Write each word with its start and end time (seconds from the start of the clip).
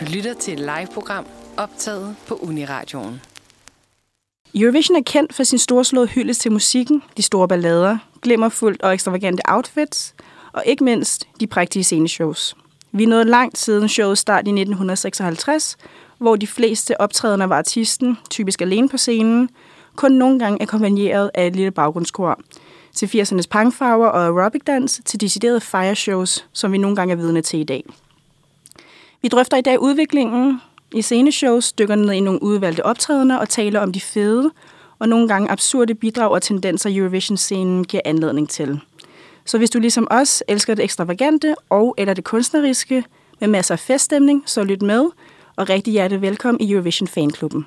Du 0.00 0.04
lytter 0.04 0.34
til 0.34 0.52
et 0.52 0.60
live-program 0.60 1.26
optaget 1.56 2.16
på 2.28 2.34
Uniradioen. 2.34 3.20
Eurovision 4.54 4.96
er 4.96 5.02
kendt 5.06 5.34
for 5.34 5.44
sin 5.44 5.58
storslåede 5.58 6.08
hyldest 6.08 6.40
til 6.40 6.52
musikken, 6.52 7.02
de 7.16 7.22
store 7.22 7.48
ballader, 7.48 7.98
glimmerfuldt 8.22 8.82
og 8.82 8.94
ekstravagante 8.94 9.42
outfits, 9.48 10.14
og 10.52 10.62
ikke 10.66 10.84
mindst 10.84 11.28
de 11.40 11.46
prægtige 11.46 11.84
sceneshows. 11.84 12.56
Vi 12.92 13.06
nåede 13.06 13.24
langt 13.24 13.58
siden 13.58 13.88
showets 13.88 14.20
start 14.20 14.46
i 14.46 14.50
1956, 14.50 15.76
hvor 16.18 16.36
de 16.36 16.46
fleste 16.46 17.00
optrædende 17.00 17.48
var 17.48 17.58
artisten, 17.58 18.18
typisk 18.30 18.60
alene 18.60 18.88
på 18.88 18.96
scenen, 18.96 19.50
kun 19.96 20.12
nogle 20.12 20.38
gange 20.38 20.62
akkompagneret 20.62 21.30
af 21.34 21.46
et 21.46 21.56
lille 21.56 21.70
baggrundskor. 21.70 22.40
Til 22.94 23.06
80'ernes 23.06 23.48
pangfarver 23.50 24.06
og 24.08 24.24
aerobic-dans, 24.24 25.00
til 25.04 25.20
deciderede 25.20 25.60
fireshows, 25.60 26.46
som 26.52 26.72
vi 26.72 26.78
nogle 26.78 26.96
gange 26.96 27.12
er 27.12 27.16
vidne 27.16 27.42
til 27.42 27.60
i 27.60 27.64
dag. 27.64 27.84
Vi 29.24 29.28
drøfter 29.28 29.56
i 29.56 29.60
dag 29.60 29.80
udviklingen 29.80 30.60
i 30.94 31.02
sceneshows, 31.02 31.72
dykker 31.72 31.94
ned 31.94 32.12
i 32.12 32.20
nogle 32.20 32.42
udvalgte 32.42 32.86
optrædener 32.86 33.36
og 33.36 33.48
taler 33.48 33.80
om 33.80 33.92
de 33.92 34.00
fede 34.00 34.50
og 34.98 35.08
nogle 35.08 35.28
gange 35.28 35.50
absurde 35.50 35.94
bidrag 35.94 36.30
og 36.30 36.42
tendenser, 36.42 36.90
Eurovision-scenen 36.92 37.84
giver 37.84 38.00
anledning 38.04 38.48
til. 38.48 38.80
Så 39.44 39.58
hvis 39.58 39.70
du 39.70 39.78
ligesom 39.78 40.06
os 40.10 40.42
elsker 40.48 40.74
det 40.74 40.84
ekstravagante 40.84 41.54
og 41.70 41.94
eller 41.98 42.14
det 42.14 42.24
kunstneriske 42.24 43.04
med 43.40 43.48
masser 43.48 43.74
af 43.74 43.78
feststemning, 43.78 44.42
så 44.46 44.64
lyt 44.64 44.82
med, 44.82 45.04
og 45.56 45.68
rigtig 45.68 45.92
hjertelig 45.92 46.22
velkommen 46.22 46.60
i 46.60 46.72
Eurovision 46.72 47.08
Fanklubben. 47.08 47.66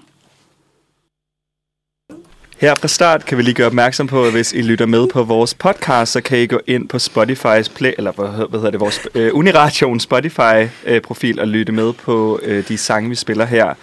Her 2.60 2.76
fra 2.76 2.88
start 2.88 3.26
kan 3.26 3.38
vi 3.38 3.44
lige 3.44 3.54
gøre 3.54 3.68
opmærksom 3.68 4.08
på, 4.08 4.24
at 4.24 4.32
hvis 4.32 4.54
I 4.54 4.62
lytter 4.62 4.86
med 4.86 5.08
på 5.08 5.24
vores 5.24 5.54
podcast, 5.54 6.12
så 6.12 6.22
kan 6.22 6.40
I 6.40 6.48
gå 6.48 6.60
ind 6.68 6.90
på 6.90 6.98
Spotify's 6.98 7.76
play, 7.76 7.94
eller 7.98 8.12
hvad, 8.12 8.50
hvad 8.50 8.60
hedder 8.60 8.72
det, 8.72 8.80
vores 8.80 9.08
øh, 9.16 9.30
Uniration 9.34 10.00
Spotify-profil 10.00 11.38
øh, 11.38 11.42
og 11.42 11.48
lytte 11.48 11.72
med 11.72 11.94
på 11.94 12.40
øh, 12.44 12.68
de 12.68 12.78
sange, 12.78 13.10
vi 13.10 13.16
spiller 13.16 13.46
her 13.46 13.74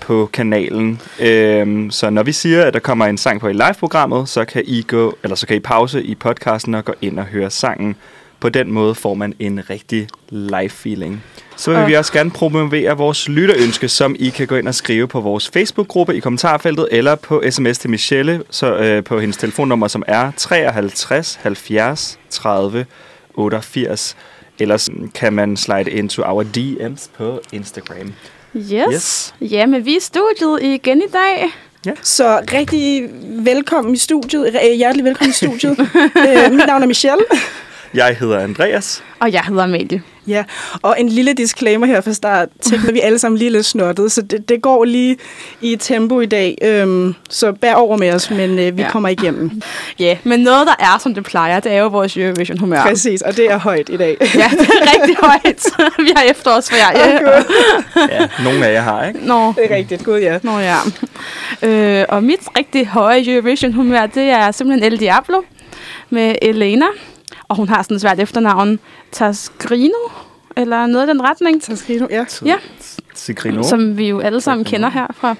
på 0.00 0.30
kanalen. 0.32 1.00
Øhm, 1.20 1.90
så 1.90 2.10
når 2.10 2.22
vi 2.22 2.32
siger, 2.32 2.64
at 2.64 2.74
der 2.74 2.80
kommer 2.80 3.06
en 3.06 3.18
sang 3.18 3.40
på 3.40 3.48
i 3.48 3.52
live-programmet, 3.52 4.28
så 4.28 4.44
kan 4.44 4.62
I 4.66 4.82
gå, 4.82 5.16
eller 5.22 5.34
så 5.34 5.46
kan 5.46 5.56
I 5.56 5.60
pause 5.60 6.02
i 6.02 6.14
podcasten 6.14 6.74
og 6.74 6.84
gå 6.84 6.94
ind 7.00 7.18
og 7.18 7.24
høre 7.24 7.50
sangen. 7.50 7.96
På 8.40 8.48
den 8.48 8.72
måde 8.72 8.94
får 8.94 9.14
man 9.14 9.34
en 9.38 9.70
rigtig 9.70 10.08
live-feeling. 10.30 11.16
Så 11.62 11.72
vil 11.72 11.86
vi 11.86 11.94
også 11.94 12.12
gerne 12.12 12.30
promovere 12.30 12.96
vores 12.96 13.28
lytterønske, 13.28 13.88
som 13.88 14.16
I 14.18 14.28
kan 14.28 14.46
gå 14.46 14.56
ind 14.56 14.68
og 14.68 14.74
skrive 14.74 15.08
på 15.08 15.20
vores 15.20 15.50
Facebook-gruppe 15.50 16.16
i 16.16 16.20
kommentarfeltet, 16.20 16.88
eller 16.90 17.14
på 17.14 17.42
sms 17.50 17.78
til 17.78 17.90
Michelle 17.90 18.42
så, 18.50 18.76
øh, 18.76 19.04
på 19.04 19.20
hendes 19.20 19.36
telefonnummer, 19.36 19.88
som 19.88 20.02
er 20.06 20.32
53 20.36 21.38
70 21.42 22.18
30 22.30 22.86
88. 23.34 24.16
Ellers 24.58 24.90
kan 25.14 25.32
man 25.32 25.56
slide 25.56 25.90
into 25.90 26.22
our 26.22 26.42
DM's 26.42 27.08
på 27.16 27.40
Instagram. 27.52 28.12
Yes. 28.56 28.92
Yes. 28.92 29.34
Ja, 29.40 29.66
men 29.66 29.84
vi 29.84 29.92
er 29.92 29.96
i 29.96 30.00
studiet 30.00 30.62
igen 30.62 30.98
i 30.98 31.10
dag. 31.12 31.50
Så 32.02 32.40
rigtig 32.52 33.10
velkommen 33.44 33.94
i 33.94 33.98
studiet. 33.98 34.58
Hjertelig 34.76 35.04
velkommen 35.04 35.30
i 35.30 35.34
studiet. 35.34 35.78
øh, 36.28 36.52
mit 36.52 36.66
navn 36.66 36.82
er 36.82 36.86
Michelle. 36.86 37.24
Jeg 37.94 38.16
hedder 38.20 38.38
Andreas. 38.40 39.02
Og 39.20 39.32
jeg 39.32 39.40
hedder 39.48 39.62
Amalie. 39.62 40.02
Ja, 40.26 40.44
og 40.82 40.96
en 40.98 41.08
lille 41.08 41.32
disclaimer 41.32 41.86
her 41.86 42.00
fra 42.00 42.12
start. 42.12 42.48
Tænk, 42.60 42.88
at 42.88 42.94
vi 42.94 43.00
alle 43.00 43.18
sammen 43.18 43.38
lige 43.38 43.50
lidt 43.50 43.66
snottet, 43.66 44.12
så 44.12 44.22
det, 44.22 44.48
det 44.48 44.62
går 44.62 44.84
lige 44.84 45.16
i 45.60 45.76
tempo 45.76 46.20
i 46.20 46.26
dag. 46.26 46.58
Øhm, 46.62 47.14
så 47.30 47.52
bær 47.52 47.74
over 47.74 47.96
med 47.96 48.12
os, 48.12 48.30
men 48.30 48.58
øh, 48.58 48.76
vi 48.76 48.82
Ja. 48.82 48.90
kommer 48.90 49.08
igennem. 49.08 49.62
Ja, 49.98 50.16
men 50.24 50.40
noget, 50.40 50.66
der 50.66 50.74
er, 50.78 50.98
som 51.02 51.14
det 51.14 51.24
plejer, 51.24 51.60
det 51.60 51.72
er 51.72 51.78
jo 51.78 51.88
vores 51.88 52.16
Eurovision-humør. 52.16 52.82
Præcis, 52.82 53.22
og 53.22 53.36
det 53.36 53.50
er 53.50 53.58
højt 53.58 53.88
i 53.88 53.96
dag. 53.96 54.16
Ja, 54.20 54.26
det 54.50 54.60
er 54.68 54.98
rigtig 54.98 55.16
højt. 55.22 55.64
vi 56.06 56.10
har 56.16 56.22
efterårsferie. 56.30 57.18
Gud. 57.18 57.44
Ja, 58.10 58.28
nogle 58.44 58.66
af 58.66 58.72
jer 58.72 58.80
har, 58.82 59.06
ikke? 59.06 59.20
Nå, 59.26 59.52
Det 59.56 59.72
er 59.72 59.76
rigtigt, 59.76 60.04
gud 60.04 60.18
ja. 60.18 60.38
Nå 60.42 60.58
ja. 60.58 60.76
Øh, 61.62 62.04
og 62.08 62.24
mit 62.24 62.40
rigtig 62.58 62.86
høje 62.86 63.24
Eurovision-humør, 63.26 64.06
det 64.06 64.22
er 64.22 64.50
simpelthen 64.50 64.92
El 64.92 65.00
Diablo 65.00 65.42
med 66.10 66.34
Elena. 66.42 66.86
Og 67.52 67.56
hun 67.56 67.68
har 67.68 67.82
sådan 67.82 67.94
et 67.94 68.00
svært 68.00 68.20
efternavn. 68.20 68.78
Tasgrino, 69.12 69.98
eller 70.56 70.86
noget 70.86 71.06
i 71.06 71.10
den 71.10 71.22
retning. 71.22 71.62
Tasgrino, 71.62 72.06
ja. 72.10 72.24
Ja. 72.44 72.54
Sigrino. 73.14 73.62
Som 73.62 73.98
vi 73.98 74.08
jo 74.08 74.20
alle 74.20 74.40
sammen 74.40 74.64
kender 74.64 74.90
her 74.90 75.06
fra 75.14 75.34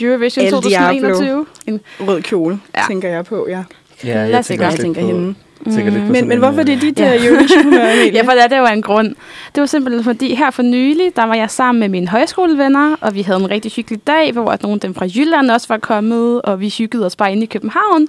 Eurovision 0.00 0.44
El 0.44 0.50
2021. 0.50 1.46
En 1.66 1.80
Rød 2.00 2.22
kjole, 2.22 2.60
Ja. 2.76 2.80
tænker 2.88 3.08
jeg 3.08 3.24
på, 3.24 3.46
ja. 3.48 3.62
ja, 4.04 4.18
jeg 4.20 4.30
Lad 4.30 4.42
tænker, 4.42 4.66
Jeg 4.66 4.74
tænker 4.80 5.00
på, 5.00 5.06
hende. 5.06 5.34
på 5.34 5.64
Men, 5.64 5.72
sådan 5.74 5.92
men 6.12 6.32
en, 6.32 6.38
hvorfor 6.38 6.60
er 6.60 6.64
det 6.64 6.74
øh, 6.74 6.80
dit 6.80 6.98
Ja. 6.98 7.12
ja. 7.12 7.26
Eurovision-humør, 7.26 7.80
Amalie? 7.92 8.12
Ja, 8.12 8.22
for 8.22 8.30
det 8.30 8.42
er 8.44 8.48
det 8.48 8.58
jo 8.58 8.64
af 8.64 8.72
en 8.72 8.82
grund. 8.82 9.08
Det 9.54 9.60
var 9.60 9.66
simpelthen 9.66 10.04
fordi, 10.04 10.34
her 10.34 10.50
for 10.50 10.62
nylig, 10.62 11.16
der 11.16 11.24
var 11.24 11.34
jeg 11.34 11.50
sammen 11.50 11.80
med 11.80 11.88
mine 11.88 12.08
højskolevenner, 12.08 12.96
og 13.00 13.14
vi 13.14 13.22
havde 13.22 13.40
en 13.40 13.50
rigtig 13.50 13.72
hyggelig 13.72 14.06
dag, 14.06 14.32
hvor 14.32 14.56
nogle 14.62 14.74
af 14.74 14.80
dem 14.80 14.94
fra 14.94 15.06
Jylland 15.16 15.50
også 15.50 15.68
var 15.68 15.78
kommet, 15.78 16.42
og 16.42 16.60
vi 16.60 16.74
hyggede 16.78 17.06
os 17.06 17.16
bare 17.16 17.32
inde 17.32 17.42
i 17.42 17.46
København. 17.46 18.06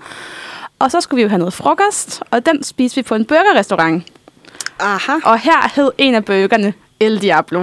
Og 0.84 0.92
så 0.92 1.02
skulle 1.02 1.18
vi 1.18 1.22
jo 1.22 1.30
have 1.30 1.40
noget 1.40 1.54
frokost, 1.54 2.24
og 2.32 2.46
den 2.46 2.64
spiste 2.64 2.96
vi 2.96 3.02
på 3.02 3.16
en 3.16 3.26
burgerrestaurant. 3.26 4.04
Aha. 4.80 5.12
Og 5.24 5.40
her 5.40 5.72
hed 5.76 5.92
en 5.98 6.16
af 6.16 6.26
burgerne 6.26 6.74
El 7.00 7.22
Diablo. 7.22 7.60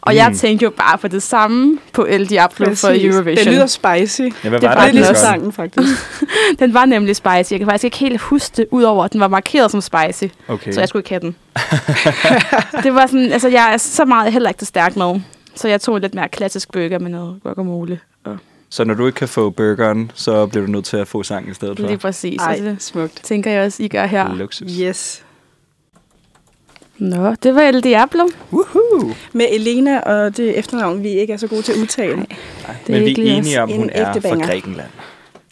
Og 0.00 0.12
mm. 0.12 0.16
jeg 0.16 0.32
tænkte 0.36 0.64
jo 0.64 0.70
bare 0.70 0.98
på 0.98 1.08
det 1.08 1.22
samme 1.22 1.78
på 1.92 2.04
El 2.08 2.26
Diablo 2.26 2.74
for 2.74 2.88
Eurovision. 2.88 3.36
Det 3.36 3.46
lyder 3.46 3.66
spicy. 3.66 4.20
Ja, 4.20 4.48
hvad 4.48 4.60
Det 4.60 4.68
var 4.68 4.74
var 4.74 4.86
det? 4.86 4.94
Det 4.94 5.08
også. 5.08 5.22
sangen, 5.22 5.52
faktisk. 5.52 5.88
Den 6.58 6.74
var 6.74 6.84
nemlig 6.84 7.16
spicy. 7.16 7.52
Jeg 7.52 7.58
kan 7.58 7.66
faktisk 7.66 7.84
ikke 7.84 7.98
helt 7.98 8.20
huske 8.20 8.56
det, 8.56 8.66
udover 8.70 9.04
at 9.04 9.12
den 9.12 9.20
var 9.20 9.28
markeret 9.28 9.70
som 9.70 9.80
spicy. 9.80 10.24
Okay. 10.48 10.72
Så 10.72 10.80
jeg 10.80 10.88
skulle 10.88 11.00
ikke 11.00 11.10
have 11.10 11.20
den. 11.20 11.36
det 12.84 12.94
var 12.94 13.06
sådan, 13.06 13.32
altså 13.32 13.48
jeg 13.48 13.72
er 13.72 13.76
så 13.76 14.04
meget 14.04 14.32
heller 14.32 14.48
ikke 14.48 14.60
så 14.60 14.66
stærk 14.66 14.96
med. 14.96 15.20
Så 15.54 15.68
jeg 15.68 15.80
tog 15.80 15.96
en 15.96 16.02
lidt 16.02 16.14
mere 16.14 16.28
klassisk 16.28 16.72
burger 16.72 16.98
med 16.98 17.10
noget 17.10 17.40
guacamole. 17.42 18.00
Så 18.74 18.84
når 18.84 18.94
du 18.94 19.06
ikke 19.06 19.16
kan 19.16 19.28
få 19.28 19.50
burgeren, 19.50 20.10
så 20.14 20.46
bliver 20.46 20.66
du 20.66 20.72
nødt 20.72 20.84
til 20.84 20.96
at 20.96 21.08
få 21.08 21.22
sangen 21.22 21.50
i 21.50 21.54
stedet 21.54 21.78
for? 21.78 21.86
lige 21.86 21.98
præcis. 21.98 22.40
Ej. 22.42 22.56
Det 22.56 22.82
smukt. 22.82 23.20
tænker 23.24 23.50
jeg 23.50 23.64
også, 23.64 23.82
I 23.82 23.88
gør 23.88 24.06
her. 24.06 24.34
Luksus. 24.34 24.72
Yes. 24.80 25.22
Nå, 26.98 27.34
det 27.34 27.54
var 27.54 27.60
El 27.62 27.84
Diablo. 27.84 28.28
Woohoo! 28.52 29.10
Med 29.32 29.46
Elena 29.52 30.00
og 30.00 30.36
det 30.36 30.58
efternavn, 30.58 31.02
vi 31.02 31.08
ikke 31.08 31.32
er 31.32 31.36
så 31.36 31.46
gode 31.46 31.62
til 31.62 31.72
at 31.72 31.78
udtale. 31.78 32.16
Nej. 32.16 32.26
Nej, 32.68 32.76
er 32.86 32.92
men 32.92 33.00
vi 33.00 33.06
ikke 33.06 33.28
er 33.30 33.36
enige 33.36 33.62
om, 33.62 33.70
en 33.70 33.76
hun 33.76 33.90
er 33.92 34.12
fra. 34.12 34.46
Grækenland. 34.46 34.88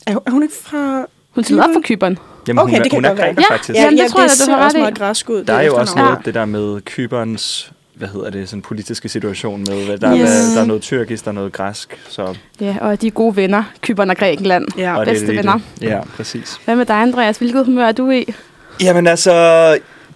Er, 0.07 0.17
er 0.27 0.31
hun 0.31 0.43
ikke 0.43 0.55
fra... 0.55 1.07
Hun 1.31 1.45
spiller 1.45 1.65
op 1.65 1.71
for 1.75 1.81
Kyberen. 1.85 2.19
Jamen, 2.49 2.63
Okay, 2.63 2.71
hun 2.71 2.79
er, 2.79 2.83
det 2.83 2.91
kan 2.91 2.97
hun 2.97 3.05
er 3.05 3.15
græker, 3.15 3.43
Ja, 3.51 3.55
faktisk. 3.55 3.79
Jamen, 3.79 3.99
det 3.99 4.11
tror 4.11 4.21
jeg, 4.21 4.31
det 4.31 4.47
da, 4.47 4.53
du 4.53 4.57
har 4.57 4.65
også 4.65 4.77
ret 4.77 4.81
i. 4.81 4.83
meget 4.83 4.99
græsk 4.99 5.31
ud. 5.31 5.45
Der 5.45 5.53
er 5.53 5.63
jo 5.63 5.77
også 5.77 5.99
noget, 5.99 6.19
det 6.25 6.35
der 6.35 6.45
med 6.45 6.81
Kyberns, 6.81 7.73
hvad 8.03 8.11
hedder 8.11 8.31
det, 8.31 8.49
sådan 8.49 8.63
politiske 8.63 9.09
situation 9.09 9.61
med, 9.61 9.87
hvad 9.87 9.99
der, 9.99 10.13
Yes. 10.17 10.21
yes. 10.21 10.55
der 10.55 10.61
er 10.61 10.65
noget 10.65 10.83
tyrkisk, 10.83 11.25
der 11.25 11.31
er 11.31 11.35
noget 11.35 11.53
græsk, 11.53 11.99
så 12.09 12.37
Ja, 12.61 12.77
og 12.81 13.01
de 13.03 13.07
er 13.07 13.11
gode 13.11 13.37
venner. 13.37 13.63
Kyberen 13.81 14.11
og 14.11 14.17
Grækenland. 14.17 14.67
Ja, 14.79 14.99
og 14.99 15.07
det 15.07 15.11
er 15.13 15.15
bedste 15.15 15.37
venner. 15.37 15.59
Det. 15.81 15.87
Ja, 15.87 16.01
præcis. 16.17 16.61
Hvad 16.65 16.77
med 16.77 16.87
dig, 16.87 16.97
Andreas? 17.03 17.39
Hvilket 17.39 17.65
humør 17.65 17.85
er 17.87 17.93
du 17.93 18.11
i? 18.11 18.35
Jamen 18.83 19.07
altså, 19.07 19.33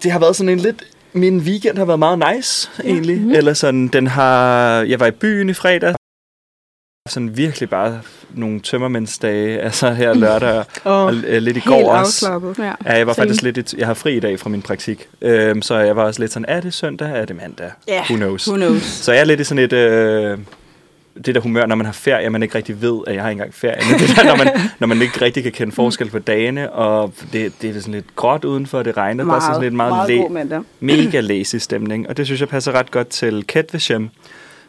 det 0.03 0.13
har 0.13 0.19
været 0.19 0.37
sådan 0.37 0.49
en 0.49 0.59
lidt... 0.59 0.83
Min 1.13 1.39
weekend 1.39 1.79
har 1.79 1.85
været 1.85 1.99
meget 1.99 2.25
nice, 2.37 2.71
ja. 2.85 2.89
egentlig. 2.89 3.17
Mhm. 3.17 3.25
Mm. 3.29 3.35
Eller 3.35 3.55
sådan, 3.55 3.89
den 3.89 4.07
har... 4.07 4.71
Jeg 4.83 5.01
var 5.01 5.07
i 5.07 5.11
byen 5.11 5.49
i 5.51 5.53
fredag. 5.53 5.95
Sådan 7.09 7.37
virkelig 7.37 7.71
bare 7.71 8.01
nogle 8.35 8.61
tømmermændsdage, 8.61 9.59
altså 9.67 9.91
her 9.93 10.15
lørdag 10.15 10.59
og, 10.59 10.65
Og 10.85 11.05
og 11.05 11.13
lidt 11.15 11.47
i 11.47 11.61
helt 11.61 11.65
går 11.65 11.91
også. 11.93 12.27
afslappet. 12.27 12.59
Ja. 12.59 12.73
Ja, 12.87 12.97
jeg 12.99 13.07
var 13.07 13.13
Same. 13.13 13.25
faktisk 13.29 13.43
lidt... 13.43 13.75
Jeg 13.75 13.87
har 13.87 13.95
fri 13.95 14.17
i 14.17 14.21
dag 14.21 14.41
fra 14.41 14.51
min 14.51 14.63
praktik. 14.63 15.09
Øhm, 15.23 15.63
så 15.63 15.79
jeg 15.79 15.97
var 15.97 16.03
også 16.05 16.21
lidt 16.21 16.33
sådan, 16.33 16.47
er 16.49 16.61
det 16.61 16.75
søndag, 16.75 17.11
er 17.11 17.25
det 17.25 17.37
mandag? 17.37 17.71
Ja, 17.89 18.03
Who 18.11 18.17
knows? 18.17 18.49
who 18.49 18.57
knows. 18.57 18.83
Så 18.83 19.13
jeg 19.13 19.21
er 19.21 19.25
lidt 19.25 19.41
i 19.41 19.45
sådan 19.45 19.65
et... 19.65 19.73
Øh, 19.73 20.39
det 21.27 21.35
der 21.35 21.41
humør, 21.41 21.67
når 21.67 21.75
man 21.77 21.87
har 21.87 21.93
ferie, 21.93 22.31
man 22.31 22.43
ikke 22.43 22.55
rigtig 22.55 22.83
ved, 22.83 23.01
at 23.07 23.15
jeg 23.15 23.23
har 23.23 23.31
engang 23.31 23.55
ferie. 23.55 23.91
Men 23.91 24.01
det 24.01 24.17
der, 24.17 24.25
når 24.25 24.37
man, 24.37 24.49
når 24.81 24.87
man 24.87 25.03
ikke 25.03 25.21
rigtig 25.25 25.43
kan 25.43 25.53
kende 25.53 25.73
forskel 25.73 26.11
på 26.11 26.19
dagene, 26.19 26.73
og 26.73 27.13
det, 27.33 27.53
det 27.63 27.77
er 27.77 27.81
sådan 27.81 27.95
lidt 27.95 28.17
gråt 28.17 28.45
udenfor, 28.45 28.83
det 28.83 28.97
regner. 28.97 29.25
Der 29.25 29.33
er 29.35 29.41
sådan 29.41 29.63
lidt 29.63 29.75
meget, 29.75 29.93
meget 30.11 30.57
læ- 30.81 30.97
mega 31.05 31.21
lazy 31.21 31.57
stemning. 31.57 32.09
Og 32.09 32.17
det 32.17 32.27
synes 32.27 32.41
jeg 32.41 32.49
passer 32.49 32.73
ret 32.73 32.91
godt 32.91 33.09
til 33.09 33.45
Ketveshem, 33.47 34.09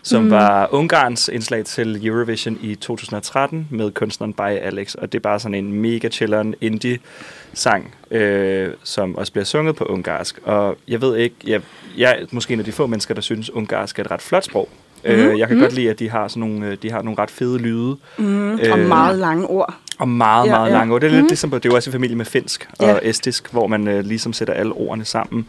som 0.03 0.23
mm. 0.23 0.31
var 0.31 0.67
Ungarns 0.71 1.29
indslag 1.33 1.65
til 1.65 2.07
Eurovision 2.07 2.57
i 2.61 2.75
2013 2.75 3.67
med 3.71 3.91
kunstneren 3.91 4.33
By 4.33 4.41
Alex. 4.41 4.93
Og 4.95 5.11
det 5.11 5.17
er 5.17 5.21
bare 5.21 5.39
sådan 5.39 5.55
en 5.55 5.73
mega 5.73 6.09
chilleren 6.09 6.55
indie-sang, 6.61 7.95
øh, 8.11 8.69
som 8.83 9.15
også 9.15 9.31
bliver 9.31 9.45
sunget 9.45 9.75
på 9.75 9.83
ungarsk. 9.83 10.39
Og 10.43 10.77
jeg 10.87 11.01
ved 11.01 11.17
ikke, 11.17 11.35
jeg, 11.47 11.61
jeg 11.97 12.17
er 12.21 12.25
måske 12.31 12.53
en 12.53 12.59
af 12.59 12.65
de 12.65 12.71
få 12.71 12.87
mennesker, 12.87 13.13
der 13.13 13.21
synes, 13.21 13.49
ungarsk 13.49 13.99
er 13.99 14.03
et 14.03 14.11
ret 14.11 14.21
flot 14.21 14.43
sprog. 14.43 14.69
Mm. 15.03 15.09
Øh, 15.09 15.39
jeg 15.39 15.47
kan 15.47 15.57
mm. 15.57 15.63
godt 15.63 15.73
lide, 15.73 15.89
at 15.89 15.99
de 15.99 16.09
har, 16.09 16.27
sådan 16.27 16.39
nogle, 16.39 16.67
øh, 16.67 16.77
de 16.81 16.91
har 16.91 17.01
nogle 17.01 17.19
ret 17.19 17.31
fede 17.31 17.57
lyde. 17.57 17.97
Mm, 18.17 18.51
Øh, 18.59 18.71
og 18.71 18.79
meget 18.79 19.17
lange 19.19 19.47
ord. 19.47 19.73
Og 19.99 20.07
meget, 20.09 20.49
meget 20.49 20.69
ja. 20.69 20.73
lange 20.73 20.93
ord. 20.93 21.01
Det 21.01 21.07
er 21.07 21.11
lidt 21.11 21.27
ligesom, 21.27 21.51
det 21.51 21.65
er 21.65 21.69
jo 21.69 21.75
også 21.75 21.89
i 21.89 21.91
familie 21.91 22.15
med 22.15 22.25
finsk 22.25 22.69
og 22.79 22.87
Ja. 22.87 22.97
estisk, 23.01 23.51
hvor 23.51 23.67
man 23.67 23.87
øh, 23.87 24.05
ligesom 24.05 24.33
sætter 24.33 24.53
alle 24.53 24.73
ordene 24.73 25.05
sammen. 25.05 25.47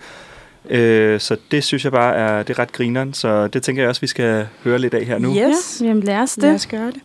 Øh, 0.70 1.20
så 1.20 1.36
det 1.50 1.64
synes 1.64 1.84
jeg 1.84 1.92
bare 1.92 2.16
er, 2.16 2.42
det 2.42 2.54
er 2.54 2.58
ret 2.58 2.72
grineren, 2.72 3.14
så 3.14 3.48
det 3.48 3.62
tænker 3.62 3.82
jeg 3.82 3.88
også, 3.88 4.00
vi 4.00 4.06
skal 4.06 4.48
høre 4.64 4.78
lidt 4.78 4.94
af 4.94 5.04
her 5.04 5.18
nu. 5.18 5.36
Yes. 5.36 5.80
Ja, 5.80 5.86
jamen 5.86 6.02
lad 6.02 6.16
os 6.18 6.34
det. 6.34 6.42
Lad 6.42 6.54
os 6.54 6.66
gøre 6.66 6.86
det. 6.86 7.00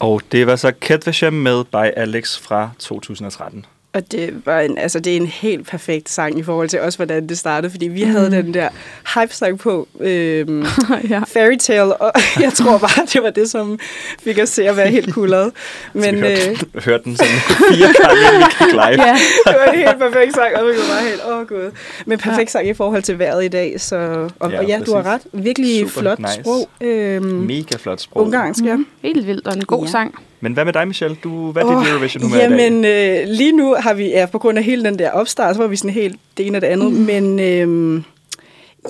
Og 0.00 0.22
det 0.32 0.46
var 0.46 0.56
så 0.56 0.72
Ketveshem 0.80 1.32
med 1.32 1.64
by 1.64 1.92
Alex 1.96 2.38
fra 2.38 2.70
2013. 2.78 3.66
Og 3.96 4.12
det, 4.12 4.42
var 4.44 4.60
en, 4.60 4.78
altså, 4.78 5.00
det 5.00 5.12
er 5.12 5.16
en 5.16 5.26
helt 5.26 5.68
perfekt 5.68 6.10
sang 6.10 6.38
i 6.38 6.42
forhold 6.42 6.68
til 6.68 6.80
også, 6.80 6.98
hvordan 6.98 7.28
det 7.28 7.38
startede, 7.38 7.70
fordi 7.70 7.88
vi 7.88 8.04
mm. 8.04 8.10
havde 8.10 8.30
den 8.30 8.54
der 8.54 8.68
hype-sang 9.14 9.58
på. 9.58 9.88
Øhm, 10.00 10.64
ja. 11.10 11.20
Fairy 11.26 11.56
Tale, 11.56 11.96
og 11.96 12.12
jeg 12.44 12.52
tror 12.52 12.78
bare, 12.78 13.06
det 13.12 13.22
var 13.22 13.30
det, 13.30 13.50
som 13.50 13.78
fik 14.22 14.38
os 14.42 14.50
til 14.50 14.62
at 14.62 14.76
være 14.76 14.88
helt 14.88 15.14
kullet. 15.14 15.52
Men, 15.92 16.02
Men 16.02 16.14
vi 16.14 16.20
hørte, 16.28 16.50
øh, 16.74 16.82
hørte 16.84 17.04
den 17.04 17.16
sådan 17.16 17.32
fire 17.72 17.88
gange, 18.02 18.20
inden 18.26 18.40
vi 18.40 18.64
gik 18.64 18.72
live. 18.72 19.06
ja. 19.06 19.16
det 19.46 19.56
var 19.58 19.72
en 19.72 19.78
helt 19.78 19.98
perfekt 19.98 20.34
sang, 20.34 20.56
og 20.56 20.64
vi 20.66 20.70
var 20.70 20.94
bare 20.94 21.08
helt, 21.08 21.20
åh 21.28 21.38
oh, 21.38 21.46
gud. 21.46 21.70
Men 22.06 22.18
perfekt 22.18 22.50
sang 22.50 22.68
i 22.68 22.74
forhold 22.74 23.02
til 23.02 23.18
vejret 23.18 23.44
i 23.44 23.48
dag, 23.48 23.80
så, 23.80 23.96
og, 24.38 24.50
Ja, 24.50 24.58
og 24.58 24.66
ja, 24.66 24.80
du 24.86 24.94
har 24.94 25.06
ret. 25.06 25.20
Virkelig 25.32 25.78
Super 25.88 26.00
flot 26.00 26.18
nice. 26.18 26.32
sprog. 26.34 26.68
Øhm, 26.80 27.24
Mega 27.24 27.76
flot 27.76 28.00
sprog. 28.00 28.24
ungarsk, 28.24 28.64
ja. 28.64 28.76
Mm, 28.76 28.86
helt 29.02 29.26
vildt, 29.26 29.46
og 29.46 29.54
en 29.54 29.64
god 29.64 29.78
Ja. 29.78 29.86
ja. 29.86 29.90
sang. 29.90 30.14
Men 30.40 30.52
hvad 30.52 30.64
med 30.64 30.72
dig, 30.72 30.88
Michelle? 30.88 31.16
Du, 31.24 31.52
hvad 31.52 31.62
er 31.62 31.66
dit 31.68 31.76
Åh, 31.76 31.88
Eurovision 31.88 32.22
humør 32.22 32.36
i 32.36 32.40
dag? 32.40 32.50
Jamen, 32.50 32.84
øh, 32.84 33.28
lige 33.28 33.52
nu 33.52 33.74
har 33.74 33.94
vi, 33.94 34.08
ja, 34.08 34.26
på 34.32 34.38
grund 34.38 34.58
af 34.58 34.64
hele 34.64 34.84
den 34.84 34.98
der 34.98 35.10
opstart, 35.10 35.56
så 35.56 35.62
var 35.62 35.68
vi 35.68 35.76
sådan 35.76 35.90
helt 35.90 36.20
det 36.36 36.46
ene 36.46 36.58
og 36.58 36.62
det 36.62 36.68
andet. 36.68 36.92
Mm. 36.92 36.98
Men 36.98 37.40
øh, 37.40 38.02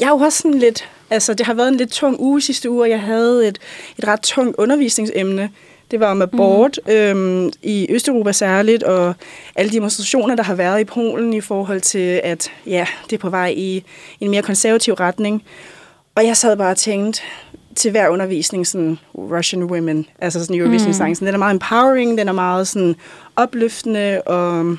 jeg 0.00 0.06
er 0.06 0.10
jo 0.10 0.16
også 0.16 0.38
sådan 0.38 0.58
lidt, 0.58 0.88
altså 1.10 1.34
det 1.34 1.46
har 1.46 1.54
været 1.54 1.68
en 1.68 1.76
lidt 1.76 1.90
tung 1.90 2.20
uge 2.20 2.40
sidste 2.40 2.70
uge, 2.70 2.82
og 2.82 2.90
jeg 2.90 3.00
havde 3.00 3.48
et, 3.48 3.58
et 3.98 4.08
ret 4.08 4.20
tungt 4.20 4.56
undervisningsemne. 4.58 5.50
Det 5.90 6.00
var 6.00 6.10
om 6.10 6.22
abort 6.22 6.80
mm. 6.86 6.92
øhm, 6.92 7.52
i 7.62 7.86
Østeuropa 7.90 8.32
særligt, 8.32 8.82
og 8.82 9.14
alle 9.54 9.70
de 9.70 9.76
demonstrationer, 9.76 10.34
der 10.34 10.42
har 10.42 10.54
været 10.54 10.80
i 10.80 10.84
Polen 10.84 11.32
i 11.32 11.40
forhold 11.40 11.80
til, 11.80 12.20
at 12.24 12.50
ja, 12.66 12.86
det 13.10 13.16
er 13.16 13.20
på 13.20 13.30
vej 13.30 13.54
i 13.56 13.84
en 14.20 14.30
mere 14.30 14.42
konservativ 14.42 14.94
retning. 14.94 15.42
Og 16.14 16.26
jeg 16.26 16.36
sad 16.36 16.56
bare 16.56 16.70
og 16.70 16.76
tænkte 16.76 17.22
til 17.76 17.90
hver 17.90 18.08
undervisning, 18.08 18.66
sådan 18.66 18.98
Russian 19.14 19.64
Women, 19.64 20.06
altså 20.18 20.40
sådan 20.44 20.56
Eurovision 20.60 20.88
mm. 21.08 21.14
den 21.16 21.28
er 21.34 21.36
meget 21.36 21.54
empowering, 21.54 22.18
den 22.18 22.28
er 22.28 22.32
meget 22.32 22.68
sådan 22.68 22.94
opløftende, 23.36 24.22
og 24.22 24.76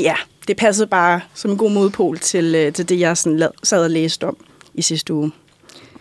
ja, 0.00 0.14
det 0.48 0.56
passede 0.56 0.86
bare 0.86 1.20
som 1.34 1.50
en 1.50 1.56
god 1.56 1.70
modpol 1.70 2.18
til, 2.18 2.54
øh, 2.54 2.72
til 2.72 2.88
det, 2.88 3.00
jeg 3.00 3.16
sådan 3.16 3.42
la- 3.42 3.58
sad 3.62 3.84
og 3.84 3.90
læste 3.90 4.24
om 4.26 4.36
i 4.74 4.82
sidste 4.82 5.14
uge. 5.14 5.32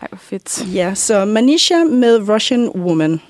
Ej, 0.01 0.07
hvor 0.09 0.17
fedt. 0.21 0.73
Ja, 0.75 0.93
så 0.95 1.25
Manisha 1.25 1.83
med 1.83 2.29
Russian 2.29 2.69
Woman. 2.69 3.21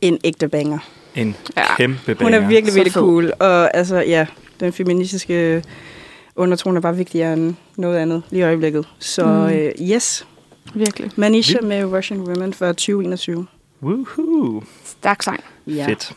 En 0.00 0.18
ægte 0.24 0.48
banger. 0.48 0.78
En 1.14 1.36
Ja. 1.56 1.76
kæmpe 1.76 2.14
banger. 2.14 2.24
Hun 2.24 2.34
er 2.34 2.48
virkelig, 2.48 2.74
virkelig 2.74 2.92
cool. 2.92 3.32
Og 3.40 3.76
altså, 3.76 3.96
ja, 3.96 4.26
den 4.60 4.72
feministiske 4.72 5.64
undertone 6.36 6.76
er 6.76 6.80
bare 6.80 6.96
vigtigere 6.96 7.32
end 7.32 7.54
noget 7.76 7.96
andet 7.98 8.22
lige 8.30 8.40
i 8.40 8.44
øjeblikket. 8.44 8.88
Så 8.98 9.26
Mm. 9.26 9.44
øh, 9.46 9.72
yes, 9.90 10.26
Virkelig. 10.74 11.10
Manisha 11.16 11.52
Vildt. 11.52 11.68
med 11.68 11.84
Russian 11.84 12.20
Women 12.20 12.52
for 12.54 12.66
2021. 12.66 13.46
Woohoo. 13.82 14.62
Stærk 14.84 15.22
sang. 15.22 15.40
Ja. 15.66 15.86
Fedt. 15.88 16.12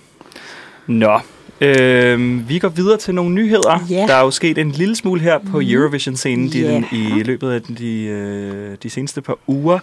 Nå, 0.88 1.20
øhm, 1.62 2.50
vi 2.50 2.60
går 2.60 2.70
videre 2.70 2.98
til 2.98 3.16
nogle 3.16 3.36
nyheder. 3.36 3.86
Ja. 3.90 4.06
Der 4.08 4.14
er 4.16 4.22
jo 4.24 4.32
sket 4.32 4.58
en 4.58 4.72
lille 4.72 4.96
smule 4.96 5.22
her 5.22 5.38
på 5.52 5.62
Eurovision-scenen 5.64 6.50
de, 6.52 6.60
Ja. 6.60 6.84
i 6.92 7.24
løbet 7.24 7.52
af 7.52 7.62
de, 7.62 8.04
øh, 8.04 8.78
de 8.84 8.90
seneste 8.90 9.22
par 9.22 9.38
uger. 9.48 9.80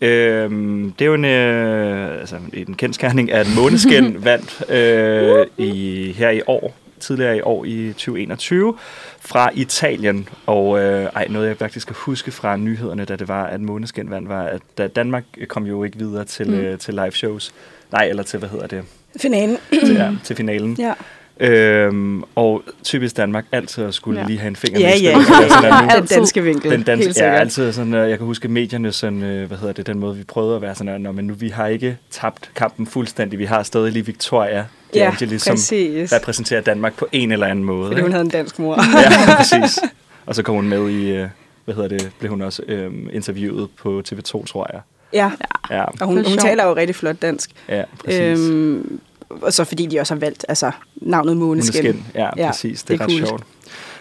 Øhm, 0.00 0.92
det 0.98 1.04
er 1.04 1.06
jo 1.08 1.14
en, 1.14 1.24
øh, 1.24 2.20
altså, 2.20 2.36
en 2.52 2.74
kendskærning, 2.74 3.32
at 3.32 3.46
Måneskin 3.56 4.16
vandt 4.24 4.70
øh, 4.70 5.46
i, 5.58 6.12
her 6.16 6.30
i 6.30 6.40
år, 6.46 6.76
tidligere 7.02 7.36
i 7.36 7.40
år 7.40 7.64
i 7.64 7.88
2021, 7.92 8.74
fra 9.20 9.50
Italien. 9.54 10.28
Og 10.46 10.80
øh, 10.80 11.04
ej, 11.04 11.26
noget 11.30 11.48
jeg 11.48 11.56
faktisk 11.56 11.86
kan 11.86 11.96
huske 11.98 12.30
fra 12.30 12.56
nyhederne, 12.56 13.04
da 13.04 13.16
det 13.16 13.28
var, 13.28 13.44
at 13.46 13.60
Måneskin 13.60 14.10
vandt, 14.10 14.28
var, 14.28 14.42
at 14.44 14.60
da 14.78 14.86
Danmark 14.86 15.24
kom 15.48 15.66
jo 15.66 15.84
ikke 15.84 15.98
videre 15.98 16.24
til, 16.24 16.48
mm. 16.50 16.54
øh, 16.54 16.78
til 16.78 16.94
live 16.94 17.12
shows. 17.12 17.54
Nej, 17.92 18.04
eller 18.08 18.22
til, 18.22 18.38
hvad 18.38 18.48
hedder 18.48 18.66
det? 18.66 18.84
Finalen. 19.20 19.56
til, 19.86 19.94
ja, 19.94 20.10
til 20.24 20.36
finalen. 20.36 20.76
Ja. 20.78 20.92
Øhm, 21.40 22.22
og 22.34 22.62
typisk 22.84 23.16
Danmark 23.16 23.44
altid 23.52 23.92
skulle 23.92 24.18
ja. 24.18 24.22
Ja. 24.24 24.28
lige 24.28 24.38
have 24.38 24.48
en 24.48 24.56
finger 24.56 24.80
Ja, 24.80 24.86
med 24.94 25.00
ja, 25.02 25.12
er 25.18 25.22
sådan, 25.48 25.84
nu- 25.84 25.90
Den 26.00 26.06
danske 26.06 26.42
vinkel. 26.42 26.70
den 26.70 26.82
danske, 26.82 27.04
helt 27.06 27.16
ja, 27.18 27.32
altid 27.34 27.72
sådan, 27.72 27.94
øh, 27.94 28.10
jeg 28.10 28.18
kan 28.18 28.26
huske 28.26 28.48
medierne 28.48 28.92
sådan, 28.92 29.22
øh, 29.22 29.48
hvad 29.48 29.58
hedder 29.58 29.72
det, 29.72 29.86
den 29.86 29.98
måde 29.98 30.16
vi 30.16 30.24
prøvede 30.24 30.56
at 30.56 30.62
være 30.62 30.74
sådan, 30.74 30.94
at, 30.94 31.00
"Nå, 31.00 31.12
men 31.12 31.24
nu 31.26 31.34
vi 31.34 31.48
har 31.48 31.66
ikke 31.66 31.96
tabt 32.10 32.50
kampen 32.54 32.86
fuldstændig, 32.86 33.38
vi 33.38 33.44
har 33.44 33.62
stadig 33.62 33.92
lige 33.92 34.06
Victoria 34.06 34.64
De 34.94 34.98
Ja, 34.98 35.06
Angelis, 35.10 35.42
som 35.42 35.52
præcis. 35.54 36.12
repræsenterer 36.12 36.60
Danmark 36.60 36.94
på 36.96 37.06
en 37.12 37.32
eller 37.32 37.46
anden 37.46 37.64
måde. 37.64 37.88
Fordi 37.90 38.00
hun 38.00 38.12
havde 38.12 38.24
en 38.24 38.30
dansk 38.30 38.58
mor. 38.58 38.74
Ja, 39.00 39.36
præcis. 39.38 39.78
Og 40.26 40.34
så 40.34 40.42
kom 40.42 40.54
hun 40.54 40.68
med 40.68 40.90
i, 40.90 41.10
øh, 41.10 41.28
hvad 41.64 41.74
hedder 41.74 41.88
det, 41.88 42.10
blev 42.18 42.30
hun 42.30 42.42
også 42.42 42.62
øh, 42.68 42.90
interviewet 43.12 43.68
på 43.78 44.02
TV2, 44.08 44.44
tror 44.46 44.70
jeg. 44.72 44.80
ja, 45.12 45.30
Ja, 45.76 45.84
og 45.84 46.06
hun, 46.06 46.16
hun 46.26 46.38
taler 46.38 46.66
jo 46.66 46.76
rigtig 46.76 46.96
flot 46.96 47.16
dansk. 47.22 47.50
ja 47.68 47.82
præcis. 48.04 48.20
Øhm, 48.20 48.76
Øhm, 48.76 49.00
og 49.42 49.52
så 49.52 49.64
fordi 49.64 49.86
de 49.86 50.00
også 50.00 50.14
har 50.14 50.18
valgt 50.20 50.44
altså, 50.48 50.70
navnet 50.96 51.36
Måneskin. 51.36 51.84
Måneskin. 51.84 52.06
Ja, 52.14 52.28
Ja, 52.36 52.46
præcis. 52.46 52.82
Det 52.82 53.00
er, 53.00 53.06
det 53.06 53.12
er 53.12 53.16
ret 53.16 53.20
cool. 53.20 53.28
sjovt. 53.28 53.44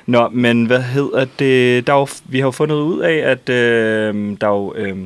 Nå, 0.06 0.30
men 0.30 0.66
hvad 0.66 0.82
hedder 0.82 1.26
det? 1.40 1.88
Der 1.88 1.94
er 1.94 1.98
jo, 1.98 2.08
vi 2.26 2.40
har 2.40 2.48
jo 2.48 2.52
fundet 2.52 2.76
ud 2.76 3.00
af, 3.00 3.14
at 3.14 3.50
øh, 3.50 4.38
der 4.42 4.48
er 4.48 4.52
jo, 4.52 4.74
øh, 4.76 4.98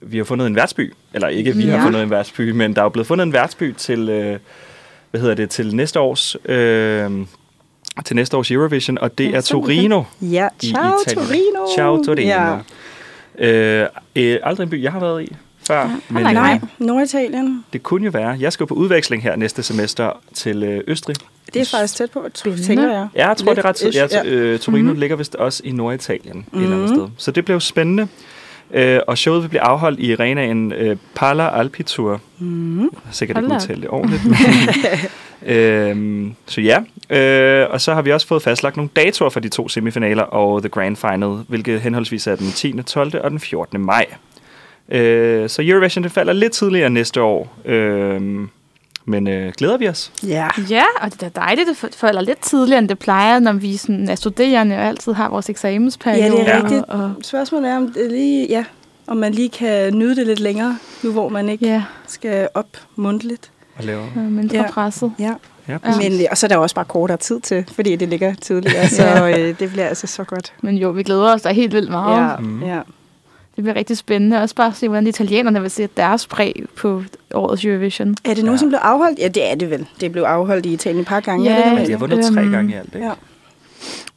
vi 0.00 0.16
har 0.18 0.24
fundet 0.24 0.46
en 0.46 0.56
værtsby. 0.56 0.92
Eller 1.14 1.28
ikke, 1.28 1.56
vi 1.56 1.64
Ja. 1.64 1.76
har 1.76 1.82
fundet 1.86 2.02
en 2.02 2.10
værtsby, 2.10 2.50
men 2.50 2.74
der 2.74 2.80
er 2.80 2.84
jo 2.84 2.88
blevet 2.88 3.06
fundet 3.06 3.26
en 3.26 3.32
værtsby 3.32 3.74
til, 3.76 4.08
øh, 4.08 4.38
hvad 5.10 5.20
hedder 5.20 5.34
det, 5.34 5.50
til 5.50 5.76
næste 5.76 6.00
års, 6.00 6.36
øh, 6.44 7.10
til 8.04 8.16
næste 8.16 8.36
års 8.36 8.50
Eurovision, 8.50 8.98
og 8.98 9.18
det 9.18 9.30
Ja, 9.30 9.36
er. 9.36 9.40
Torino 9.40 10.02
Ja, 10.22 10.48
i 10.62 10.66
ciao 10.66 10.92
Italien. 11.06 11.26
Torino. 11.26 11.66
Ciao 11.74 12.02
Torino. 12.02 12.28
Ja. 12.28 12.56
Øh, 13.38 13.86
øh, 14.16 14.38
aldrig 14.42 14.64
en 14.64 14.70
by, 14.70 14.82
jeg 14.82 14.92
har 14.92 15.00
været 15.00 15.22
i 15.22 15.36
før, 15.66 15.80
Ja, 15.80 15.86
men 16.08 16.22
nej, 16.22 16.30
øh, 16.32 16.34
Nej, 16.34 16.60
Norditalien. 16.78 17.64
det 17.72 17.82
kunne 17.82 18.04
jo 18.04 18.10
være. 18.10 18.36
Jeg 18.40 18.52
skal 18.52 18.66
på 18.66 18.74
udveksling 18.74 19.22
her 19.22 19.36
næste 19.36 19.62
semester 19.62 20.10
til 20.34 20.62
øh, 20.62 20.80
Østrig. 20.86 21.16
Det 21.54 21.60
er 21.62 21.64
faktisk 21.64 21.96
tæt 21.96 22.10
på, 22.10 22.26
tænker 22.66 22.90
jeg. 22.92 23.08
Ja, 23.14 23.28
jeg 23.28 23.36
tror, 23.36 23.54
det 23.54 23.64
er 23.64 23.68
ret. 23.68 23.82
Lidt 23.84 23.94
Ja, 24.12 24.24
øh, 24.24 24.58
Torino 24.58 24.78
Mhm. 24.78 24.86
mm-hmm. 24.86 25.00
ligger 25.00 25.16
vist 25.16 25.34
også 25.34 25.62
i 25.64 25.72
Norditalien 25.72 26.36
mm-hmm. 26.36 26.58
et 26.60 26.64
eller 26.64 26.76
andet 26.76 26.90
Mhm. 26.90 26.98
sted. 26.98 27.08
Så 27.16 27.30
det 27.30 27.44
blev 27.44 27.60
spændende. 27.60 28.08
Øh, 28.70 29.00
og 29.06 29.18
showet 29.18 29.42
vil 29.42 29.48
blive 29.48 29.60
afholdt 29.60 30.00
i 30.00 30.12
arenaen 30.12 30.72
øh, 30.72 30.96
Pala 31.14 31.58
Alpitur. 31.58 32.20
Mm. 32.38 32.80
Jeg 32.80 32.88
har 33.04 33.12
sikkert 33.12 33.38
ikke 33.38 33.54
udtalt 33.54 33.82
det 33.82 33.90
ordentligt. 33.90 34.22
Men, 34.24 34.36
øhm, 35.56 36.34
så 36.46 36.60
ja, 36.60 36.78
øh, 37.10 37.70
og 37.70 37.80
så 37.80 37.94
har 37.94 38.02
vi 38.02 38.12
også 38.12 38.26
fået 38.26 38.42
fastlagt 38.42 38.76
nogle 38.76 38.90
datoer 38.96 39.30
for 39.30 39.40
de 39.40 39.48
to 39.48 39.68
semifinaler 39.68 40.22
og 40.22 40.62
The 40.62 40.68
Grand 40.68 40.96
Final, 40.96 41.28
hvilket 41.48 41.80
henholdsvis 41.80 42.26
er 42.26 42.36
den 42.36 42.50
10., 42.52 42.82
12. 42.82 43.20
og 43.24 43.30
den 43.30 43.40
14. 43.40 43.80
maj. 43.80 44.06
Øh, 44.88 45.48
så 45.48 45.62
Eurovision 45.64 46.04
det 46.04 46.12
falder 46.12 46.32
lidt 46.32 46.52
tidligere 46.52 46.90
næste 46.90 47.22
år. 47.22 47.56
Øh, 47.64 48.40
men 49.08 49.26
øh, 49.28 49.52
glæder 49.56 49.76
vi 49.76 49.88
os? 49.88 50.12
Ja. 50.26 50.48
Ja, 50.70 50.82
og 51.00 51.12
det 51.12 51.22
er 51.22 51.28
dejligt, 51.28 51.68
det 51.68 51.94
falder 51.96 52.20
lidt 52.20 52.40
tidligere, 52.40 52.78
end 52.78 52.88
det 52.88 52.98
plejer, 52.98 53.38
når 53.38 53.52
vi 53.52 53.76
sådan 53.76 54.08
er 54.08 54.14
studerende 54.14 54.76
og 54.76 54.82
altid 54.82 55.12
har 55.12 55.28
vores 55.30 55.48
eksamensperiode. 55.50 56.24
Ja, 56.24 56.30
det 56.30 56.48
er 56.48 56.56
Ja. 56.56 56.62
rigtigt. 56.62 56.84
Og, 56.88 57.12
Spørgsmålet 57.22 57.70
er, 57.70 57.76
om, 57.76 57.92
det 57.92 58.10
lige, 58.10 58.46
ja, 58.48 58.64
om 59.06 59.16
man 59.16 59.32
lige 59.32 59.48
kan 59.48 59.94
nyde 59.94 60.16
det 60.16 60.26
lidt 60.26 60.40
længere, 60.40 60.78
nu 61.02 61.12
hvor 61.12 61.28
man 61.28 61.48
ikke 61.48 61.66
ja, 61.66 61.82
skal 62.06 62.48
op 62.54 62.66
mundtligt. 62.96 63.50
Og 63.76 63.84
laver. 63.84 64.04
øh, 64.16 64.22
mindre 64.22 64.56
Ja. 64.56 64.62
ja. 64.62 64.70
presset. 64.70 65.12
Ja. 65.18 65.24
Ja, 65.68 65.72
Ja. 65.84 65.96
Men, 65.96 66.12
øh, 66.20 66.26
og 66.30 66.38
så 66.38 66.46
er 66.46 66.48
der 66.48 66.56
også 66.56 66.74
bare 66.74 66.84
kortere 66.84 67.16
tid 67.18 67.40
til, 67.40 67.64
fordi 67.74 67.96
det 67.96 68.08
ligger 68.08 68.34
tidligere, 68.34 68.88
så 68.98 69.02
Ja. 69.04 69.38
øh, 69.40 69.58
det 69.58 69.70
bliver 69.70 69.86
altså 69.86 70.06
så 70.06 70.24
godt. 70.24 70.52
Men 70.62 70.76
jo, 70.76 70.90
vi 70.90 71.02
glæder 71.02 71.34
os 71.34 71.42
da 71.42 71.52
helt 71.52 71.72
vildt 71.72 71.90
meget. 71.90 72.30
Ja, 72.32 72.36
Mhm. 72.36 72.62
ja. 72.62 72.80
Det 73.58 73.64
bliver 73.64 73.76
rigtig 73.76 73.96
spændende. 73.96 74.42
Også 74.42 74.54
bare 74.54 74.66
at 74.66 74.76
se, 74.76 74.88
hvordan 74.88 75.06
italienerne 75.06 75.60
vil 75.60 75.70
se 75.70 75.88
deres 75.96 76.26
præg 76.26 76.64
på 76.76 77.02
årets 77.34 77.64
Eurovision. 77.64 78.16
Er 78.24 78.34
det 78.34 78.44
nogen, 78.44 78.46
Ja. 78.46 78.52
ja. 78.52 78.56
som 78.56 78.68
blev 78.68 78.78
afholdt? 78.82 79.18
Ja, 79.18 79.28
det 79.28 79.50
er 79.50 79.54
det 79.54 79.70
vel. 79.70 79.86
Det 80.00 80.12
blev 80.12 80.22
afholdt 80.22 80.66
i 80.66 80.72
Italien 80.72 81.00
et 81.00 81.06
par 81.06 81.20
gange. 81.20 81.44
Ja, 81.54 81.70
det 81.70 81.72
ikke, 81.72 81.86
De 81.86 81.90
har 81.92 81.98
vundet 81.98 82.24
tre 82.34 82.40
Øhm, 82.42 82.52
gange 82.52 82.72
i 82.72 82.76
alt, 82.76 82.94
ikke? 82.94 83.06
Ja. 83.06 83.12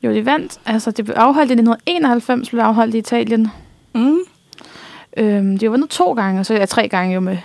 Jo, 0.04 0.14
de 0.14 0.26
vandt. 0.26 0.60
Altså, 0.66 0.92
det 0.92 1.06
blev 1.06 1.16
afholdt 1.18 1.52
i 1.52 1.54
1991, 1.54 2.50
blev 2.50 2.62
afholdt 2.62 2.96
i 2.96 2.98
Italien. 2.98 3.48
Mm. 3.96 4.18
Øhm, 5.18 5.58
de 5.58 5.66
har 5.66 5.70
vundet 5.70 5.90
to 5.90 6.14
gange, 6.14 6.40
og 6.40 6.46
så 6.46 6.54
er 6.54 6.66
tre 6.66 6.88
gange 6.88 7.14
jo 7.14 7.20
med, 7.20 7.34
Kan 7.36 7.44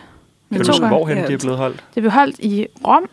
med 0.50 0.58
du 0.58 0.64
to 0.64 0.72
huske, 0.72 0.82
gange. 0.82 0.96
hvorhen 0.96 1.18
Ja. 1.18 1.26
de 1.26 1.32
er 1.32 1.38
blevet 1.38 1.56
holdt? 1.58 1.84
Det 1.94 2.02
blev 2.02 2.10
holdt 2.10 2.38
i 2.38 2.66
Rom 2.86 3.08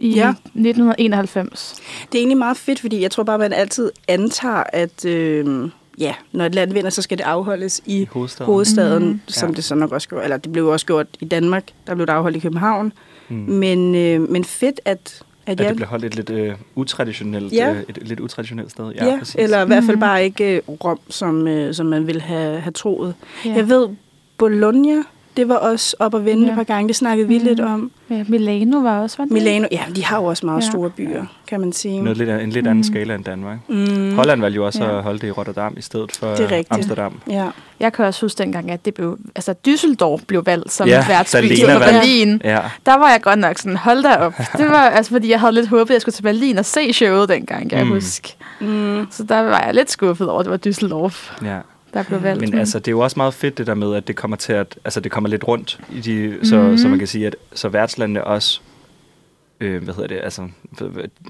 i 0.00 0.08
Ja. 0.14 0.28
1991. 0.54 1.74
Det 2.12 2.18
er 2.18 2.22
egentlig 2.22 2.38
meget 2.38 2.56
fedt, 2.56 2.80
fordi 2.80 3.02
jeg 3.02 3.10
tror 3.10 3.22
bare, 3.22 3.38
man 3.38 3.52
altid 3.52 3.90
antager, 4.08 4.62
at 4.72 5.04
øh, 5.04 5.70
ja, 6.00 6.14
når 6.32 6.46
et 6.46 6.54
land 6.54 6.72
vinder, 6.72 6.90
så 6.90 7.02
skal 7.02 7.18
det 7.18 7.24
afholdes 7.24 7.80
i 7.86 8.00
I 8.02 8.04
hovedstaden. 8.10 8.46
hovedstaden, 8.52 9.06
mm. 9.08 9.20
som 9.26 9.48
Ja. 9.50 9.54
det 9.54 9.64
så 9.64 9.74
nok 9.74 9.92
også 9.92 10.08
gjorde. 10.08 10.24
Eller 10.24 10.36
det 10.36 10.52
blev 10.52 10.66
også 10.66 10.86
gjort 10.86 11.06
i 11.20 11.24
Danmark. 11.24 11.64
Der 11.86 11.94
blev 11.94 12.06
det 12.06 12.12
afholdt 12.12 12.36
i 12.36 12.40
København. 12.40 12.92
Mm. 13.28 13.36
Men, 13.36 13.94
øh, 13.94 14.30
men 14.30 14.44
fedt, 14.44 14.80
at, 14.84 15.22
at 15.46 15.60
At 15.60 15.60
ja, 15.64 15.68
det 15.68 15.76
blev 15.76 15.88
holdt 15.88 16.04
et 16.04 16.14
lidt 16.14 16.30
øh, 16.30 16.54
utraditionelt, 16.74 17.52
Ja. 17.52 17.72
øh, 17.74 17.82
et 17.88 17.98
lidt 18.08 18.20
utraditionelt 18.20 18.70
sted. 18.70 18.92
ja, 18.92 19.06
ja 19.06 19.18
præcis. 19.18 19.34
eller 19.38 19.62
i 19.62 19.66
hvert 19.66 19.84
fald 19.84 19.96
Mhm. 19.96 20.00
bare 20.00 20.24
ikke 20.24 20.56
øh, 20.56 20.62
Rom, 20.68 20.98
som, 21.08 21.48
øh, 21.48 21.74
som 21.74 21.86
man 21.86 22.06
ville 22.06 22.20
have, 22.20 22.60
have 22.60 22.72
troet. 22.72 23.14
Ja. 23.44 23.52
Jeg 23.54 23.68
ved, 23.68 23.88
Bologna, 24.38 25.02
det 25.38 25.48
var 25.48 25.54
også 25.54 25.96
op 25.98 26.14
og 26.14 26.24
vende 26.24 26.44
Ja. 26.44 26.48
et 26.50 26.54
par 26.56 26.62
gange. 26.64 26.88
Det 26.88 26.96
snakkede 26.96 27.28
vi 27.28 27.38
Mhm. 27.38 27.46
lidt 27.46 27.60
om. 27.60 27.90
Ja, 28.10 28.24
Milano 28.28 28.78
var 28.78 29.00
også, 29.00 29.16
var 29.18 29.24
det? 29.24 29.32
Milano, 29.32 29.66
ja, 29.72 29.80
de 29.96 30.04
har 30.04 30.16
jo 30.18 30.24
også 30.24 30.46
meget 30.46 30.62
Ja. 30.62 30.70
store 30.70 30.90
byer, 30.90 31.24
kan 31.48 31.60
man 31.60 31.72
sige. 31.72 32.02
Noget 32.02 32.18
lidt, 32.18 32.30
en 32.30 32.50
lidt 32.50 32.66
anden 32.66 32.84
skala 32.84 33.14
end 33.14 33.24
Danmark. 33.24 33.58
Mm. 33.68 34.14
Holland 34.16 34.40
valgte 34.40 34.56
jo 34.56 34.66
også 34.66 34.84
Ja. 34.84 34.96
at 34.96 35.02
holde 35.02 35.18
det 35.18 35.26
i 35.26 35.30
Rotterdam 35.30 35.74
i 35.76 35.82
stedet 35.82 36.12
for 36.12 36.26
Det 36.26 36.40
er 36.40 36.42
rigtigt. 36.50 36.66
Amsterdam. 36.72 37.20
Ja. 37.30 37.46
Jeg 37.80 37.92
kan 37.92 38.04
også 38.04 38.24
huske 38.24 38.38
dengang, 38.38 38.70
at 38.70 38.84
det 38.84 38.94
blev, 38.94 39.18
altså 39.36 39.54
Düsseldorf 39.68 40.24
blev 40.26 40.46
valgt 40.46 40.72
som 40.72 40.88
Ja, 40.88 41.04
værtsby 41.08 41.36
for. 41.60 41.78
Berlin. 41.78 42.40
Ja, 42.44 42.60
Der 42.86 42.98
var 42.98 43.10
jeg 43.10 43.20
godt 43.22 43.38
nok 43.38 43.58
sådan, 43.58 43.76
hold 43.76 44.02
da 44.02 44.14
op. 44.16 44.32
Det 44.58 44.66
var 44.68 44.88
altså, 44.90 45.12
fordi 45.12 45.30
jeg 45.30 45.40
havde 45.40 45.52
lidt 45.52 45.68
håbet, 45.68 45.90
at 45.90 45.94
jeg 45.94 46.00
skulle 46.00 46.12
til 46.12 46.22
Berlin 46.22 46.58
og 46.58 46.64
se 46.64 46.92
showet 46.92 47.28
dengang, 47.28 47.70
kan 47.70 47.78
jeg 47.78 47.86
Mm. 47.86 47.92
huske. 47.92 48.36
Mm. 48.60 49.06
Så 49.10 49.22
der 49.22 49.40
var 49.40 49.62
jeg 49.64 49.74
lidt 49.74 49.90
skuffet 49.90 50.28
over, 50.28 50.40
at 50.40 50.46
det 50.46 50.50
var 50.50 50.70
Düsseldorf, 50.70 51.44
ja. 51.46 51.56
Der 51.98 52.08
blev 52.08 52.22
valgt. 52.22 52.40
Men 52.40 52.58
altså, 52.58 52.78
det 52.78 52.88
er 52.88 52.92
jo 52.92 53.00
også 53.00 53.14
meget 53.16 53.34
fedt 53.34 53.58
det 53.58 53.66
der 53.66 53.74
med, 53.74 53.94
at 53.94 54.08
det 54.08 54.16
kommer 54.16 54.36
til 54.36 54.52
at, 54.52 54.78
altså 54.84 55.00
det 55.00 55.12
kommer 55.12 55.28
lidt 55.30 55.48
rundt 55.48 55.80
i 55.92 56.00
de, 56.00 56.38
så, 56.42 56.56
Mhm. 56.62 56.78
så 56.78 56.88
man 56.88 56.98
kan 56.98 57.08
sige, 57.08 57.26
at 57.26 57.36
så 57.54 57.68
værtslandene 57.68 58.24
også, 58.24 58.60
øh, 59.60 59.82
hvad 59.84 59.94
hedder 59.94 60.08
det, 60.08 60.20
altså 60.22 60.42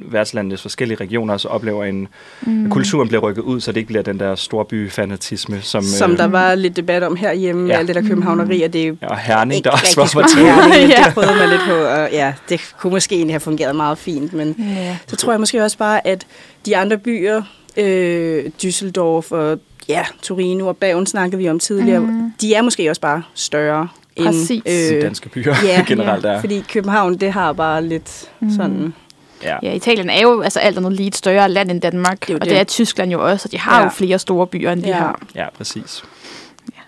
værtslandenes 0.03 0.63
forskellige 0.63 0.99
regioner 1.01 1.35
også 1.35 1.49
oplever 1.49 1.85
en, 1.85 2.09
mm. 2.47 2.71
kulturen 2.71 3.09
bliver 3.09 3.21
rykket 3.23 3.43
ud, 3.43 3.61
så 3.61 3.73
det 3.73 3.77
ikke 3.77 3.87
bliver 3.87 4.03
den 4.03 4.21
der 4.21 4.35
storby-fanatisme, 4.35 5.61
som, 5.63 5.83
Som 5.83 6.13
øh, 6.13 6.19
der 6.19 6.27
var 6.27 6.55
lidt 6.55 6.77
debat 6.77 7.03
om 7.03 7.17
herhjemme, 7.17 7.67
Ja. 7.69 7.73
ja. 7.75 7.79
alt 7.79 7.89
det 7.89 7.95
der 7.97 8.03
københavneri, 8.03 8.63
og 8.63 8.73
det 8.73 8.87
er 8.89 8.93
ja, 9.03 9.09
og 9.09 9.19
Herning, 9.19 9.57
ikke 9.57 9.65
der 9.65 9.71
også 9.71 10.01
var 10.01 10.07
for 10.07 10.39
herning, 10.41 10.91
Ja. 10.99 11.05
det 11.05 11.15
prøvede 11.15 11.35
man 11.39 11.49
lidt 11.49 11.61
på, 11.69 11.75
og 11.75 12.09
ja, 12.13 12.35
det 12.49 12.75
kunne 12.81 12.91
måske 12.91 13.15
egentlig 13.15 13.33
have 13.35 13.41
fungeret 13.41 13.77
meget 13.77 13.99
fint, 13.99 14.33
men 14.33 14.55
Ja. 14.77 14.97
så 15.07 15.17
tror 15.17 15.33
jeg 15.33 15.41
måske 15.41 15.63
også 15.65 15.79
bare, 15.79 16.07
at 16.07 16.27
de 16.67 16.77
andre 16.77 16.99
byer, 16.99 17.43
øh, 17.77 18.45
Düsseldorf 18.65 19.33
og 19.35 19.61
ja, 19.89 20.05
Torino 20.23 20.67
og 20.67 20.77
Bergen 20.77 21.07
snakkede 21.07 21.43
vi 21.43 21.49
om 21.49 21.59
tidligere, 21.59 22.01
Mm. 22.01 22.33
de 22.41 22.55
er 22.55 22.63
måske 22.63 22.91
også 22.91 23.01
bare 23.01 23.23
større 23.35 23.89
Præcis. 24.21 24.51
end... 24.51 24.95
De 24.97 25.03
danske 25.03 25.29
byer 25.29 25.55
ja, 25.65 25.85
generelt 25.89 26.25
er. 26.25 26.41
fordi 26.41 26.65
København, 26.73 27.17
det 27.17 27.33
har 27.33 27.53
bare 27.53 27.85
lidt 27.85 28.25
Mm. 28.41 28.51
sådan... 28.51 28.95
Ja. 29.43 29.57
Ja, 29.63 29.73
Italien 29.73 30.11
er 30.11 30.21
jo 30.21 30.41
altså 30.41 30.59
alt 30.61 30.77
andet 30.79 30.93
lige 30.93 31.07
et 31.07 31.17
større 31.17 31.49
land 31.49 31.71
end 31.71 31.81
Danmark, 31.81 32.27
Det 32.27 32.35
og 32.35 32.41
det. 32.41 32.51
det 32.51 32.59
er 32.61 32.65
Tyskland 32.65 33.13
jo 33.13 33.27
også, 33.31 33.47
og 33.49 33.53
de 33.53 33.59
har 33.59 33.73
ja. 33.75 33.79
Ja. 33.79 33.85
jo 33.85 33.91
flere 33.91 34.19
store 34.19 34.47
byer, 34.47 34.73
end 34.73 34.81
vi 34.83 34.89
Ja. 34.89 34.95
har. 34.97 35.21
ja, 35.35 35.47
præcis. 35.57 36.05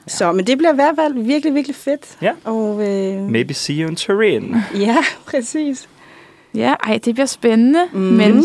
Så, 0.06 0.32
men 0.32 0.46
det 0.46 0.58
bliver 0.58 0.72
i 0.72 0.74
hvert 0.74 0.94
fald 0.96 1.14
virkelig, 1.24 1.54
virkelig 1.54 1.76
fedt. 1.76 2.00
Ja. 2.22 2.30
Og, 2.44 2.88
øh, 2.88 3.20
Maybe 3.22 3.54
see 3.54 3.76
you 3.82 3.90
in 3.90 3.96
Turin. 3.96 4.56
ja, 4.86 4.96
præcis. 5.26 5.88
Ja, 6.54 6.74
ej, 6.86 6.98
det 7.04 7.14
bliver 7.14 7.26
spændende, 7.26 7.80
mm. 7.92 8.00
Mhm. 8.00 8.12
men 8.16 8.44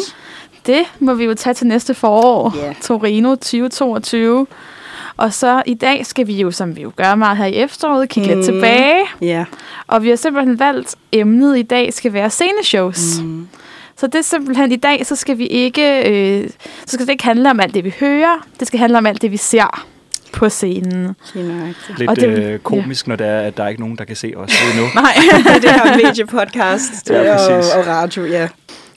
det 0.68 0.82
må 1.00 1.14
vi 1.14 1.24
jo 1.24 1.34
tage 1.34 1.54
til 1.54 1.68
næste 1.68 1.94
forår. 1.94 2.54
Ja. 2.58 2.74
Torino 2.82 3.30
2022. 3.36 4.48
Og 5.18 5.34
så 5.34 5.64
i 5.66 5.74
dag 5.74 6.06
skal 6.06 6.28
vi 6.28 6.34
jo, 6.34 6.52
som 6.52 6.76
vi 6.76 6.82
jo 6.82 6.92
gør 6.96 7.16
meget 7.16 7.38
her 7.38 7.46
i 7.46 7.54
efteråret, 7.56 8.10
kigge 8.10 8.30
mm. 8.30 8.36
lidt 8.36 8.46
tilbage. 8.46 9.06
Ja. 9.22 9.46
Og 9.88 10.04
vi 10.04 10.10
har 10.10 10.16
simpelthen 10.16 10.60
valgt, 10.60 10.96
emnet 11.12 11.58
i 11.58 11.62
dag 11.62 11.94
skal 11.94 12.14
være 12.14 12.30
sceneshows. 12.30 13.20
Mm. 13.22 13.48
Så 13.98 14.08
det 14.08 14.16
er 14.16 14.22
simpelthen 14.22 14.72
i 14.72 14.76
dag, 14.76 15.06
så 15.06 15.16
skal 15.16 15.38
vi 15.38 15.48
ikke, 15.48 16.10
øh, 16.12 16.50
så 16.86 16.94
skal 16.94 17.06
det 17.06 17.12
ikke 17.12 17.24
handle 17.24 17.50
om 17.50 17.60
alt 17.60 17.74
det, 17.74 17.84
vi 17.84 17.94
hører. 18.00 18.46
Det 18.60 18.68
skal 18.68 18.80
handle 18.80 18.98
om 18.98 19.06
alt 19.06 19.22
det, 19.22 19.32
vi 19.32 19.38
ser 19.38 19.86
på 20.34 20.50
scenen. 20.50 21.16
Lidt 21.98 22.10
Og 22.10 22.16
det- 22.16 22.28
øh, 22.40 22.60
komisk, 22.60 23.08
når 23.08 23.16
det 23.16 23.28
er, 23.28 23.40
at 23.40 23.58
der 23.58 23.64
er 23.64 23.68
ikke 23.68 23.82
nogen, 23.82 23.98
der 23.98 24.04
kan 24.06 24.16
se 24.16 24.34
os 24.36 24.50
lige 24.74 24.82
nu. 24.82 24.88
Nej. 25.02 25.14
det 25.62 25.72
her 25.72 25.98
mediepodcast 26.08 27.10
Ja, 27.10 27.22
ja, 27.22 27.56
og, 27.56 27.64
og 27.78 27.88
radio, 27.88 28.26
ja. 28.26 28.48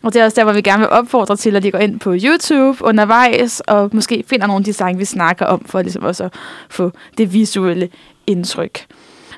Og 0.02 0.12
det 0.12 0.20
er 0.20 0.24
også 0.24 0.34
der, 0.34 0.44
hvor 0.44 0.52
vi 0.52 0.60
gerne 0.60 0.78
vil 0.78 0.90
opfordre 0.90 1.36
til, 1.36 1.56
at 1.56 1.62
de 1.62 1.70
går 1.70 1.78
ind 1.78 2.00
på 2.00 2.14
YouTube 2.14 2.84
undervejs, 2.84 3.60
og 3.60 3.90
måske 3.92 4.24
finder 4.26 4.46
nogle 4.46 4.60
af 4.60 4.64
de 4.64 4.72
sange, 4.72 4.98
vi 4.98 5.04
snakker 5.04 5.46
om, 5.46 5.64
for 5.64 5.82
ligesom 5.82 6.02
også 6.02 6.24
at 6.24 6.34
få 6.70 6.92
det 7.18 7.32
visuelle 7.32 7.88
indtryk. 8.26 8.86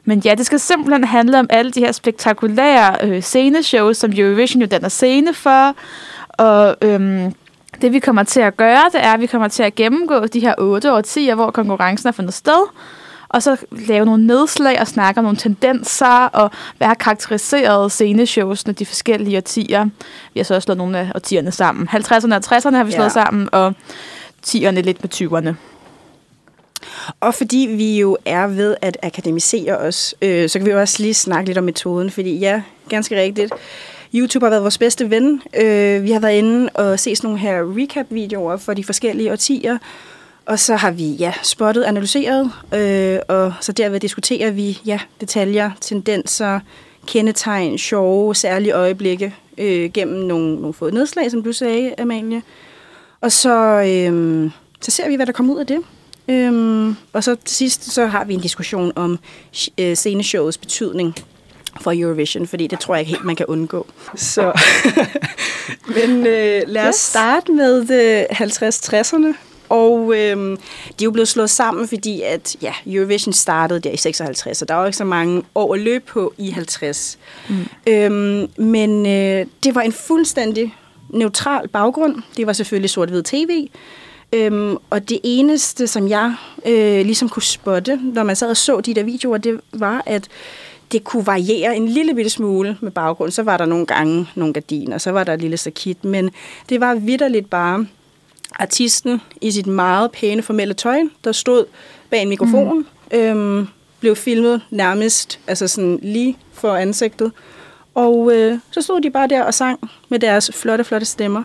Men 0.04 0.18
ja, 0.24 0.34
det 0.34 0.46
skal 0.46 0.60
simpelthen 0.60 1.04
handle 1.04 1.38
om 1.38 1.46
alle 1.50 1.70
de 1.70 1.80
her 1.80 1.92
spektakulære 1.92 2.96
øh, 3.02 3.22
sceneshows, 3.22 3.96
som 3.96 4.12
Eurovision 4.16 4.60
jo 4.60 4.66
danner 4.66 4.88
scene 4.88 5.34
for. 5.34 5.74
Og 6.28 6.76
øhm, 6.82 7.34
det 7.82 7.92
vi 7.92 7.98
kommer 7.98 8.22
til 8.22 8.40
at 8.40 8.56
gøre, 8.56 8.84
det 8.92 9.04
er, 9.04 9.12
at 9.12 9.20
vi 9.20 9.26
kommer 9.26 9.48
til 9.48 9.62
at 9.62 9.74
gennemgå 9.74 10.26
de 10.26 10.40
her 10.40 10.54
otte 10.58 10.92
årtier, 10.92 11.34
hvor 11.34 11.50
konkurrencen 11.50 12.06
har 12.06 12.12
fundet 12.12 12.34
sted. 12.34 12.68
Og 13.30 13.42
så 13.42 13.56
lave 13.70 14.04
nogle 14.04 14.26
nedslag 14.26 14.80
og 14.80 14.86
snakke 14.86 15.18
om 15.18 15.24
nogle 15.24 15.38
tendenser, 15.38 16.24
og 16.26 16.50
hvad 16.78 16.86
har 16.86 16.94
karakteriseret 16.94 17.92
sceneshowsene 17.92 18.72
de 18.72 18.86
forskellige 18.86 19.36
årtier. 19.36 19.84
Vi 20.34 20.40
har 20.40 20.44
så 20.44 20.54
også 20.54 20.64
slået 20.64 20.78
nogle 20.78 20.98
af 20.98 21.12
årtierne 21.14 21.52
sammen. 21.52 21.88
50'erne 21.88 22.34
og 22.34 22.42
60'erne 22.46 22.76
har 22.76 22.84
vi 22.84 22.92
slået 22.92 23.04
Ja. 23.04 23.08
sammen, 23.08 23.48
og 23.52 23.74
10'erne 24.46 24.80
lidt 24.80 25.02
med 25.02 25.10
20'erne. 25.14 25.54
Og 27.20 27.34
fordi 27.34 27.68
vi 27.70 27.98
jo 27.98 28.16
er 28.24 28.46
ved 28.46 28.76
at 28.82 28.96
akademisere 29.02 29.78
os, 29.78 30.14
øh, 30.22 30.48
så 30.48 30.58
kan 30.58 30.66
vi 30.66 30.70
jo 30.72 30.80
også 30.80 31.02
lige 31.02 31.14
snakke 31.14 31.46
lidt 31.48 31.58
om 31.58 31.64
metoden, 31.64 32.10
fordi 32.10 32.38
ja, 32.38 32.62
ganske 32.88 33.20
rigtigt. 33.20 33.52
YouTube 34.14 34.44
har 34.46 34.50
været 34.50 34.62
vores 34.62 34.78
bedste 34.78 35.10
ven. 35.10 35.42
Øh, 35.60 36.02
vi 36.02 36.10
har 36.10 36.20
været 36.20 36.38
inde 36.38 36.68
og 36.74 37.00
set 37.00 37.16
sådan 37.16 37.28
nogle 37.28 37.40
her 37.40 37.62
recap-videoer 37.76 38.56
for 38.56 38.74
de 38.74 38.84
forskellige 38.84 39.32
årtier, 39.32 39.78
og 40.50 40.58
så 40.58 40.76
har 40.76 40.90
vi 40.90 41.04
ja, 41.04 41.32
spottet, 41.42 41.82
analyseret, 41.84 42.50
øh, 42.74 43.18
og 43.28 43.52
så 43.60 43.72
derved 43.72 44.00
diskuterer 44.00 44.50
vi 44.50 44.78
ja, 44.86 45.00
detaljer, 45.20 45.70
tendenser, 45.80 46.60
kendetegn, 47.06 47.78
sjove, 47.78 48.34
særlige 48.34 48.72
øjeblikke 48.72 49.34
øh, 49.58 49.90
gennem 49.92 50.20
nogle, 50.24 50.54
nogle 50.54 50.74
få 50.74 50.90
nedslag, 50.90 51.30
som 51.30 51.42
du 51.42 51.52
sagde, 51.52 51.94
Amalie. 51.98 52.42
Og 53.20 53.32
så, 53.32 53.54
øh, 53.86 54.50
så 54.80 54.90
ser 54.90 55.08
vi, 55.08 55.16
hvad 55.16 55.26
der 55.26 55.32
kommer 55.32 55.54
ud 55.54 55.60
af 55.60 55.66
det. 55.66 55.78
Øhm, 56.28 56.96
og 57.12 57.24
så 57.24 57.34
til 57.44 57.56
sidst, 57.56 57.92
så 57.92 58.06
har 58.06 58.24
vi 58.24 58.34
en 58.34 58.40
diskussion 58.40 58.92
om 58.96 59.18
øh, 59.78 59.96
sceneshowets 59.96 60.58
betydning 60.58 61.14
for 61.80 61.92
Eurovision, 61.96 62.46
fordi 62.46 62.66
det 62.66 62.80
tror 62.80 62.94
jeg 62.94 63.00
ikke 63.00 63.10
helt, 63.10 63.24
man 63.24 63.36
kan 63.36 63.46
undgå. 63.46 63.86
Så, 64.16 64.52
men 65.96 66.26
øh, 66.26 66.62
lad 66.66 66.82
os 66.82 66.88
Yes. 66.88 66.94
starte 66.94 67.52
med 67.52 67.90
øh, 67.90 68.40
50-60'erne. 68.40 69.49
Og 69.70 70.14
øhm, 70.16 70.56
de 70.98 71.04
er 71.04 71.04
jo 71.04 71.10
blevet 71.10 71.28
slået 71.28 71.50
sammen, 71.50 71.88
fordi 71.88 72.22
at 72.22 72.56
ja, 72.62 72.72
Eurovision 72.86 73.32
startede 73.32 73.80
der 73.80 73.90
i 73.90 73.96
56, 73.96 74.56
så 74.56 74.64
der 74.64 74.74
var 74.74 74.86
ikke 74.86 74.96
så 74.96 75.04
mange 75.04 75.42
år 75.54 75.74
at 75.74 75.80
løbe 75.80 76.04
på 76.06 76.34
i 76.38 76.50
50. 76.50 77.18
Mm. 77.48 77.56
Øhm, 77.86 78.50
men 78.56 79.06
øh, 79.06 79.46
det 79.64 79.74
var 79.74 79.80
en 79.80 79.92
fuldstændig 79.92 80.74
neutral 81.08 81.68
baggrund. 81.68 82.22
Det 82.36 82.46
var 82.46 82.52
selvfølgelig 82.52 82.90
sort-hvid 82.90 83.22
tv. 83.22 83.68
Øhm, 84.32 84.76
og 84.90 85.08
det 85.08 85.20
eneste, 85.22 85.86
som 85.86 86.08
jeg 86.08 86.34
øh, 86.66 87.04
ligesom 87.04 87.28
kunne 87.28 87.42
spotte, 87.42 88.00
når 88.02 88.22
man 88.22 88.36
sad 88.36 88.50
og 88.50 88.56
så 88.56 88.80
de 88.80 88.94
der 88.94 89.02
videoer, 89.02 89.38
det 89.38 89.60
var, 89.72 90.02
at 90.06 90.28
det 90.92 91.04
kunne 91.04 91.26
variere 91.26 91.76
en 91.76 91.88
lille 91.88 92.14
bitte 92.14 92.30
smule 92.30 92.76
med 92.80 92.90
baggrund. 92.90 93.30
Så 93.30 93.42
var 93.42 93.56
der 93.56 93.66
nogle 93.66 93.86
gange 93.86 94.28
nogle 94.34 94.54
gardiner, 94.54 94.98
så 94.98 95.10
var 95.10 95.24
der 95.24 95.34
et 95.34 95.40
lille 95.40 95.56
sakit, 95.56 96.04
men 96.04 96.30
det 96.68 96.80
var 96.80 96.94
vidderligt 96.94 97.50
bare 97.50 97.86
artisten 98.54 99.20
i 99.40 99.50
sit 99.50 99.66
meget 99.66 100.10
pæne 100.12 100.42
formelle 100.42 100.74
tøj, 100.74 101.00
der 101.24 101.32
stod 101.32 101.64
bag 102.10 102.22
en 102.22 102.28
mikrofon, 102.28 102.86
mm. 103.12 103.18
øhm, 103.18 103.68
blev 104.00 104.16
filmet 104.16 104.62
nærmest 104.70 105.40
altså 105.46 105.68
sådan 105.68 105.98
lige 106.02 106.38
for 106.52 106.74
ansigtet. 106.74 107.32
Og 107.94 108.32
øh, 108.34 108.58
så 108.70 108.82
stod 108.82 109.00
de 109.00 109.10
bare 109.10 109.28
der 109.28 109.42
og 109.42 109.54
sang 109.54 109.90
med 110.08 110.18
deres 110.18 110.50
flotte, 110.54 110.84
flotte 110.84 111.06
stemmer. 111.06 111.42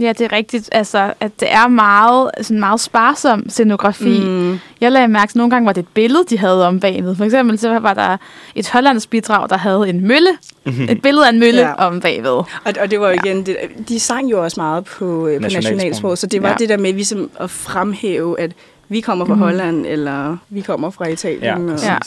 Ja, 0.00 0.08
det 0.12 0.20
er 0.20 0.32
rigtigt. 0.32 0.68
Altså, 0.72 1.12
at 1.20 1.40
det 1.40 1.52
er 1.52 1.68
meget, 1.68 2.30
sådan 2.40 2.60
meget 2.60 2.80
sparsom 2.80 3.48
scenografi. 3.50 4.20
Mm. 4.24 4.58
Jeg 4.80 4.92
lagde 4.92 5.08
mærke 5.08 5.30
til, 5.30 5.32
at 5.32 5.36
nogle 5.36 5.50
gange 5.50 5.66
var 5.66 5.72
det 5.72 5.82
et 5.82 5.88
billede, 5.94 6.24
de 6.30 6.38
havde 6.38 6.66
om 6.66 6.80
bagved. 6.80 7.16
For 7.16 7.24
eksempel 7.24 7.58
så 7.58 7.78
var 7.78 7.94
der 7.94 8.16
et 8.54 8.68
hollandsk 8.70 9.10
bidrag, 9.10 9.48
der 9.48 9.56
havde 9.56 9.88
en 9.88 10.06
mølle. 10.08 10.28
et 10.88 11.02
billede 11.02 11.26
af 11.26 11.30
en 11.30 11.38
mølle 11.40 11.60
ja. 11.60 11.68
Ja. 11.68 11.74
om 11.86 12.00
bagved. 12.00 12.30
Og, 12.30 12.46
og 12.80 12.90
det 12.90 13.00
var 13.00 13.08
jo 13.10 13.14
igen, 13.24 13.46
det, 13.46 13.56
de 13.88 14.00
sang 14.00 14.30
jo 14.30 14.42
også 14.44 14.60
meget 14.60 14.84
på, 14.84 15.26
øh, 15.26 15.40
på 15.40 15.48
Nationalsprog. 15.48 16.18
så 16.18 16.26
det 16.26 16.42
var 16.42 16.48
Ja. 16.48 16.52
ja. 16.52 16.58
det 16.58 16.68
der 16.68 16.76
med 16.76 16.92
ligesom 16.92 17.30
at 17.40 17.50
fremhæve, 17.50 18.40
at 18.40 18.52
vi 18.88 19.00
kommer 19.00 19.24
fra 19.26 19.34
mm. 19.34 19.40
Holland, 19.40 19.86
eller 19.86 20.36
vi 20.48 20.60
kommer 20.60 20.90
fra 20.90 21.08
Italien. 21.08 21.42
Ja, 21.68 21.72
og. 21.74 21.78
Ja. 21.82 21.98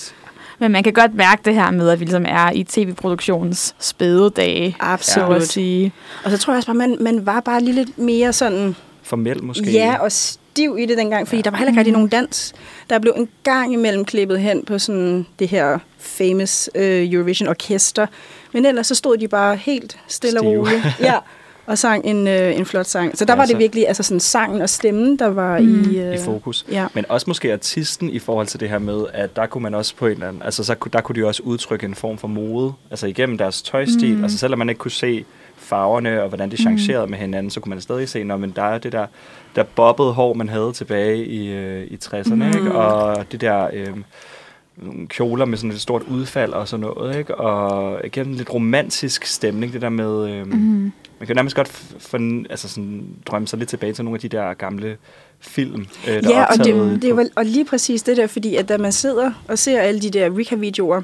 Men 0.63 0.72
man 0.72 0.84
kan 0.84 0.93
godt 0.93 1.15
mærke 1.15 1.41
det 1.46 1.55
her 1.55 1.72
med, 1.72 1.89
at 1.89 2.00
vi 2.00 2.05
ligesom 2.05 2.25
er 2.27 2.51
i 2.51 2.63
tv-produktionens 2.63 3.75
spæde 3.79 4.29
dage, 4.29 4.72
så 4.72 4.77
Absolut. 4.86 5.36
at 5.36 5.48
sige. 5.48 5.91
Og 6.24 6.32
så 6.32 6.38
tror 6.38 6.53
jeg 6.53 6.58
også 6.58 6.67
bare, 6.67 6.75
man, 6.75 6.98
man 7.00 7.25
var 7.25 7.39
bare 7.39 7.62
lige 7.62 7.75
lidt 7.75 7.98
mere 7.98 8.34
sådan, 8.34 8.75
Formel 9.03 9.43
måske. 9.43 9.72
ja, 9.72 9.98
og 10.00 10.12
stiv 10.12 10.77
i 10.79 10.86
det 10.86 10.98
dengang, 10.98 11.27
fordi 11.27 11.38
ja. 11.38 11.41
der 11.41 11.50
var 11.50 11.58
heller 11.58 11.72
ikke 11.72 11.79
rigtig 11.79 11.93
nogen 11.93 12.08
dans. 12.08 12.53
Der 12.89 13.00
blev 13.00 13.13
en 13.17 13.29
gang 13.43 13.74
imellem 13.74 14.05
klippet 14.05 14.39
hen 14.39 14.65
på 14.65 14.79
sådan 14.79 15.25
det 15.39 15.48
her 15.48 15.79
famous 16.00 16.70
øh, 16.75 17.13
Eurovision 17.13 17.50
orkester, 17.50 18.08
men 18.53 18.65
ellers 18.65 18.88
så 18.88 18.96
stod 18.96 19.17
de 19.17 19.27
bare 19.27 19.55
helt 19.55 19.98
stille 20.08 20.39
og 20.39 20.43
Stive. 20.43 20.60
roligt. 20.60 20.84
Ja, 21.00 21.15
og 21.65 21.77
sang 21.77 22.05
en, 22.05 22.27
øh, 22.27 22.55
en 22.58 22.65
flot 22.65 22.86
sang. 22.86 23.17
Så 23.17 23.25
der 23.25 23.34
Ja, 23.34 23.38
var 23.38 23.46
det 23.46 23.58
virkelig 23.58 23.88
altså 23.88 24.03
sådan 24.03 24.20
sangen 24.20 24.62
og 24.62 24.70
stemmen, 24.70 25.20
der 25.20 25.27
var 25.27 25.60
Mm. 25.60 25.91
i, 25.91 25.98
øh, 25.98 26.15
i 26.15 26.17
fokus. 26.17 26.65
Ja. 26.72 26.88
Men 26.93 27.05
også 27.10 27.25
måske 27.29 27.53
artisten 27.53 28.10
i 28.10 28.20
forhold 28.20 28.48
til 28.48 28.60
det 28.60 28.70
her 28.70 28.79
med, 28.79 29.05
at 29.13 29.36
der 29.36 29.46
kunne 29.46 29.62
man 29.62 29.74
også 29.74 29.96
på 29.96 30.05
en 30.05 30.12
eller 30.12 30.27
anden, 30.27 30.41
altså 30.41 30.63
så, 30.63 30.75
der 30.93 31.01
kunne 31.01 31.22
de 31.22 31.27
også 31.27 31.43
udtrykke 31.43 31.86
en 31.86 31.96
form 31.96 32.17
for 32.17 32.27
mode, 32.27 32.74
altså 32.91 33.08
igennem 33.08 33.38
deres 33.38 33.62
tøjstil, 33.62 34.15
mm. 34.17 34.24
altså 34.24 34.38
selvom 34.38 34.60
man 34.60 34.70
ikke 34.70 34.79
kunne 34.79 34.91
se 34.91 35.25
farverne 35.58 36.22
og 36.22 36.27
hvordan 36.27 36.51
de 36.51 36.58
changerede 36.58 37.05
mm. 37.05 37.10
med 37.12 37.20
hinanden, 37.20 37.50
så 37.50 37.60
kunne 37.60 37.70
man 37.70 37.82
stadig 37.82 38.10
se, 38.10 38.24
når 38.24 38.38
men 38.38 38.53
der 38.55 38.63
er 38.63 38.77
det 38.77 38.91
der, 38.91 39.05
der 39.55 39.63
bobbede 39.63 40.12
hår, 40.13 40.34
man 40.34 40.50
havde 40.50 40.74
tilbage 40.74 41.25
i, 41.25 41.51
øh, 41.51 41.88
i 41.88 41.98
60'erne, 42.05 42.34
mm. 42.36 42.48
ikke? 42.48 42.72
og 42.72 43.32
det 43.32 43.41
der, 43.41 43.67
øh, 43.74 43.88
nogle 44.77 45.08
kjoler 45.08 45.46
med 45.46 45.58
sådan 45.58 45.72
et 45.72 45.82
stort 45.82 46.01
udfald 46.01 46.53
og 46.53 46.68
sådan 46.68 46.82
noget, 46.82 47.18
ikke? 47.18 47.36
Og 47.36 48.01
igen 48.06 48.27
en 48.27 48.36
lidt 48.36 48.53
romantisk 48.53 49.25
stemning, 49.25 49.74
det 49.74 49.82
der 49.82 49.89
med... 49.89 50.30
Øh, 50.30 50.48
mm. 50.48 50.92
Man 51.20 51.27
kan 51.27 51.36
nærmest 51.36 51.56
godt 51.56 51.68
for, 52.00 52.18
altså 52.50 52.70
sådan, 52.70 53.03
drømme 53.25 53.48
sig 53.48 53.60
lidt 53.60 53.70
tilbage 53.70 53.94
til 53.94 54.03
nogle 54.06 54.15
af 54.15 54.22
de 54.22 54.27
der 54.30 54.53
gamle 54.53 54.98
film, 55.39 55.86
øh, 56.08 56.24
der 56.24 56.30
Ja, 56.30 56.39
er 56.42 56.46
og 56.46 56.58
det, 56.58 57.01
det 57.01 57.10
er 57.10 57.13
vel, 57.13 57.32
og 57.36 57.46
lige 57.46 57.65
præcis 57.65 58.03
det 58.03 58.18
der, 58.18 58.27
fordi 58.27 58.56
at 58.56 58.70
da 58.70 58.77
man 58.77 58.92
sidder 58.92 59.32
og 59.48 59.60
ser 59.60 59.80
alle 59.80 60.01
de 60.01 60.10
der 60.10 60.38
Rika-videoer, 60.38 61.01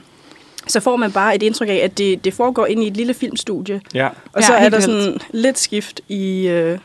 så 0.67 0.79
får 0.79 0.95
man 0.95 1.11
bare 1.11 1.35
et 1.35 1.43
indtryk 1.43 1.69
af, 1.69 1.79
at 1.83 1.97
det, 1.97 2.25
det 2.25 2.33
foregår 2.33 2.65
inde 2.65 2.83
i 2.83 2.87
et 2.87 2.97
lille 2.97 3.13
filmstudie. 3.13 3.81
Ja, 3.93 4.07
Og 4.07 4.41
Ja, 4.41 4.47
så 4.47 4.53
er 4.53 4.59
helt 4.61 4.73
der 4.73 4.79
sådan 4.79 5.17
lidt 5.33 5.59
skift 5.59 6.01
i, 6.07 6.47
øh, 6.47 6.77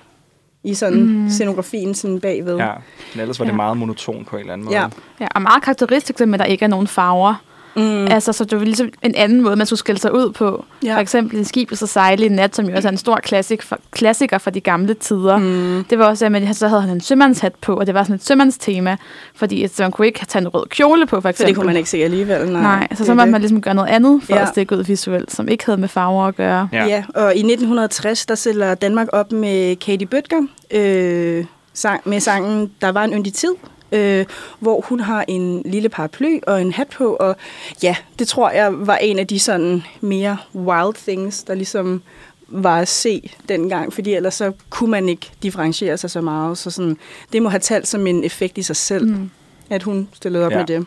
i 0.65 0.75
sådan 0.75 1.03
mm. 1.03 1.31
scenografien 1.31 1.95
sådan 1.95 2.21
bagved. 2.21 2.57
ja. 2.57 2.71
Men 3.15 3.21
ellers 3.21 3.39
var 3.39 3.45
det 3.45 3.53
Ja. 3.53 3.57
meget 3.57 3.77
monoton 3.77 4.25
på 4.25 4.37
en 4.37 4.41
eller 4.41 4.53
anden 4.53 4.65
måde. 4.65 4.77
Ja. 4.77 4.87
Ja, 5.21 5.27
og 5.35 5.43
meget 5.43 5.63
karakteristisk, 5.63 6.21
at 6.21 6.29
der 6.39 6.45
ikke 6.45 6.65
er 6.65 6.69
nogen 6.69 6.87
farver. 6.87 7.35
Mm. 7.77 8.07
Altså, 8.07 8.33
så 8.33 8.45
det 8.45 8.59
var 8.59 8.65
ligesom 8.65 8.89
en 9.03 9.15
anden 9.15 9.41
måde, 9.41 9.57
man 9.57 9.67
skulle 9.67 9.79
skille 9.79 10.01
sig 10.01 10.15
ud 10.15 10.33
på. 10.33 10.65
Ja. 10.85 10.95
For 10.97 11.01
eksempel 11.01 11.41
i 11.41 11.45
Skibet 11.45 11.79
så 11.79 11.87
sejle 11.87 12.25
i 12.27 12.29
nat, 12.29 12.57
som 12.57 12.69
jo 12.69 12.77
også 12.77 12.89
er 12.89 12.93
en 12.93 12.99
stor 12.99 13.17
klassik 13.17 13.63
for, 13.63 13.79
klassiker 13.91 14.39
fra 14.39 14.51
de 14.51 14.61
gamle 14.61 14.95
tider. 14.95 15.39
Mm. 15.39 15.85
Det 15.91 15.99
var 15.99 16.05
også, 16.07 16.27
at 16.27 16.57
så 16.57 16.69
havde 16.69 16.81
han 16.83 16.91
en 16.91 17.01
sømandshat 17.01 17.55
på, 17.55 17.75
og 17.75 17.87
det 17.87 17.95
var 17.95 18.03
sådan 18.03 18.15
et 18.15 18.25
sømandstema, 18.25 18.97
fordi 19.35 19.65
at 19.65 19.71
man 19.79 19.91
kunne 19.91 20.07
ikke 20.07 20.27
tage 20.27 20.43
en 20.43 20.49
rød 20.49 20.67
kjole 20.71 21.07
på, 21.07 21.21
for 21.21 21.29
eksempel. 21.29 21.49
det 21.49 21.57
kunne 21.57 21.67
man 21.67 21.77
ikke 21.77 21.91
se 21.91 21.99
alligevel. 22.05 22.53
Nej, 22.53 22.63
Nej, 22.63 22.89
så 22.95 23.05
så 23.05 23.15
måtte 23.15 23.33
man 23.33 23.41
ligesom 23.41 23.61
gøre 23.61 23.75
noget 23.75 23.89
andet 23.89 24.23
for 24.23 24.35
Ja. 24.35 24.43
at 24.43 24.49
stikke 24.49 24.77
ud 24.77 24.85
visuelt, 24.85 25.33
som 25.33 25.49
ikke 25.49 25.67
havde 25.67 25.81
med 25.81 25.89
farver 25.89 26.25
at 26.27 26.37
gøre. 26.37 26.69
Ja. 26.73 26.79
Ja. 26.85 26.87
ja, 26.89 27.05
og 27.15 27.35
i 27.37 27.39
1960, 27.39 28.27
der 28.27 28.35
stiller 28.35 28.75
Danmark 28.75 29.09
op 29.13 29.33
med 29.33 29.77
Katie 29.77 30.07
Bøtger 30.07 30.43
øh, 30.71 31.45
sang, 31.75 32.01
med 32.05 32.21
sangen 32.21 32.71
Der 32.81 32.93
var 32.93 33.05
en 33.05 33.13
yndig 33.13 33.35
tid, 33.35 33.53
øh, 33.95 34.27
hvor 34.61 34.81
hun 34.81 35.01
har 35.01 35.25
en 35.29 35.63
lille 35.65 35.89
paraply 35.89 36.39
og 36.47 36.61
en 36.61 36.73
hat 36.73 36.89
på, 36.89 37.17
og 37.21 37.37
ja, 37.83 37.97
det 38.19 38.29
tror 38.29 38.51
jeg 38.51 38.87
var 38.87 38.97
en 38.97 39.19
af 39.19 39.27
de 39.27 39.39
sådan 39.39 39.83
mere 40.01 40.37
wild 40.55 40.95
things, 40.95 41.43
der 41.43 41.55
ligesom 41.55 42.03
var 42.49 42.79
at 42.81 42.89
se 42.89 43.31
dengang, 43.49 43.93
fordi 43.93 44.15
ellers 44.15 44.35
så 44.35 44.53
kunne 44.71 44.91
man 44.91 45.09
ikke 45.09 45.31
differentiere 45.43 45.97
sig 45.97 46.11
så 46.11 46.21
meget, 46.21 46.59
så 46.59 46.71
sådan, 46.71 46.97
det 47.33 47.43
må 47.43 47.49
have 47.49 47.61
talt 47.61 47.89
som 47.89 48.07
en 48.07 48.25
effekt 48.25 48.59
i 48.59 48.63
sig 48.63 48.77
selv, 48.77 49.07
mm. 49.07 49.31
at 49.71 49.83
hun 49.83 50.09
stillede 50.13 50.47
op 50.47 50.53
Ja. 50.53 50.59
med 50.59 50.67
det. 50.67 50.87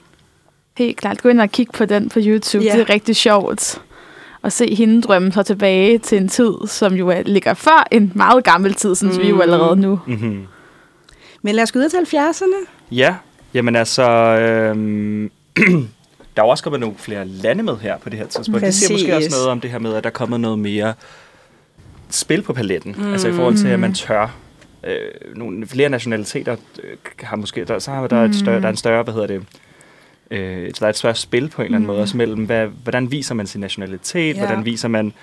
Helt 0.78 0.98
klart. 0.98 1.22
Gå 1.22 1.30
ind 1.30 1.42
og 1.42 1.50
kig 1.50 1.68
på 1.74 1.86
den 1.86 2.10
på 2.10 2.20
YouTube. 2.24 2.66
Ja. 2.66 2.74
Det 2.74 2.82
er 2.82 2.90
rigtig 2.90 3.16
sjovt. 3.16 3.82
Og 4.42 4.52
se 4.52 4.76
hende 4.76 5.02
drømme 5.02 5.32
sig 5.32 5.46
tilbage 5.46 5.98
til 5.98 6.18
en 6.18 6.28
tid, 6.28 6.54
som 6.68 6.94
jo 6.94 7.10
er, 7.10 7.22
ligger 7.26 7.54
før 7.54 7.88
en 7.92 8.12
meget 8.16 8.44
gammel 8.44 8.74
tid, 8.74 8.96
synes 8.96 9.18
mm. 9.18 9.24
vi 9.24 9.30
jo 9.30 9.42
allerede 9.42 9.76
nu. 9.76 10.00
Mm-hmm. 10.08 10.48
Men 11.48 11.56
lad 11.56 11.64
os 11.64 11.72
gå 11.72 11.80
ud 11.80 11.90
til 11.90 12.18
70'erne. 12.18 12.70
Ja, 12.92 13.16
jamen 13.54 13.76
altså... 13.76 14.04
Øhm, 14.40 15.32
der 16.36 16.44
er 16.44 16.48
også 16.48 16.64
kommet 16.64 16.80
nogle 16.80 16.96
flere 16.98 17.26
lande 17.26 17.64
med 17.64 17.78
her 17.78 17.98
på 17.98 18.10
det 18.10 18.20
her 18.20 18.28
tidspunkt. 18.28 18.62
Det 18.62 18.74
siger 18.74 18.94
måske 18.94 19.16
også 19.16 19.16
Præcis. 19.16 19.32
noget 19.32 19.48
om 19.50 19.62
det 19.62 19.72
her 19.72 19.80
med, 19.80 19.94
at 19.94 20.04
der 20.04 20.10
er 20.10 20.14
kommet 20.14 20.40
noget 20.40 20.60
mere 20.60 20.94
spil 22.10 22.42
på 22.42 22.54
paletten. 22.54 22.96
Mm. 22.98 23.12
Altså 23.12 23.28
i 23.28 23.34
forhold 23.34 23.58
til, 23.58 23.68
at 23.68 23.80
man 23.80 23.94
tør... 23.94 24.36
Øh, 24.84 25.36
nogle 25.36 25.68
flere 25.68 25.90
nationaliteter 25.90 26.56
øh, 26.84 26.98
har 27.20 27.36
måske... 27.36 27.66
Der, 27.66 27.80
så 27.80 27.92
har 27.92 28.08
der, 28.08 28.24
et 28.24 28.36
større, 28.36 28.60
der 28.60 28.66
er 28.66 28.72
en 28.72 28.78
større, 28.78 29.04
hvad 29.04 29.14
hedder 29.14 29.28
det... 29.28 29.44
Øh, 30.32 30.72
der 30.80 30.86
er 30.86 30.90
et 30.90 30.98
større 30.98 31.16
spil 31.16 31.50
på 31.50 31.62
en 31.62 31.66
eller 31.66 31.76
anden 31.76 31.88
måde, 31.88 32.00
også 32.00 32.18
mellem, 32.18 32.46
hvad, 32.46 32.68
hvordan 32.68 33.12
viser 33.12 33.36
man 33.36 33.48
sin 33.48 33.62
nationalitet, 33.62 34.36
ja. 34.36 34.46
hvordan 34.46 34.66
viser 34.66 34.88
man 34.88 35.14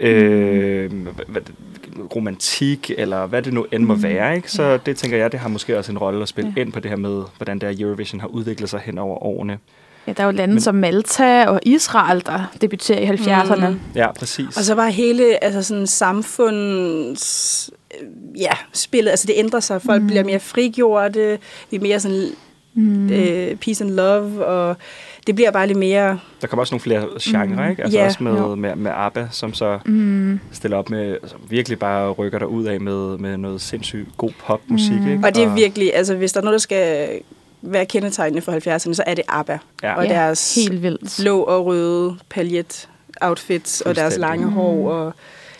øh, 0.00 0.90
romantik, 2.16 2.90
eller 2.98 3.26
hvad 3.26 3.42
det 3.42 3.52
nu 3.52 3.66
end 3.72 3.84
må 3.84 3.94
være. 3.94 4.36
Ikke? 4.36 4.50
Så 4.52 4.78
det 4.86 4.96
tænker 4.96 5.16
jeg, 5.18 5.32
det 5.32 5.40
har 5.40 5.48
måske 5.48 5.78
også 5.78 5.92
en 5.92 5.98
rolle 5.98 6.22
at 6.22 6.28
spille 6.28 6.52
Ja. 6.56 6.60
ind 6.60 6.72
på 6.72 6.80
det 6.80 6.88
her 6.90 6.96
med, 6.96 7.22
hvordan 7.36 7.58
der 7.58 7.74
Eurovision 7.78 8.20
har 8.20 8.28
udviklet 8.28 8.70
sig 8.70 8.80
hen 8.80 8.98
over 8.98 9.22
årene. 9.22 9.58
Ja, 10.06 10.12
der 10.12 10.22
er 10.22 10.26
jo 10.26 10.30
lande 10.30 10.46
Men- 10.46 10.54
Men... 10.54 10.60
som 10.60 10.74
Malta 10.74 11.44
og 11.46 11.60
Israel, 11.62 12.22
der 12.26 12.52
debuterer 12.60 13.00
i 13.00 13.06
70'erne. 13.16 13.68
Mm. 13.68 13.80
Ja, 13.94 14.12
præcis. 14.12 14.56
Og 14.56 14.64
så 14.64 14.74
var 14.74 14.86
hele 14.88 15.44
altså 15.44 15.62
sådan 15.62 15.86
samfunds 15.86 17.70
øh, 18.00 18.40
ja, 18.40 18.50
spillet, 18.72 19.10
altså 19.10 19.26
det 19.26 19.34
ændrer 19.36 19.60
sig. 19.60 19.82
Folk 19.82 20.00
mm. 20.02 20.06
bliver 20.06 20.24
mere 20.24 20.40
frigjorte, 20.40 21.38
vi 21.70 21.76
er 21.76 21.80
mere 21.80 22.00
sådan 22.00 22.28
mm. 22.74 23.10
øh, 23.12 23.56
peace 23.56 23.84
and 23.84 23.92
love, 23.94 24.46
og 24.46 24.76
det 25.26 25.34
bliver 25.34 25.50
bare 25.50 25.66
lidt 25.66 25.78
mere... 25.78 26.18
Der 26.40 26.46
kommer 26.46 26.62
også 26.62 26.74
nogle 26.74 26.80
flere 26.80 27.08
genrer, 27.22 27.70
ikke? 27.70 27.82
Altså 27.82 27.98
Ja, 27.98 28.04
også 28.06 28.18
jo. 28.24 28.54
med, 28.54 28.56
med, 28.56 28.76
med 28.76 28.90
ABBA, 28.94 29.26
som 29.30 29.54
så 29.54 29.78
Mm. 29.84 30.40
stiller 30.52 30.76
op 30.76 30.90
med, 30.90 31.12
altså 31.22 31.36
virkelig 31.48 31.78
bare 31.78 32.10
rykker 32.10 32.38
der 32.38 32.46
ud 32.46 32.64
af 32.64 32.80
med, 32.80 33.18
med 33.18 33.36
noget 33.36 33.60
sindssygt 33.60 34.08
god 34.16 34.30
popmusik, 34.46 34.92
ikke? 35.10 35.20
Og 35.24 35.34
det 35.34 35.42
er 35.44 35.54
virkelig, 35.54 35.94
altså 35.96 36.14
hvis 36.14 36.32
der 36.32 36.40
er 36.40 36.44
noget, 36.44 36.52
der 36.54 36.58
skal 36.58 37.08
være 37.62 37.86
kendetegnende 37.86 38.42
for 38.42 38.52
70'erne, 38.52 38.92
så 38.94 39.02
er 39.06 39.14
det 39.14 39.24
ABBA. 39.28 39.58
Ja. 39.82 39.94
Og 39.96 40.04
Ja, 40.06 40.14
deres 40.14 40.54
Helt 40.54 40.82
vildt. 40.82 41.18
blå 41.22 41.40
og 41.40 41.66
røde 41.66 42.16
paljet 42.30 42.88
outfits, 43.20 43.80
og 43.80 43.96
deres 43.96 44.16
lange 44.18 44.46
hår, 44.50 44.90
og 44.90 45.12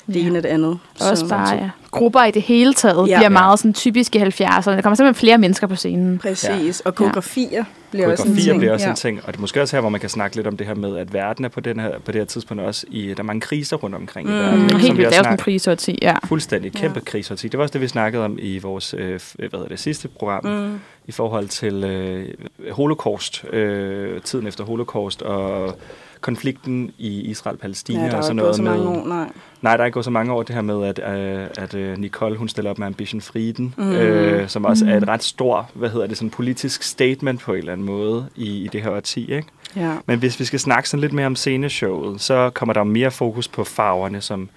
det 0.07 0.17
Ja. 0.17 0.21
ene 0.27 0.39
og 0.39 0.43
det 0.43 0.49
andet. 0.49 0.79
Også 1.01 1.29
bare, 1.29 1.55
ja. 1.55 1.71
Grupper 1.91 2.25
i 2.25 2.31
det 2.31 2.43
hele 2.43 2.75
taget 2.75 2.95
Ja. 2.97 3.01
ja. 3.01 3.05
bliver 3.07 3.21
Ja. 3.23 3.29
meget 3.29 3.59
sådan 3.59 3.75
typiske 3.75 4.19
70'erne. 4.23 4.71
Der 4.71 4.81
kommer 4.83 4.95
simpelthen 4.95 5.15
flere 5.15 5.39
mennesker 5.39 5.67
på 5.67 5.77
scenen. 5.77 6.19
Præcis, 6.19 6.81
og 6.81 6.95
koreografier 6.95 7.65
bliver 7.91 8.11
også 8.13 8.29
en 8.29 8.37
ting. 8.37 8.59
bliver 8.59 8.73
også 8.73 8.87
ja. 8.87 8.91
en 8.91 8.97
ting, 8.97 9.21
og 9.25 9.27
det 9.33 9.37
er 9.37 9.41
måske 9.41 9.63
også 9.63 9.77
her, 9.77 9.81
hvor 9.81 9.91
man 9.91 10.01
kan 10.01 10.09
snakke 10.11 10.37
lidt 10.37 10.47
om 10.47 10.57
det 10.57 10.67
her 10.67 10.75
med, 10.75 10.97
at 10.97 11.13
verden 11.13 11.45
er 11.45 11.49
på, 11.49 11.61
den 11.61 11.81
her, 11.81 11.99
på 11.99 12.13
det 12.13 12.21
her 12.21 12.25
tidspunkt 12.27 12.63
også 12.63 12.87
i, 12.91 13.07
der 13.09 13.15
er 13.19 13.23
mange 13.23 13.41
kriser 13.41 13.77
rundt 13.77 13.97
omkring 13.97 14.29
Mm. 14.29 14.35
i 14.35 14.39
verden. 14.39 14.61
Mm, 14.61 14.67
Helt 14.69 14.83
vi 14.83 14.87
vildt. 14.87 14.97
Det 14.99 15.07
også 15.07 15.19
er 15.19 15.23
sådan 15.23 15.33
en 15.35 15.39
krigsårti, 15.39 15.99
ja. 16.03 16.15
Fuldstændig 16.25 16.73
kæmpe 16.73 16.95
Ja. 16.99 17.01
ja. 17.07 17.11
krigsårti. 17.11 17.49
Det 17.49 17.59
var 17.59 17.63
også 17.65 17.73
det, 17.73 17.81
vi 17.81 17.89
snakkede 17.89 18.25
om 18.25 18.39
i 18.43 18.59
vores 18.59 18.95
øh, 18.99 19.21
hvad 19.39 19.49
hedder 19.53 19.69
det, 19.69 19.79
sidste 19.81 20.09
program, 20.09 20.45
Mm. 20.47 20.81
i 21.07 21.13
forhold 21.13 21.49
til 21.49 21.85
øh, 21.85 22.29
holocaust, 22.73 23.45
øh, 23.53 24.21
tiden 24.23 24.47
efter 24.47 24.65
holocaust, 24.65 25.23
og 25.23 25.77
konflikten 26.21 26.91
i 26.99 27.21
Israel-Palæstina 27.21 28.05
Ja, 28.05 28.13
og 28.13 28.19
er 28.19 28.23
sådan 28.23 28.37
noget 28.37 28.57
så 28.57 28.63
med... 28.63 28.79
år, 28.87 29.07
nej. 29.07 29.29
Nej, 29.63 29.77
der 29.77 29.83
er 29.83 29.87
ikke 29.87 29.95
gået 29.95 30.05
så 30.05 30.11
mange 30.11 30.33
år 30.33 30.43
det 30.43 30.55
her 30.55 30.63
med, 30.63 30.85
at, 30.85 30.99
øh, 31.19 31.47
at 31.59 31.75
øh, 31.75 31.99
Nicole 31.99 32.37
hun 32.37 32.49
stiller 32.49 32.71
op 32.71 32.79
med 32.79 32.87
Ambition 32.87 33.21
Frieden, 33.21 33.75
Mm. 33.77 33.93
øh, 33.93 34.49
som 34.49 34.65
også 34.65 34.85
mm. 34.85 34.91
er 34.91 34.97
et 34.97 35.09
ret 35.09 35.23
stort, 35.23 35.65
hvad 35.75 35.91
hedder 35.91 36.07
det, 36.07 36.17
sådan 36.17 36.31
politisk 36.31 36.83
statement 36.83 37.41
på 37.41 37.53
en 37.53 37.59
eller 37.59 37.73
anden 37.73 37.87
måde 37.87 38.27
i, 38.37 38.65
i 38.65 38.69
det 38.69 38.83
her 38.83 38.91
årti, 38.91 39.33
ikke? 39.33 39.49
Ja. 39.77 39.95
Men 40.07 40.19
hvis 40.19 40.41
vi 40.41 40.45
skal 40.45 40.61
snakke 40.61 40.89
sådan 40.89 41.01
lidt 41.01 41.13
mere 41.13 41.27
om 41.27 41.37
sceneshowet, 41.37 42.21
så 42.21 42.51
kommer 42.51 42.73
der 42.73 42.85
mere 42.85 43.11
fokus 43.11 43.49
på 43.49 43.65
farverne, 43.65 44.21
som 44.21 44.49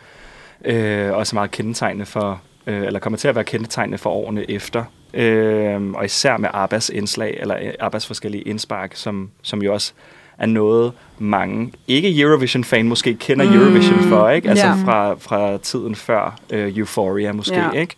øh, 0.65 1.13
også 1.13 1.35
er 1.35 1.37
meget 1.37 1.51
kendetegnende 1.51 2.05
for, 2.05 2.41
øh, 2.67 2.81
eller 2.83 2.99
kommer 2.99 3.17
til 3.17 3.27
at 3.27 3.35
være 3.35 3.43
kendetegnende 3.43 3.97
for 3.97 4.09
årene 4.09 4.51
efter. 4.51 4.83
Øh, 5.13 5.91
og 5.91 6.05
især 6.05 6.37
med 6.37 6.49
Abbas 6.53 6.89
indslag, 6.89 7.37
eller 7.39 7.55
øh, 7.61 7.73
Abbas 7.79 8.07
forskellige 8.07 8.41
indspark, 8.43 8.91
som, 8.95 9.29
som 9.41 9.61
jo 9.61 9.73
også 9.73 9.93
er 10.39 10.45
noget 10.45 10.91
mange, 11.19 11.71
ikke 11.87 12.21
Eurovision-fan 12.21 12.87
måske 12.87 13.13
kender 13.15 13.45
Mm. 13.45 13.51
mm. 13.51 13.57
Eurovision 13.61 13.99
for, 13.99 14.29
ikke? 14.29 14.49
Altså 14.49 14.65
Ja. 14.67 14.73
fra, 14.73 15.13
fra 15.13 15.57
tiden 15.57 15.95
før 15.95 16.39
øh, 16.49 16.77
Euphoria 16.77 17.31
måske, 17.31 17.55
Ja. 17.55 17.71
ikke? 17.71 17.95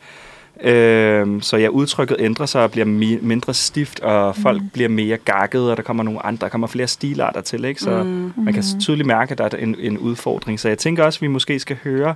Øhm, 0.64 1.42
så 1.42 1.58
ja, 1.58 1.68
udtrykket 1.68 2.18
ændrer 2.20 2.46
sig 2.46 2.64
og 2.64 2.72
bliver 2.72 2.86
mi- 2.86 3.26
mindre 3.26 3.54
stift, 3.54 4.00
og 4.00 4.36
folk 4.36 4.62
mm. 4.62 4.70
bliver 4.70 4.90
mere 4.90 5.18
gakket, 5.18 5.72
og 5.72 5.78
der 5.78 5.84
kommer 5.84 6.04
nogle 6.04 6.26
andre, 6.26 6.46
der 6.46 6.50
kommer 6.50 6.68
flere 6.68 6.88
stilarter 6.88 7.42
til, 7.42 7.66
ikke? 7.66 7.82
Så 7.82 8.04
mm. 8.04 8.34
man 8.38 8.54
kan 8.54 8.64
tydeligt 8.80 9.08
mærke, 9.08 9.32
at 9.32 9.38
der 9.38 9.44
er 9.44 9.50
en, 9.58 9.76
en 9.80 9.98
udfordring. 9.98 10.60
Så 10.60 10.68
jeg 10.68 10.78
tænker 10.78 11.04
også, 11.04 11.18
at 11.18 11.22
vi 11.22 11.28
måske 11.28 11.60
skal 11.60 11.78
høre 11.84 12.16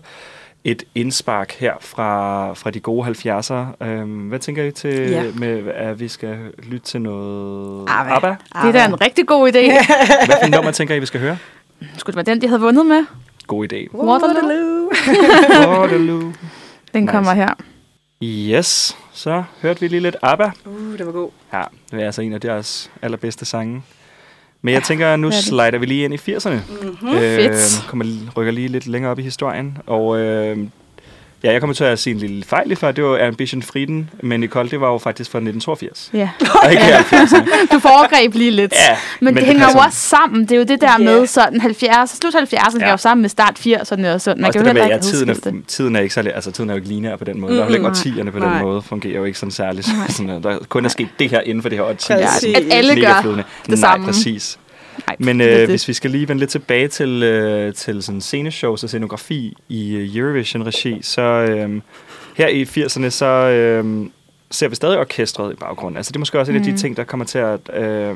et 0.65 0.83
indspark 0.95 1.51
her 1.51 1.73
fra, 1.81 2.53
fra 2.53 2.71
de 2.71 2.79
gode 2.79 3.07
70'er. 3.07 3.85
Øhm, 3.85 4.27
hvad 4.27 4.39
tænker 4.39 4.63
I 4.63 4.71
til, 4.71 5.09
Ja. 5.09 5.23
med, 5.37 5.67
at 5.75 5.99
vi 5.99 6.07
skal 6.07 6.37
lytte 6.63 6.85
til 6.85 7.01
noget 7.01 7.85
ABBA. 7.89 8.15
ABBA? 8.15 8.27
Det 8.29 8.37
er 8.67 8.71
da 8.71 8.85
en 8.85 9.01
rigtig 9.01 9.27
god 9.27 9.49
idé. 9.49 9.59
Hvad 10.25 10.35
for 10.43 10.49
nummer 10.49 10.71
tænker 10.71 10.95
I, 10.95 10.99
vi 10.99 11.05
skal 11.05 11.19
høre? 11.19 11.37
Skulle 11.97 12.13
det 12.17 12.27
være 12.27 12.35
den, 12.35 12.41
de 12.41 12.47
havde 12.47 12.61
vundet 12.61 12.85
med? 12.85 13.05
God 13.47 13.73
idé. 13.73 13.95
Waterloo. 13.97 14.89
Waterloo. 15.81 16.33
Den 16.93 17.03
Nice. 17.03 17.11
kommer 17.11 17.33
her. 17.33 17.49
Yes, 18.23 18.97
så 19.13 19.43
hørte 19.61 19.79
vi 19.81 19.87
lige 19.87 19.99
lidt 19.99 20.15
ABBA. 20.21 20.51
Uh, 20.65 20.97
det 20.97 21.05
var 21.05 21.11
god. 21.11 21.29
Ja, 21.53 21.61
det 21.91 22.01
er 22.01 22.05
altså 22.05 22.21
en 22.21 22.33
af 22.33 22.41
deres 22.41 22.91
allerbedste 23.01 23.45
sange. 23.45 23.83
Men 24.65 24.73
jeg 24.73 24.83
tænker, 24.83 25.15
nu 25.15 25.27
er 25.27 25.31
slider 25.31 25.77
vi 25.77 25.85
lige 25.85 26.03
ind 26.05 26.13
i 26.13 26.17
80'erne. 26.17 26.49
Mm-hmm. 26.49 27.17
Øh, 27.17 27.19
Fedt. 27.19 27.85
kommer, 27.87 28.05
rykker 28.37 28.51
lige 28.51 28.67
lidt 28.67 28.87
længere 28.87 29.11
op 29.11 29.19
i 29.19 29.21
historien. 29.21 29.77
Og 29.85 30.19
øh, 30.19 30.57
ja, 31.43 31.51
jeg 31.51 31.59
kommer 31.61 31.73
til 31.73 31.83
at 31.83 31.99
sige 31.99 32.13
en 32.13 32.19
lille 32.19 32.43
fejl 32.43 32.67
lige 32.67 32.77
før. 32.77 32.91
Det 32.91 33.03
var 33.03 33.27
Ambition 33.27 33.61
Frieden, 33.63 34.09
men 34.23 34.39
Nicole, 34.39 34.69
det 34.69 34.81
var 34.81 34.91
jo 34.91 34.97
faktisk 34.97 35.31
fra 35.31 35.37
1982. 35.39 36.09
Ja. 36.13 36.29
Og 36.63 36.71
ikke 36.71 36.83
70'erne. 36.97 37.49
Du 37.75 37.79
foregreb 37.79 38.33
lige 38.35 38.51
lidt. 38.51 38.71
Ja, 38.89 38.97
Men, 39.19 39.25
men 39.25 39.33
det, 39.33 39.41
det 39.41 39.47
hænger 39.47 39.67
jo 39.75 39.79
også 39.79 39.97
sammen. 39.99 40.41
Det 40.41 40.51
er 40.51 40.55
jo 40.57 40.63
det 40.63 40.81
der 40.81 40.91
Ja. 40.91 40.97
med 40.97 41.27
sådan 41.27 41.61
70, 41.61 42.09
slut 42.17 42.35
70'erne 42.35 42.79
ja. 42.79 42.85
Ja. 42.85 42.91
jo 42.91 42.97
sammen 42.97 43.21
med 43.21 43.29
start 43.29 43.59
80'erne 43.59 44.07
og 44.07 44.21
sådan. 44.21 44.41
Man 44.41 44.47
Også 44.47 44.59
kan 44.59 44.65
det 44.65 44.67
jo 44.67 44.73
med, 44.73 44.87
ja, 44.91 44.97
tiden, 44.97 45.29
er, 45.29 45.61
tiden 45.67 45.95
er 45.95 45.99
ikke 45.99 46.13
særlig, 46.13 46.35
altså 46.35 46.51
tiden 46.51 46.69
er 46.69 46.73
jo 46.73 46.77
ikke 46.77 46.87
lineær 46.89 47.15
på 47.15 47.23
den 47.23 47.41
måde. 47.41 47.55
Der 47.55 47.61
er 47.63 47.67
jo 47.67 47.73
ikke 47.73 47.79
Mm, 47.79 47.89
årtierne 47.89 48.31
på 48.31 48.39
nej. 48.39 48.53
den 48.53 48.61
måde, 48.61 48.81
fungerer 48.81 49.15
jo 49.15 49.23
ikke 49.23 49.39
sådan 49.39 49.51
særligt. 49.51 49.87
Sådan, 50.09 50.43
der 50.43 50.57
kun 50.69 50.85
er 50.85 50.89
sket 50.89 51.07
det 51.19 51.29
her 51.29 51.41
inden 51.41 51.61
for 51.61 51.69
det 51.69 51.77
her 51.77 51.85
årti. 51.85 52.13
Præcis. 52.13 52.57
At 52.57 52.63
alle 52.71 53.01
gør 53.01 53.21
det 53.25 53.45
Nej, 53.67 53.75
samme. 53.77 54.05
præcis. 54.05 54.59
Nej, 55.07 55.15
Men 55.19 55.41
øh, 55.41 55.47
det. 55.47 55.69
hvis 55.69 55.87
vi 55.87 55.93
skal 55.93 56.11
lige 56.11 56.27
vende 56.27 56.39
lidt 56.39 56.49
tilbage 56.51 56.87
til, 56.87 57.23
øh, 57.23 57.73
til 57.73 58.03
sådan 58.03 58.21
sceneshows 58.21 58.83
og 58.83 58.89
scenografi 58.89 59.53
i 59.69 59.95
øh, 59.95 60.15
Eurovision-regi, 60.15 60.99
så 61.01 61.21
øh, 61.21 61.81
her 62.37 62.47
i 62.47 62.63
80'erne, 62.63 63.09
så 63.09 63.25
øh, 63.25 64.05
ser 64.51 64.67
vi 64.67 64.75
stadig 64.75 64.99
orkestret 64.99 65.53
i 65.53 65.55
baggrunden. 65.55 65.97
Altså 65.97 66.11
det 66.11 66.15
er 66.15 66.19
måske 66.19 66.39
også 66.39 66.51
en 66.51 66.57
af 66.57 66.63
de 66.63 66.71
Mm. 66.71 66.77
ting, 66.77 66.97
der 66.97 67.03
kommer 67.03 67.25
til 67.25 67.37
at... 67.37 67.59
Øh, 67.73 68.15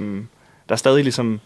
der 0.70 0.74
er 0.74 0.76
stadig 0.76 1.04
ligesom 1.04 1.40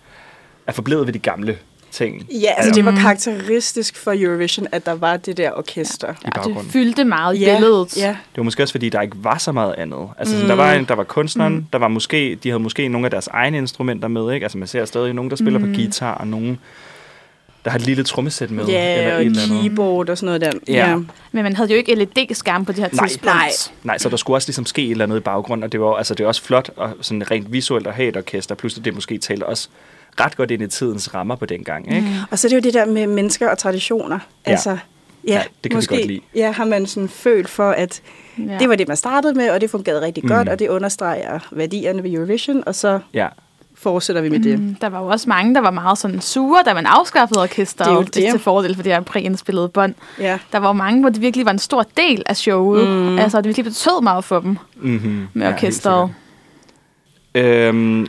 er 0.68 0.72
forblevet 0.72 1.08
ved 1.08 1.14
de 1.14 1.20
gamle 1.20 1.58
ting 1.94 2.28
Ja, 2.32 2.52
altså 2.58 2.72
det 2.76 2.86
var 2.86 2.96
karakteristisk 2.96 3.98
for 3.98 4.14
Eurovision, 4.18 4.68
at 4.72 4.86
der 4.86 4.92
var 4.96 5.18
det 5.18 5.38
der 5.38 5.52
orkester. 5.52 6.14
i 6.14 6.16
Ja, 6.36 6.42
det 6.42 6.58
fyldte 6.72 7.04
meget 7.04 7.36
i 7.36 7.40
Ja, 7.40 7.56
billedet. 7.56 7.98
Ja, 7.98 8.08
Det 8.08 8.38
var 8.38 8.44
måske 8.44 8.64
også, 8.64 8.72
fordi 8.74 8.90
der 8.90 9.02
ikke 9.02 9.18
var 9.20 9.38
så 9.38 9.52
meget 9.52 9.76
andet. 9.78 10.10
Altså, 10.18 10.36
mm. 10.42 10.48
der, 10.48 10.56
var 10.56 10.74
en, 10.74 10.86
der 10.86 10.96
var 10.96 11.04
kunstneren, 11.04 11.54
mm. 11.54 11.66
der 11.74 11.80
var 11.80 11.88
måske, 11.88 12.38
de 12.44 12.50
havde 12.50 12.64
måske 12.64 12.88
nogle 12.88 13.08
af 13.08 13.12
deres 13.12 13.28
egne 13.28 13.58
instrumenter 13.58 14.08
med, 14.08 14.34
ikke? 14.34 14.44
Altså, 14.44 14.58
man 14.58 14.68
ser 14.68 14.86
stadig 14.86 15.14
nogen, 15.14 15.30
der 15.30 15.36
spiller 15.36 15.60
mm. 15.60 15.66
på 15.66 15.76
guitar, 15.76 16.14
og 16.14 16.28
nogen, 16.28 16.60
der 17.66 17.72
har 17.72 17.80
et 17.80 17.86
lille 17.86 18.04
trommesæt 18.04 18.52
med. 18.52 18.66
ja 18.66 19.16
og 19.16 19.22
et 19.22 19.26
eller 19.26 19.62
keyboard 19.62 20.10
og 20.10 20.18
sådan 20.18 20.26
noget 20.26 20.42
der. 20.42 20.74
Ja. 20.74 20.96
Men 21.32 21.44
man 21.44 21.56
havde 21.56 21.70
jo 21.72 21.76
ikke 21.76 21.96
LED-skærm 21.96 22.66
på 22.66 22.72
det 22.72 22.80
her 22.84 22.90
Nej. 22.94 23.08
tidspunkt. 23.08 23.36
Nej. 23.36 23.50
Nej, 23.84 23.98
så 23.98 24.10
der 24.10 24.18
skulle 24.18 24.38
også 24.38 24.48
ligesom 24.48 24.66
ske 24.66 24.86
et 24.86 24.92
eller 24.92 25.06
andet 25.06 25.18
i 25.18 25.20
baggrunden, 25.20 25.64
og 25.64 25.72
det 25.72 25.82
var, 25.82 25.96
altså, 25.96 26.14
det 26.14 26.24
var 26.24 26.28
også 26.28 26.44
flot 26.44 26.70
og 26.76 26.90
sådan 27.02 27.32
rent 27.32 27.52
visuelt 27.54 27.88
at 27.88 27.94
have 27.94 28.08
et 28.10 28.18
orkester. 28.18 28.56
Pludselig 28.56 28.86
det 28.86 28.94
måske 28.96 29.18
talte 29.18 29.44
også 29.46 29.70
ret 30.20 30.38
godt 30.38 30.52
ind 30.52 30.64
i 30.64 30.68
tidens 30.68 31.14
rammer 31.14 31.36
på 31.36 31.46
den 31.46 31.64
gang, 31.64 31.96
ikke? 31.96 32.08
Mm. 32.08 32.14
Og 32.32 32.40
så 32.40 32.48
er 32.48 32.50
det 32.50 32.56
jo 32.56 32.62
det 32.62 32.74
der 32.74 32.86
med 32.86 33.08
mennesker 33.08 33.50
og 33.50 33.58
traditioner. 33.58 34.20
Ja. 34.48 34.52
Altså, 34.52 34.70
ja, 34.70 34.78
Ja, 35.28 35.38
det 35.38 35.62
kan 35.64 35.72
vi 35.72 35.76
måske, 35.76 35.96
godt 35.96 36.08
lide. 36.08 36.20
Ja, 36.36 36.52
har 36.52 36.66
man 36.66 36.86
sådan 36.86 37.10
følt 37.10 37.50
for, 37.50 37.72
at 37.72 38.02
Ja. 38.38 38.58
det 38.60 38.70
var 38.70 38.76
det, 38.76 38.88
man 38.88 38.98
startede 38.98 39.34
med, 39.34 39.50
og 39.50 39.62
det 39.62 39.70
fungerede 39.70 40.02
rigtig 40.02 40.24
Mm. 40.24 40.30
godt, 40.30 40.50
og 40.50 40.60
det 40.60 40.70
understreger 40.70 41.40
værdierne 41.52 42.04
ved 42.04 42.12
Eurovision, 42.14 42.64
og 42.66 42.76
så 42.76 43.00
Ja, 43.14 43.28
fortsætter 43.76 44.22
vi 44.22 44.30
med 44.30 44.40
det. 44.40 44.60
Mm, 44.60 44.76
Der 44.76 44.90
var 44.90 45.00
jo 45.02 45.08
også 45.08 45.30
mange, 45.30 45.56
der 45.56 45.62
var 45.62 45.72
meget 45.72 45.98
sådan 45.98 46.22
sure, 46.22 46.64
da 46.66 46.74
man 46.74 46.86
afskaffede 46.86 47.30
Det 47.30 47.38
er 47.38 47.42
jo 47.42 47.44
orkestret 47.44 48.16
det. 48.16 48.30
til 48.32 48.40
fordel 48.40 48.76
for 48.76 48.84
det 48.84 48.92
her 48.94 49.02
præindspillede 49.02 49.70
bånd. 49.70 49.94
Ja. 50.20 50.40
Der 50.52 50.58
var 50.58 50.68
jo 50.68 50.74
mange, 50.74 51.02
hvor 51.02 51.10
det 51.10 51.22
virkelig 51.22 51.46
var 51.46 51.52
en 51.52 51.60
stor 51.60 51.86
del 51.98 52.24
af 52.26 52.38
showet. 52.38 52.88
Mm. 52.90 53.20
Altså, 53.20 53.38
det 53.38 53.46
virkelig 53.46 53.66
betød 53.66 54.02
meget 54.04 54.24
for 54.24 54.40
dem 54.40 54.58
mm-hmm. 54.76 55.28
med 55.34 55.48
ja, 55.48 55.54
orkestret. 55.54 56.12
Øhm, 57.36 58.08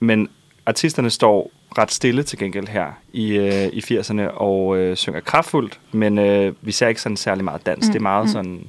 men 0.00 0.28
artisterne 0.66 1.10
står 1.10 1.50
ret 1.78 1.92
stille 1.92 2.22
til 2.22 2.38
gengæld 2.38 2.68
her 2.68 2.86
i, 3.12 3.32
øh, 3.32 3.66
i 3.66 3.80
80'erne 3.80 4.22
og 4.22 4.78
øh, 4.78 4.96
synger 4.96 5.20
kraftfuldt, 5.20 5.80
men 5.92 6.18
øh, 6.18 6.52
vi 6.62 6.72
ser 6.72 6.88
ikke 6.88 7.00
sådan 7.00 7.16
særlig 7.16 7.44
meget 7.44 7.66
dans. 7.66 7.86
Mm. 7.86 7.92
Det 7.92 7.98
er 7.98 8.02
meget 8.02 8.30
sådan, 8.30 8.60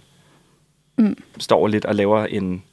mm. 0.98 1.18
står 1.40 1.68
lidt 1.68 1.86
og 1.86 1.96
laver 1.96 2.26
en, 2.26 2.64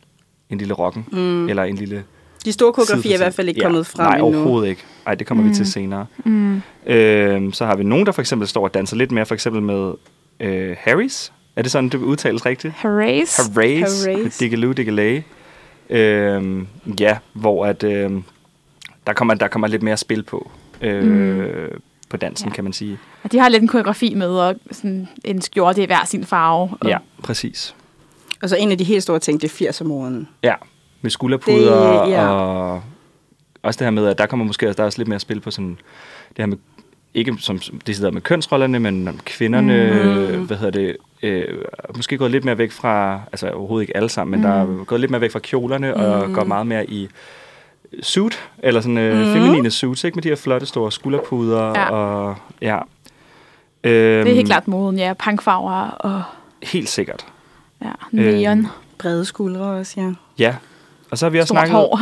en 0.51 0.59
lille 0.59 0.75
rocken, 0.75 1.07
mm. 1.13 1.49
eller 1.49 1.63
en 1.63 1.77
lille... 1.77 2.05
De 2.45 2.53
store 2.53 2.73
koreografier 2.73 3.13
er 3.13 3.15
i 3.15 3.19
hvert 3.19 3.35
fald 3.35 3.49
ikke 3.49 3.59
side. 3.59 3.65
kommet 3.65 3.87
frem 3.87 4.07
Nej, 4.07 4.15
endnu. 4.19 4.27
overhovedet 4.27 4.69
ikke. 4.69 4.85
Nej, 5.07 5.15
det 5.15 5.27
kommer 5.27 5.45
mm. 5.45 5.51
vi 5.51 5.55
til 5.55 5.73
senere. 5.73 6.07
Mm. 6.25 6.63
Øhm, 6.87 7.53
så 7.53 7.67
har 7.67 7.77
vi 7.77 7.85
nogen, 7.85 8.07
der 8.07 8.13
for 8.13 8.21
eksempel 8.23 8.49
står 8.49 8.65
og 8.65 8.75
danser 8.75 8.97
lidt 8.97 9.13
mere, 9.13 9.27
for 9.27 9.35
eksempel 9.35 9.63
med 9.63 9.93
øh, 10.41 10.77
Harrys. 10.79 11.33
Er 11.57 11.63
det 11.63 11.71
sådan, 11.73 11.89
det 11.89 11.99
udtales 11.99 12.47
rigtigt? 12.47 12.75
Harays. 12.75 13.37
Harays. 13.37 14.05
Harays. 14.05 14.39
Diggaloo, 14.39 14.73
diggalay. 14.73 15.23
Øhm, 15.91 16.67
ja, 17.01 17.19
hvor 17.33 17.67
at, 17.67 17.83
øhm, 17.83 18.25
der, 19.07 19.13
kommer, 19.13 19.35
der 19.35 19.49
kommer 19.49 19.69
lidt 19.69 19.83
mere 19.83 19.97
spil 19.97 20.23
på. 20.23 20.51
Øh, 20.81 21.05
mm. 21.05 21.81
På 22.09 22.17
dansen, 22.17 22.49
Ja. 22.49 22.55
kan 22.55 22.65
man 22.65 22.73
sige. 22.73 22.99
Og 23.23 23.33
de 23.33 23.39
har 23.39 23.49
lidt 23.49 23.63
en 23.63 23.69
koreografi 23.69 24.15
med, 24.15 24.29
og 24.29 24.55
sådan 24.71 25.09
en 25.25 25.43
skjorte 25.43 25.83
i 25.83 25.87
hver 25.87 26.05
sin 26.05 26.25
farve. 26.25 26.71
Og 26.81 26.89
Ja, 26.89 26.99
præcis. 27.23 27.75
Og 28.43 28.49
så 28.49 28.57
en 28.57 28.71
af 28.73 28.79
de 28.79 28.85
helt 28.85 29.03
store 29.03 29.19
ting, 29.19 29.43
det 29.43 29.61
er 29.61 29.71
80'er-moden. 29.71 30.29
Ja, 30.43 30.55
med 31.01 31.11
skulderpuder 31.11 32.03
Det- 32.05 32.11
ja. 32.13 32.27
og 32.29 32.83
også 33.63 33.79
det 33.79 33.85
her 33.87 33.91
med, 33.91 34.07
at 34.07 34.19
der 34.19 34.27
kommer 34.27 34.47
måske 34.47 34.67
der 34.73 34.81
er 34.83 34.85
også 34.85 34.99
lidt 34.99 35.09
mere 35.09 35.21
spil 35.21 35.41
på 35.41 35.51
sådan, 35.51 35.71
det 36.29 36.39
her 36.39 36.47
med, 36.47 36.57
ikke 37.15 37.35
som 37.39 37.61
som 37.61 37.81
decideret 37.81 38.15
med 38.15 38.23
kønsrollerne, 38.23 38.81
men 38.81 39.09
om 39.09 39.19
kvinderne, 39.25 40.37
mm. 40.37 40.47
hvad 40.47 40.57
hedder 40.57 40.71
det, 40.81 40.97
øh, 41.23 41.45
måske 41.97 42.19
gået 42.19 42.31
lidt 42.31 42.45
mere 42.45 42.59
væk 42.59 42.71
fra, 42.73 43.21
altså 43.33 43.51
overhovedet 43.51 43.83
ikke 43.83 43.97
alle 43.97 44.09
sammen, 44.09 44.31
men 44.31 44.41
mm. 44.41 44.53
der 44.55 44.63
er 44.81 44.85
gået 44.85 45.01
lidt 45.01 45.11
mere 45.11 45.21
væk 45.21 45.33
fra 45.33 45.39
kjolerne, 45.39 45.93
mm. 45.97 46.01
og 46.03 46.33
går 46.35 46.45
meget 46.45 46.67
mere 46.67 46.91
i 46.91 47.09
suit, 48.03 48.49
eller 48.59 48.81
sådan 48.81 48.99
øh, 48.99 49.27
mm. 49.27 49.33
feminine 49.33 49.71
suits, 49.71 50.05
ikke 50.05 50.15
med 50.15 50.23
de 50.23 50.29
her 50.29 50.37
flotte 50.37 50.67
store 50.67 50.93
skulderpuder, 50.93 51.67
Ja. 51.81 51.91
og 51.91 52.37
ja. 52.63 52.77
Øhm, 53.85 54.25
Det 54.25 54.31
er 54.31 54.35
helt 54.35 54.47
klart 54.47 54.69
moden, 54.69 54.99
ja. 54.99 55.13
Punkfarver 55.25 55.89
og 55.91 56.23
Helt 56.63 56.89
sikkert. 56.89 57.27
ja, 57.85 57.91
neon. 58.13 58.59
Øhm, 58.59 58.67
Brede 58.99 59.25
skuldre 59.25 59.61
også, 59.65 60.01
ja. 60.01 60.13
Ja. 60.39 60.55
Og 61.11 61.19
så 61.19 61.25
har 61.27 61.31
vi 61.31 61.39
også 61.41 61.55
Stort 61.55 61.69
snakket 61.69 61.75
hår. 61.77 61.97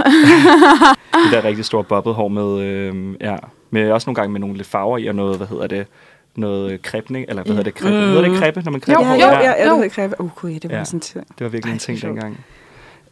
det 1.24 1.32
der 1.32 1.44
rigtig 1.44 1.64
store 1.64 1.84
bobbet-hår 1.84 2.28
med, 2.28 2.60
øh, 2.60 3.14
ja, 3.20 3.36
med 3.70 3.90
også 3.90 4.08
nogle 4.10 4.14
gange 4.14 4.32
med 4.32 4.40
nogle 4.40 4.56
lidt 4.56 4.68
farver 4.68 4.98
i, 4.98 5.06
og 5.06 5.14
noget, 5.14 5.36
hvad 5.36 5.46
hedder 5.46 5.66
det, 5.66 5.86
noget 6.36 6.82
krebning, 6.82 7.24
eller 7.28 7.42
hvad 7.42 7.50
hedder 7.54 7.62
det, 7.64 7.74
krebbe? 7.74 7.98
Mm. 8.00 8.06
Hedder 8.06 8.22
det 8.28 8.38
krebbe, 8.38 8.62
når 8.62 8.72
man 8.72 8.80
krebber 8.80 9.04
Jo, 9.06 9.12
Ja, 9.14 9.26
hår? 9.26 9.32
ja, 9.32 9.40
ja, 9.40 9.50
ja, 9.50 9.64
jo. 9.68 9.70
det 9.70 9.76
hedder 9.76 9.88
kræve. 9.88 10.20
Uh, 10.20 10.30
gud, 10.36 10.50
ja, 10.50 10.58
det 10.58 10.70
var 10.70 10.76
Ja. 10.76 10.84
sådan. 10.84 11.00
Det 11.00 11.24
var 11.40 11.48
virkelig 11.48 11.70
Ej, 11.70 11.72
en 11.72 11.78
ting 11.78 12.02
dengang. 12.02 12.44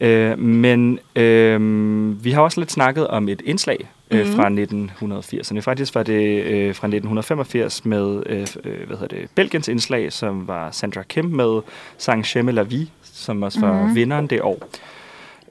Øh, 0.00 0.38
men 0.38 0.98
øh, 1.16 2.24
vi 2.24 2.30
har 2.30 2.42
også 2.42 2.60
lidt 2.60 2.72
snakket 2.72 3.06
om 3.06 3.28
et 3.28 3.42
indslag 3.44 3.88
øh, 4.10 4.26
Mhm. 4.26 4.34
fra 4.36 4.48
1980'erne. 4.48 5.60
Faktisk 5.60 5.94
var 5.94 6.02
det 6.02 6.42
øh, 6.44 6.74
fra 6.74 6.86
1985 6.86 7.84
med 7.84 8.22
øh, 8.26 8.46
øh, 8.64 8.86
hvad 8.86 8.96
hedder 8.96 9.16
det, 9.16 9.28
Belgiens 9.34 9.68
indslag, 9.68 10.12
som 10.12 10.48
var 10.48 10.70
Sandra 10.70 11.02
Kim 11.02 11.24
med 11.24 11.60
sang 11.98 12.24
Chemme 12.26 12.52
la 12.52 12.62
Vie, 12.62 12.86
som 13.02 13.42
også 13.42 13.60
var 13.60 13.82
Mhm. 13.86 13.94
vinderen 13.94 14.26
det 14.26 14.40
år. 14.42 14.68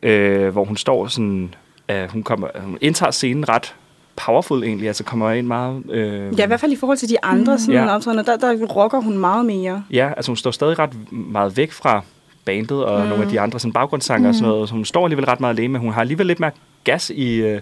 Øh, 0.04 0.50
hvor 0.50 0.64
hun 0.66 0.78
står 0.78 1.08
sådan, 1.08 1.54
øh, 1.90 2.10
hun, 2.12 2.24
kommer, 2.24 2.48
hun 2.62 2.78
indtager 2.82 3.12
scenen 3.12 3.50
ret 3.50 3.76
powerful 4.26 4.64
egentlig, 4.64 4.88
altså 4.88 5.04
kommer 5.04 5.32
ind 5.32 5.48
meget... 5.48 5.84
Øh, 5.92 6.40
Ja, 6.40 6.44
i 6.44 6.48
hvert 6.48 6.60
fald 6.60 6.72
i 6.72 6.76
forhold 6.76 6.98
til 6.98 7.10
de 7.10 7.24
andre 7.24 7.60
sådan 7.60 7.74
Ja. 7.76 7.84
ja. 7.84 7.96
optrædener, 7.96 8.24
der, 8.24 8.38
der 8.38 8.66
rocker 8.66 9.00
hun 9.02 9.18
meget 9.18 9.46
mere. 9.46 9.84
Ja, 9.92 10.10
altså 10.18 10.32
hun 10.32 10.38
står 10.38 10.52
stadig 10.52 10.80
ret 10.80 11.12
meget 11.12 11.58
væk 11.58 11.72
fra 11.72 12.02
bandet 12.48 12.86
og 12.86 13.02
mm. 13.02 13.08
nogle 13.08 13.24
af 13.24 13.30
de 13.30 13.40
andre 13.40 13.60
sådan 13.60 13.74
baggrundssanger 13.74 14.28
mm. 14.28 14.30
og 14.30 14.36
sådan 14.36 14.50
noget. 14.50 14.70
Så 14.70 14.76
hun 14.76 14.86
står 14.86 15.06
alligevel 15.06 15.26
ret 15.26 15.40
meget 15.40 15.54
alene, 15.58 15.74
men 15.74 15.82
hun 15.82 15.94
har 15.94 16.02
alligevel 16.02 16.26
lidt 16.28 16.40
mere 16.40 16.52
gas 16.84 17.10
i, 17.10 17.36
øh, 17.36 17.62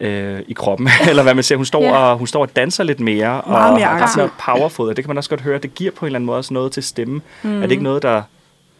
øh, 0.00 0.40
i 0.48 0.52
kroppen. 0.52 0.88
Eller 1.10 1.22
hvad 1.22 1.34
man 1.34 1.44
siger. 1.44 1.56
Hun 1.56 1.66
står, 1.66 1.82
Ja. 1.82 1.96
og, 1.96 2.18
hun 2.18 2.26
står 2.26 2.42
og 2.42 2.56
danser 2.56 2.84
lidt 2.84 3.00
mere. 3.00 3.40
og 3.40 3.50
Meget 3.50 3.72
mere 3.74 3.82
er 3.82 3.94
ret 3.96 4.02
aktiv. 4.02 4.22
mere 4.22 4.30
powerful. 4.46 4.88
Og 4.88 4.96
det 4.96 5.04
kan 5.04 5.08
man 5.10 5.18
også 5.18 5.30
godt 5.30 5.40
høre. 5.40 5.58
Det 5.58 5.74
giver 5.74 5.90
på 5.90 6.04
en 6.04 6.06
eller 6.06 6.16
anden 6.16 6.26
måde 6.26 6.38
også 6.38 6.54
noget 6.54 6.72
til 6.72 6.82
stemme. 6.82 7.20
Mm. 7.42 7.56
Er 7.56 7.60
det 7.60 7.70
ikke 7.70 7.82
noget, 7.82 8.02
der, 8.02 8.14
det 8.14 8.22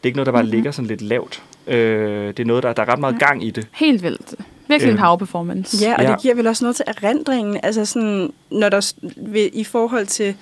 er 0.03 0.07
ikke 0.07 0.17
noget, 0.17 0.27
der 0.27 0.33
bare 0.33 0.43
mm-hmm. 0.43 0.55
ligger 0.55 0.71
sådan 0.71 0.89
lidt 0.89 1.03
lavt. 1.03 1.43
Øh, 1.67 2.27
det 2.29 2.41
er 2.41 2.45
noget, 2.45 2.63
der, 2.63 2.73
der 2.73 2.83
er 2.83 2.89
ret 2.93 2.99
meget 2.99 3.19
gang 3.19 3.45
i 3.45 3.51
det. 3.51 3.67
Helt 3.73 4.03
vildt. 4.03 4.35
Virkelig 4.73 4.91
en 4.91 4.97
Øhm. 4.99 5.05
power 5.05 5.17
performance. 5.17 5.77
Ja, 5.87 5.95
og 5.99 6.03
Ja. 6.05 6.11
det 6.13 6.23
giver 6.23 6.35
vel 6.35 6.47
også 6.47 6.65
noget 6.65 6.77
til 6.77 6.85
erindringen. 6.87 7.61
Altså 7.63 7.85
sådan, 7.85 8.31
når 8.51 8.69
der, 8.69 8.93
ved, 9.17 9.49
i 9.53 9.65
forhold 9.65 10.07
til, 10.07 10.35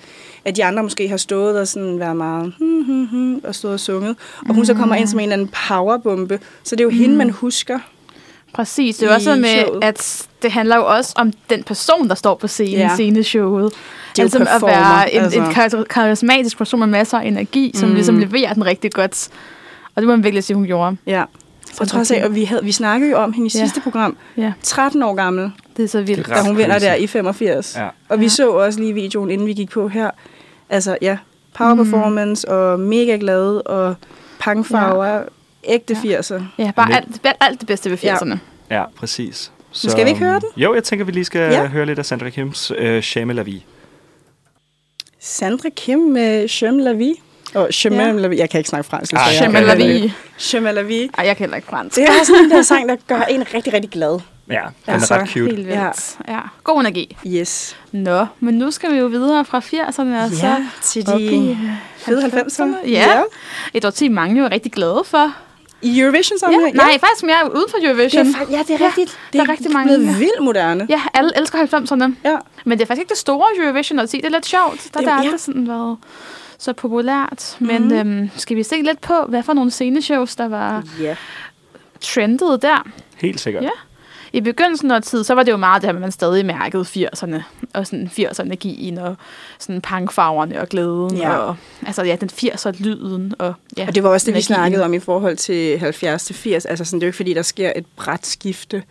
at 0.45 0.55
de 0.55 0.65
andre 0.65 0.83
måske 0.83 1.07
har 1.09 1.17
stået 1.17 1.59
og 1.59 1.67
sådan 1.67 1.99
været 1.99 2.15
meget 2.17 2.53
hmm, 2.59 2.83
hmm, 2.83 3.05
hmm, 3.05 3.41
og 3.43 3.55
stået 3.55 3.73
og 3.73 3.79
sunget, 3.79 4.15
og 4.49 4.55
hun 4.55 4.65
så 4.65 4.73
kommer 4.73 4.95
ind 4.95 5.07
som 5.07 5.19
en 5.19 5.23
eller 5.23 5.33
anden 5.33 5.51
powerbombe, 5.67 6.39
så 6.63 6.75
det 6.75 6.81
er 6.81 6.85
jo 6.85 6.89
mm. 6.89 6.97
hende, 6.97 7.15
man 7.15 7.29
husker. 7.29 7.79
Præcis. 8.53 8.97
Det 8.97 9.09
er 9.09 9.15
også 9.15 9.35
med, 9.35 9.65
showet. 9.65 9.83
at 9.83 10.27
det 10.41 10.51
handler 10.51 10.75
jo 10.75 10.85
også 10.87 11.13
om 11.15 11.33
den 11.49 11.63
person, 11.63 12.09
der 12.09 12.15
står 12.15 12.35
på 12.35 12.47
scenen 12.47 12.73
Ja. 12.79 12.91
i 12.93 12.95
sceneshowet. 12.95 13.73
Det 14.15 14.19
er 14.19 14.23
altså 14.23 14.37
at 14.39 14.61
være 14.61 15.13
en, 15.13 15.21
altså. 15.21 15.39
en 15.39 15.45
kar- 15.53 15.83
karismatisk 15.89 16.57
person 16.57 16.79
med 16.79 16.87
masser 16.87 17.19
af 17.19 17.25
energi, 17.27 17.71
som 17.75 17.89
Mm. 17.89 17.95
ligesom 17.95 18.17
leverer 18.19 18.53
den 18.53 18.65
rigtig 18.65 18.91
godt. 18.91 19.29
Og 19.95 20.01
det 20.01 20.07
må 20.07 20.15
man 20.15 20.23
virkelig 20.23 20.43
sige, 20.43 20.55
hun 20.55 20.65
gjorde. 20.65 20.97
Ja. 21.07 21.23
På 21.77 21.85
trods 21.85 22.11
af, 22.11 22.23
og 22.25 22.35
vi, 22.35 22.43
havde, 22.43 22.63
vi 22.63 22.71
snakkede 22.71 23.11
jo 23.11 23.17
om 23.17 23.33
hende 23.33 23.47
i 23.47 23.51
Ja. 23.55 23.59
sidste 23.59 23.81
program, 23.81 24.17
Ja, 24.37 24.53
13 24.63 25.03
år 25.03 25.13
gammel, 25.15 25.51
det 25.77 25.83
er 25.83 25.87
så 25.87 26.01
vildt. 26.01 26.27
Da 26.29 26.41
hun 26.41 26.57
vinder 26.57 26.79
der 26.79 26.95
i 26.95 27.07
85. 27.07 27.75
Ja. 27.77 27.87
Og 28.09 28.19
vi 28.19 28.25
Ja. 28.25 28.29
så 28.29 28.49
også 28.51 28.79
lige 28.79 28.93
videoen, 28.93 29.31
inden 29.31 29.47
vi 29.47 29.53
gik 29.53 29.69
på 29.69 29.87
her. 29.87 30.09
Altså, 30.69 30.97
ja, 31.01 31.17
power 31.57 31.73
Mm. 31.73 31.83
performance 31.83 32.49
og 32.49 32.79
mega 32.79 33.17
glad 33.19 33.67
og 33.67 33.95
punkfarver, 34.43 35.05
ja. 35.05 35.21
ægte 35.63 35.97
Ja. 36.03 36.19
80'er. 36.19 36.41
Ja, 36.57 36.71
bare 36.75 36.93
alt, 36.95 37.27
alt 37.39 37.59
det 37.59 37.67
bedste 37.67 37.89
ved 37.89 37.97
Ja. 38.03 38.15
80'erne. 38.15 38.37
Ja, 38.69 38.83
præcis. 38.95 39.51
Så, 39.71 39.89
skal 39.89 40.03
vi 40.05 40.09
ikke 40.09 40.19
høre 40.21 40.33
den? 40.39 40.49
Jo, 40.61 40.73
jeg 40.73 40.83
tænker, 40.83 41.05
vi 41.05 41.11
lige 41.11 41.25
skal 41.25 41.39
Ja. 41.53 41.65
høre 41.67 41.85
lidt 41.85 41.99
af 41.99 42.05
Sandra 42.05 42.29
Kims 42.29 42.71
øh, 42.77 43.01
Chame 43.01 43.33
la 43.33 43.41
Vie. 43.41 43.61
Sandra 45.19 45.69
Kim 45.75 45.99
med 45.99 46.47
Chemin 46.47 46.81
la 46.83 46.91
Vie. 46.93 47.15
Og 47.55 47.67
Chemin 47.71 47.99
Ja. 47.99 48.11
la 48.11 48.27
Vie. 48.27 48.39
Jeg 48.39 48.49
kan 48.49 48.57
ikke 48.57 48.69
snakke 48.69 48.89
fransk. 48.89 49.11
Jeg 49.13 49.21
Chemin 49.33 49.53
kan 49.55 49.63
la 49.65 49.75
vie. 49.75 50.13
Chemin 50.37 50.73
la 50.73 50.81
Vie. 50.81 51.09
Ej, 51.17 51.25
jeg 51.25 51.37
kan 51.37 51.43
heller 51.43 51.55
ikke 51.55 51.67
fransk. 51.67 51.95
Det 51.95 52.03
er 52.03 52.23
sådan 52.25 52.43
en 52.43 52.51
der 52.51 52.61
sang, 52.71 52.89
der 52.89 52.95
gør 53.07 53.21
en 53.21 53.43
rigtig, 53.53 53.73
rigtig 53.73 53.91
glad. 53.91 54.19
Ja, 54.49 54.61
den 54.85 54.93
Altså, 54.93 55.13
er 55.13 55.19
ret 55.19 55.29
cute. 55.29 55.45
Helt 55.45 55.57
vildt. 55.67 55.69
Ja. 55.69 55.89
ja. 56.33 56.39
God 56.63 56.79
energi. 56.79 57.17
Yes. 57.27 57.77
Nå, 57.91 58.25
men 58.39 58.53
nu 58.57 58.71
skal 58.71 58.91
vi 58.91 58.97
jo 58.97 59.05
videre 59.05 59.45
fra 59.45 59.59
80'erne 59.59 60.23
og 60.25 60.31
så 60.31 60.45
Ja, 60.47 60.55
til 60.83 61.03
op 61.09 61.19
i 61.19 61.27
de 61.27 61.57
fede 61.97 62.25
90'erne. 62.25 62.89
Ja. 62.89 63.21
Et 63.73 63.85
årti, 63.85 64.07
mange 64.07 64.39
jo 64.39 64.45
er 64.45 64.51
rigtig 64.51 64.71
glade 64.71 65.01
for. 65.05 65.33
I 65.81 65.99
Eurovision 65.99 66.35
Ja, 66.35 66.39
sammenhæng? 66.39 66.75
nej, 66.75 66.91
faktisk 66.99 67.23
mere 67.23 67.55
uden 67.55 67.65
for 67.69 67.77
Det 67.77 67.89
Eurovision. 67.89 68.27
er, 68.27 68.31
fa- 68.31 68.51
ja, 68.51 68.59
det 68.67 68.69
er 68.69 68.77
Ja, 68.79 68.85
rigtigt. 68.87 69.09
Det 69.33 69.39
der 69.39 69.41
er 69.45 69.49
rigtig 69.49 69.71
mange. 69.71 69.97
blevet 69.97 70.19
vildt 70.19 70.43
moderne. 70.43 70.85
Ja, 70.89 71.01
alle 71.13 71.31
elsker 71.37 71.59
90'erne. 71.65 72.13
Ja. 72.29 72.35
Men 72.65 72.77
det 72.77 72.83
er 72.83 72.87
faktisk 72.87 72.99
ikke 73.01 73.09
det 73.09 73.17
store 73.17 73.45
Eurovision 73.65 73.99
at 73.99 74.09
sige. 74.09 74.21
Det 74.21 74.27
er 74.27 74.31
lidt 74.31 74.45
sjovt. 74.45 74.87
Der 74.93 74.99
Det- 74.99 75.09
har 75.09 75.17
ja. 75.17 75.23
aldrig 75.23 75.39
sådan 75.39 75.67
været 75.67 75.97
så 76.61 76.73
populært. 76.73 77.57
Men 77.59 77.83
Mhm. 77.83 77.93
øhm, 77.93 78.29
skal 78.37 78.57
vi 78.57 78.63
se 78.63 78.75
lidt 78.81 79.01
på, 79.01 79.13
hvad 79.27 79.43
for 79.43 79.53
nogle 79.53 79.71
sceneshows, 79.71 80.35
der 80.35 80.47
var 80.47 80.83
Ja. 81.01 81.15
trendet 82.01 82.61
der? 82.61 82.87
Helt 83.17 83.39
sikkert. 83.39 83.63
Ja. 83.63 83.69
I 84.33 84.41
begyndelsen 84.41 84.91
af 84.91 85.01
tid, 85.03 85.23
så 85.23 85.33
var 85.35 85.43
det 85.43 85.51
jo 85.51 85.57
meget 85.57 85.81
det 85.81 85.87
her, 85.89 85.95
at 85.95 86.01
man 86.01 86.11
stadig 86.11 86.45
mærkede 86.45 86.85
80'erne, 86.85 87.43
og 87.73 87.87
sådan 87.87 88.07
80'er-energien, 88.13 88.97
og 88.97 89.15
sådan 89.59 89.81
punkfarverne 89.81 90.61
og 90.61 90.67
glæden, 90.69 91.17
Ja. 91.17 91.31
og 91.37 91.55
altså 91.87 92.03
ja, 92.03 92.15
den 92.15 92.29
80'er-lyden. 92.29 93.33
Og, 93.39 93.53
ja, 93.77 93.87
Og 93.87 93.95
det 93.95 94.03
var 94.03 94.09
også 94.09 94.25
det, 94.25 94.35
vi 94.35 94.41
snakkede 94.41 94.83
om 94.85 94.93
i 94.93 94.99
forhold 94.99 95.37
til 95.37 95.79
70 95.79 96.23
til 96.25 96.35
80. 96.35 96.65
Altså 96.65 96.85
sådan, 96.85 96.99
det 96.99 97.03
er 97.03 97.07
jo 97.07 97.09
ikke 97.09 97.17
fordi, 97.17 97.33
der 97.33 97.41
sker 97.41 97.71
et 97.75 97.85
bræt 97.95 98.25
skifte 98.27 98.83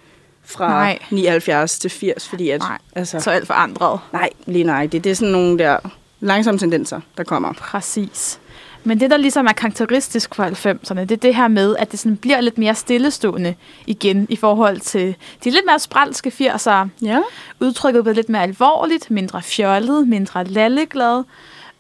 fra 0.45 0.69
Nej. 0.69 0.99
79 1.11 1.79
til 1.79 1.91
80, 1.91 2.29
fordi 2.29 2.51
at... 2.51 2.61
Nej, 2.61 2.79
altså, 2.95 3.21
Så 3.21 3.31
alt 3.31 3.47
forandret. 3.47 4.01
nej, 4.13 4.31
lige 4.47 4.65
nej. 4.65 4.87
Det, 4.87 5.05
det 5.05 5.11
er 5.11 5.15
sådan 5.17 5.33
nogle 5.33 5.59
der 5.59 5.77
langsomme 6.21 6.59
tendenser, 6.59 7.01
der 7.17 7.25
kommer. 7.25 7.53
Præcis. 7.53 8.41
Men 8.85 9.01
det, 9.01 9.11
der 9.11 9.17
ligesom 9.17 9.47
er 9.47 9.53
karakteristisk 9.53 10.35
for 10.35 10.45
90'erne, 10.45 11.01
det 11.01 11.11
er 11.11 11.17
det 11.17 11.35
her 11.35 11.49
med, 11.49 11.77
at 11.77 11.91
det 11.91 11.99
sådan 11.99 12.17
bliver 12.17 12.41
lidt 12.41 12.59
mere 12.59 12.75
stillestående 12.75 13.55
igen 13.87 14.27
i 14.29 14.37
forhold 14.37 14.81
til 14.81 15.17
de 15.45 15.51
lidt 15.51 15.67
mere 15.67 15.79
spralske 15.79 16.33
80'ere. 16.41 16.89
Ja. 17.03 17.21
Udtrykket 17.61 18.05
blev 18.05 18.15
lidt 18.15 18.29
mere 18.29 18.43
alvorligt, 18.43 19.11
mindre 19.11 19.43
fjollet, 19.43 20.09
mindre 20.09 20.45
lalleglad. 20.45 21.25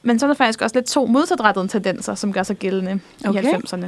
Men 0.02 0.18
så 0.18 0.26
er 0.26 0.28
der 0.28 0.34
faktisk 0.34 0.62
også 0.62 0.76
lidt 0.76 0.86
to 0.86 1.06
modsatrettede 1.06 1.68
tendenser, 1.68 2.14
som 2.14 2.32
gør 2.32 2.42
sig 2.42 2.56
gældende 2.56 3.00
Okay. 3.26 3.42
i 3.42 3.46
90'erne. 3.46 3.86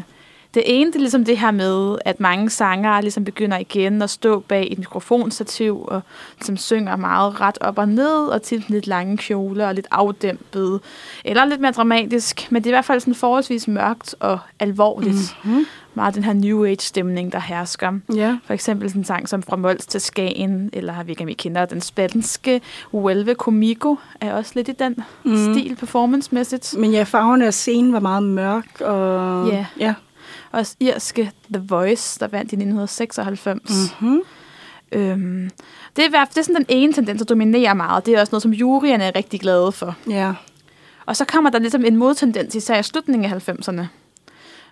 Det 0.55 0.62
ene, 0.67 0.87
det 0.91 0.95
er 0.97 1.01
ligesom 1.01 1.25
det 1.25 1.38
her 1.38 1.51
med, 1.51 1.99
at 2.05 2.21
mange 2.21 2.51
sangere 2.51 3.03
ligesom 3.03 3.25
begynder 3.25 3.59
igen 3.59 4.03
at 4.03 4.11
stå 4.11 4.41
bag 4.41 4.69
et 4.71 4.79
mikrofonstativ, 4.79 5.85
og 5.88 6.01
som 6.41 6.57
synger 6.57 6.97
meget 6.97 7.41
ret 7.41 7.59
op 7.61 7.79
og 7.79 7.88
ned, 7.88 8.27
og 8.27 8.43
til 8.43 8.65
lidt 8.69 8.87
lange 8.87 9.17
kjoler 9.17 9.69
og 9.69 9.75
lidt 9.75 9.87
afdæmpet, 9.91 10.81
eller 11.25 11.45
lidt 11.45 11.61
mere 11.61 11.73
dramatisk, 11.73 12.47
men 12.51 12.62
det 12.62 12.69
er 12.69 12.73
i 12.73 12.77
hvert 12.77 12.85
fald 12.85 13.01
sådan 13.01 13.15
forholdsvis 13.15 13.69
mørkt 13.69 14.15
og 14.21 14.38
alvorligt. 14.61 15.37
Mm-hmm. 15.45 15.67
Meget 15.95 16.15
den 16.15 16.25
her 16.25 16.33
New 16.33 16.65
Age-stemning, 16.65 17.33
der 17.33 17.41
hersker. 17.41 17.93
Ja. 18.15 18.38
For 18.45 18.55
eksempel 18.55 18.88
sådan 18.88 19.01
en 19.01 19.05
sang 19.05 19.29
som 19.29 19.43
Fra 19.43 19.57
Mols 19.57 19.87
til 19.87 20.01
Skagen, 20.01 20.71
eller 20.73 20.93
har 20.93 21.05
vi 21.05 21.12
ikke, 21.12 21.23
om 21.23 21.29
I 21.29 21.33
kender 21.33 21.65
den 21.65 21.81
spanske 21.81 22.61
Huelve 22.91 23.35
Comigo, 23.35 23.97
er 24.21 24.35
også 24.35 24.53
lidt 24.55 24.69
i 24.69 24.73
den 24.73 24.97
Mm. 25.25 25.37
stil 25.37 25.77
performancemæssigt. 25.77 26.75
Men 26.79 26.93
ja, 26.93 27.03
farverne 27.03 27.47
af 27.47 27.55
scenen 27.55 27.93
var 27.93 28.01
meget 28.01 28.23
mørk, 28.23 28.81
og... 28.81 29.49
Ja. 29.49 29.67
ja. 29.81 29.95
Også 30.53 30.77
irske 30.81 31.31
The 31.53 31.62
Voice, 31.69 32.21
der 32.21 32.27
vandt 32.27 32.53
i 32.53 32.57
1996. 32.57 33.61
Mm. 34.01 34.09
Mm-hmm. 34.09 34.23
Øhm, 34.93 35.51
det, 35.97 36.05
er, 36.05 36.25
det 36.25 36.38
er 36.38 36.43
sådan 36.43 36.55
den 36.55 36.67
ene 36.69 36.93
tendens, 36.93 37.19
der 37.19 37.25
dominerer 37.25 37.75
meget. 37.75 38.07
Det 38.07 38.15
er 38.15 38.21
også 38.21 38.31
noget, 38.33 38.43
som 38.43 38.53
juryerne 38.53 39.05
er 39.05 39.17
rigtig 39.17 39.41
glade 39.41 39.73
for. 39.73 39.97
Ja. 40.09 40.35
Og 41.07 41.17
så 41.17 41.25
kommer 41.25 41.51
der 41.51 41.59
ligesom 41.59 41.85
en 41.85 41.97
modtendens, 41.97 42.55
især 42.55 42.79
i 42.79 42.83
slutningen 42.83 43.33
af 43.33 43.49
90'erne, 43.49 43.83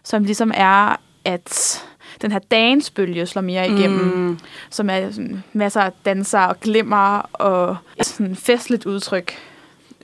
som 0.05 0.25
ligesom 0.25 0.53
er, 0.55 0.97
at 1.25 1.83
den 2.23 2.33
her 2.33 2.39
dansbølge 2.39 3.27
slår 3.27 3.43
mere 3.43 3.69
igennem, 3.69 4.17
mm. 4.17 4.39
som 4.71 4.91
er 4.91 5.11
sådan 5.11 5.43
masser 5.53 5.81
af 5.81 5.93
danser 6.05 6.41
og 6.41 6.61
glimmer 6.61 7.19
og 7.33 7.77
sådan 8.03 8.37
festligt 8.37 8.87
udtryk. 8.87 9.35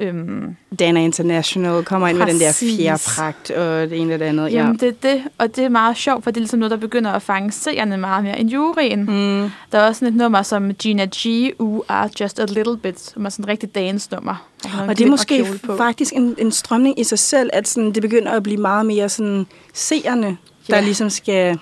Øhm, 0.00 0.56
Dana 0.78 1.00
International 1.00 1.84
kommer 1.84 2.08
ind 2.08 2.18
med 2.18 2.26
den 2.26 2.40
der 2.40 2.48
Præcis. 2.48 2.76
fjerpragt 2.76 3.50
og 3.50 3.90
det 3.90 4.00
ene 4.00 4.14
og 4.14 4.18
det 4.20 4.24
andet. 4.26 4.52
jamen, 4.52 4.76
det 4.78 4.88
er 4.88 4.92
det, 5.02 5.22
og 5.38 5.56
det 5.56 5.64
er 5.64 5.68
meget 5.68 5.96
sjovt, 5.96 6.24
for 6.24 6.30
det 6.30 6.36
er 6.36 6.40
ligesom 6.40 6.58
noget, 6.58 6.70
der 6.70 6.76
begynder 6.76 7.12
at 7.12 7.22
fange 7.22 7.52
seerne 7.52 7.96
meget 7.96 8.24
mere 8.24 8.38
end 8.40 8.50
juryen. 8.50 9.00
Mm. 9.00 9.50
Der 9.72 9.78
er 9.78 9.86
også 9.88 9.98
sådan 9.98 10.14
et 10.14 10.18
nummer 10.18 10.42
som 10.42 10.74
Gina 10.74 11.04
G, 11.16 11.50
U 11.58 11.82
Are 11.88 12.10
Just 12.20 12.40
a 12.40 12.44
Little 12.44 12.76
Bit, 12.76 13.00
som 13.00 13.24
er 13.26 13.30
sådan 13.30 13.44
en 13.44 13.48
rigtig 13.48 13.74
dance-nummer. 13.74 14.46
Og 14.88 14.98
det 14.98 15.04
er 15.06 15.10
måske 15.10 15.46
faktisk 15.76 16.12
en, 16.12 16.34
en 16.38 16.52
strømning 16.52 17.00
i 17.00 17.04
sig 17.04 17.18
selv, 17.18 17.50
at 17.52 17.68
sådan, 17.68 17.92
det 17.92 18.02
begynder 18.02 18.32
at 18.32 18.42
blive 18.42 18.56
meget 18.60 18.86
mere 18.86 19.08
sådan 19.08 19.46
seerne, 19.74 20.36
der 20.70 20.76
Ja. 20.76 20.80
ligesom 20.82 21.10
skal 21.10 21.58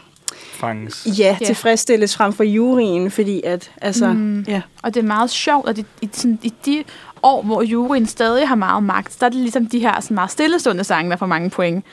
Fanges. 0.52 1.06
ja, 1.18 1.36
Ja. 1.40 1.46
tilfredsstilles 1.46 2.16
frem 2.16 2.32
for 2.32 2.44
juryen, 2.44 3.10
fordi 3.10 3.42
at, 3.44 3.70
altså, 3.80 4.12
Mm. 4.12 4.44
ja. 4.48 4.62
Og 4.82 4.94
det 4.94 5.00
er 5.02 5.06
meget 5.06 5.30
sjovt, 5.30 5.68
at 5.68 5.78
i, 5.78 5.84
i, 6.02 6.08
sådan, 6.12 6.38
i 6.42 6.52
de 6.66 6.84
år, 7.24 7.42
hvor 7.42 7.62
juryen 7.62 8.06
stadig 8.06 8.48
har 8.48 8.54
meget 8.54 8.82
magt, 8.82 9.16
der 9.20 9.26
er 9.26 9.30
det 9.30 9.38
ligesom 9.40 9.66
de 9.66 9.78
her 9.78 10.00
sådan 10.00 10.14
meget 10.14 10.30
stillestående 10.30 10.84
sange, 10.84 11.10
der 11.10 11.16
får 11.16 11.26
mange 11.26 11.50
point. 11.50 11.84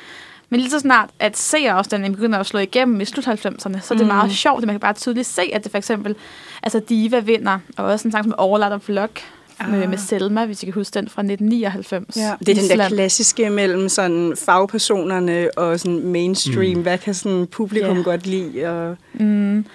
Men 0.49 0.59
lige 0.59 0.69
så 0.71 0.79
snart, 0.79 1.09
at 1.19 1.37
seerafstanden 1.37 2.11
begynder 2.15 2.39
at 2.39 2.45
slå 2.45 2.59
igennem 2.59 3.01
i 3.01 3.05
slut 3.05 3.27
90'erne, 3.27 3.79
så 3.81 3.93
er 3.93 3.97
det 3.97 4.01
Mm. 4.01 4.13
meget 4.13 4.31
sjovt, 4.31 4.61
at 4.63 4.65
man 4.67 4.73
kan 4.73 4.79
bare 4.79 4.93
tydeligt 4.93 5.27
se, 5.27 5.41
at 5.53 5.63
det 5.63 5.71
for 5.71 5.77
eksempel, 5.77 6.15
altså 6.63 6.79
Diva 6.89 7.19
vinder, 7.19 7.59
og 7.77 7.85
også 7.85 8.07
en 8.07 8.11
sang 8.11 8.23
som 8.23 8.33
Overlap 8.37 8.71
of 8.71 8.81
Flock, 8.81 9.21
med, 9.69 9.83
Ah. 9.83 9.89
med 9.89 9.97
Selma, 9.97 10.45
hvis 10.45 10.63
I 10.63 10.65
kan 10.65 10.73
huske 10.73 10.93
den 10.93 11.09
fra 11.09 11.21
1999. 11.21 12.17
Ja. 12.17 12.33
Det 12.39 12.49
er 12.57 12.61
den 12.69 12.79
der 12.79 12.87
klassiske 12.87 13.49
mellem 13.49 13.89
sådan 13.89 14.33
fagpersonerne 14.45 15.47
og 15.57 15.79
sådan 15.79 16.03
mainstream. 16.07 16.75
Mm. 16.77 16.81
Hvad 16.81 16.97
kan 16.97 17.13
sådan 17.13 17.47
publikum 17.47 17.97
Ja. 17.97 18.03
godt 18.03 18.27
lide? 18.27 18.65
Og, 18.69 18.97
Mm. 19.13 19.65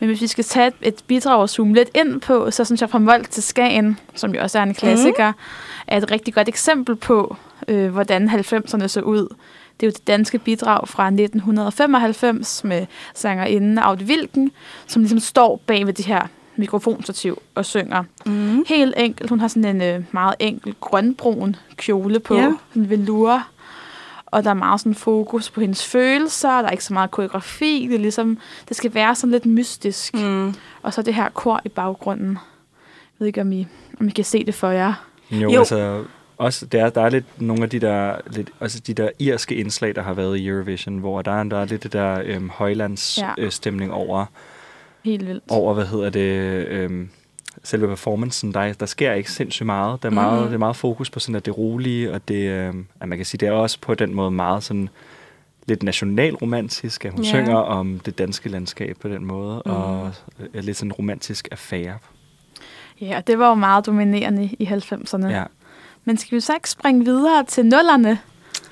Men 0.00 0.08
hvis 0.08 0.20
vi 0.20 0.26
skal 0.26 0.44
tage 0.44 0.66
et, 0.66 0.74
et 0.82 1.04
bidrag 1.06 1.40
og 1.40 1.48
zoome 1.50 1.74
lidt 1.74 1.90
ind 1.94 2.20
på, 2.20 2.50
så 2.50 2.64
synes 2.64 2.80
jeg 2.80 2.90
fra 2.90 2.98
Mold 2.98 3.24
til 3.24 3.42
Skagen, 3.42 3.98
som 4.14 4.34
jo 4.34 4.40
også 4.42 4.58
er 4.58 4.62
en 4.62 4.74
klassiker, 4.74 5.30
mm. 5.30 5.38
er 5.86 5.96
et 5.96 6.10
rigtig 6.10 6.34
godt 6.34 6.48
eksempel 6.48 6.96
på, 6.96 7.36
øh, 7.68 7.88
hvordan 7.92 8.28
90'erne 8.28 8.86
så 8.86 9.00
ud. 9.00 9.28
Det 9.80 9.86
er 9.86 9.90
jo 9.90 9.90
det 9.90 10.06
danske 10.06 10.38
bidrag 10.38 10.88
fra 10.88 11.06
1995 11.06 12.64
med 12.64 12.86
sangerinden 13.14 13.78
Aud 13.78 13.96
Vilken, 13.96 14.52
som 14.86 15.02
ligesom 15.02 15.20
står 15.20 15.60
bag 15.66 15.86
ved 15.86 15.92
det 15.92 16.04
her 16.06 16.26
mikrofonstativ 16.56 17.42
og 17.54 17.64
synger. 17.64 18.04
mm. 18.26 18.64
Helt 18.68 18.94
enkelt. 18.96 19.30
Hun 19.30 19.40
har 19.40 19.48
sådan 19.48 19.76
en 19.76 19.82
øh, 19.82 20.04
meget 20.12 20.34
enkel 20.38 20.74
grønbrun 20.80 21.56
kjole 21.76 22.20
på, 22.20 22.34
Ja. 22.34 22.42
ja. 22.42 22.52
en 22.76 22.90
velour. 22.90 23.46
Og 24.36 24.44
der 24.44 24.50
er 24.50 24.54
meget 24.54 24.80
sådan 24.80 24.94
fokus 24.94 25.50
på 25.50 25.60
hendes 25.60 25.86
følelser. 25.86 26.48
Der 26.48 26.64
er 26.66 26.70
ikke 26.70 26.84
så 26.84 26.92
meget 26.94 27.10
koreografi. 27.10 27.86
Det, 27.88 27.94
er 27.94 27.98
ligesom, 27.98 28.38
det 28.68 28.76
skal 28.76 28.94
være 28.94 29.14
sådan 29.14 29.30
lidt 29.32 29.46
mystisk. 29.46 30.14
Mm. 30.14 30.54
Og 30.82 30.92
så 30.92 31.02
det 31.02 31.14
her 31.14 31.28
kor 31.28 31.60
i 31.64 31.68
baggrunden. 31.68 32.28
Jeg 32.30 32.38
ved 33.18 33.26
ikke, 33.26 33.40
om 33.40 33.52
I, 33.52 33.66
om 34.00 34.08
I 34.08 34.10
kan 34.10 34.24
se 34.24 34.44
det 34.44 34.54
for 34.54 34.70
jer. 34.70 35.06
Jo, 35.30 35.50
Jo. 35.50 35.58
altså 35.58 36.04
også, 36.38 36.66
der, 36.66 36.90
der 36.90 37.00
er 37.02 37.08
lidt 37.08 37.40
nogle 37.42 37.62
af 37.62 37.70
de 37.70 37.80
der, 37.80 38.16
lidt, 38.26 38.50
altså 38.60 38.80
de 38.86 38.94
der 38.94 39.08
irske 39.18 39.54
indslag, 39.54 39.94
der 39.94 40.02
har 40.02 40.14
været 40.14 40.36
i 40.38 40.46
Eurovision, 40.48 40.98
hvor 40.98 41.22
der 41.22 41.32
er, 41.32 41.44
der 41.44 41.58
er 41.60 41.64
lidt 41.64 41.82
det 41.82 41.92
der 41.92 42.20
øhm, 42.24 42.48
højlands 42.50 43.18
Ja. 43.18 43.26
ja. 43.38 43.44
øh, 43.44 43.50
stemning 43.50 43.92
over, 43.92 44.26
Helt 45.04 45.26
vildt. 45.26 45.44
over, 45.48 45.74
hvad 45.74 45.86
hedder 45.86 46.10
det, 46.10 46.66
øhm, 46.68 47.08
selve 47.66 47.88
performancen. 47.88 48.54
Der, 48.54 48.60
er- 48.60 48.72
der 48.72 48.86
sker 48.86 49.12
ikke 49.12 49.30
sindssygt 49.32 49.66
meget. 49.66 50.02
Der 50.02 50.08
er 50.08 50.12
meget, 50.14 50.38
Mhm. 50.40 50.46
det 50.46 50.54
er 50.54 50.58
meget 50.58 50.76
fokus 50.76 51.10
på 51.10 51.20
sådan, 51.20 51.34
at 51.34 51.46
det 51.46 51.58
rolige, 51.58 52.12
og 52.12 52.28
det, 52.28 52.50
øhm, 52.50 52.86
at 53.00 53.08
man 53.08 53.18
kan 53.18 53.24
sige, 53.24 53.38
det 53.38 53.48
er 53.48 53.52
også 53.52 53.78
på 53.80 53.94
den 53.94 54.14
måde 54.14 54.30
meget 54.30 54.62
sådan 54.64 54.88
lidt 55.66 55.82
nationalromantisk, 55.82 57.04
at 57.04 57.12
hun 57.12 57.22
ja. 57.22 57.28
synger 57.28 57.56
om 57.56 57.98
det 58.00 58.18
danske 58.18 58.48
landskab 58.48 58.96
på 59.00 59.08
den 59.08 59.24
måde, 59.24 59.62
mm. 59.66 59.72
og 59.72 60.10
er 60.54 60.60
lidt 60.62 60.76
sådan 60.76 60.88
en 60.88 60.92
romantisk 60.92 61.48
affære. 61.50 61.94
Ja, 63.00 63.16
og 63.16 63.26
det 63.26 63.38
var 63.38 63.48
jo 63.48 63.54
meget 63.54 63.86
dominerende 63.86 64.44
i 64.58 64.64
90'erne. 64.64 65.26
Ja. 65.26 65.44
Men 66.04 66.16
skal 66.16 66.36
vi 66.36 66.40
så 66.40 66.54
ikke 66.54 66.70
springe 66.70 67.04
videre 67.04 67.44
til 67.44 67.66
nullerne? 67.66 68.18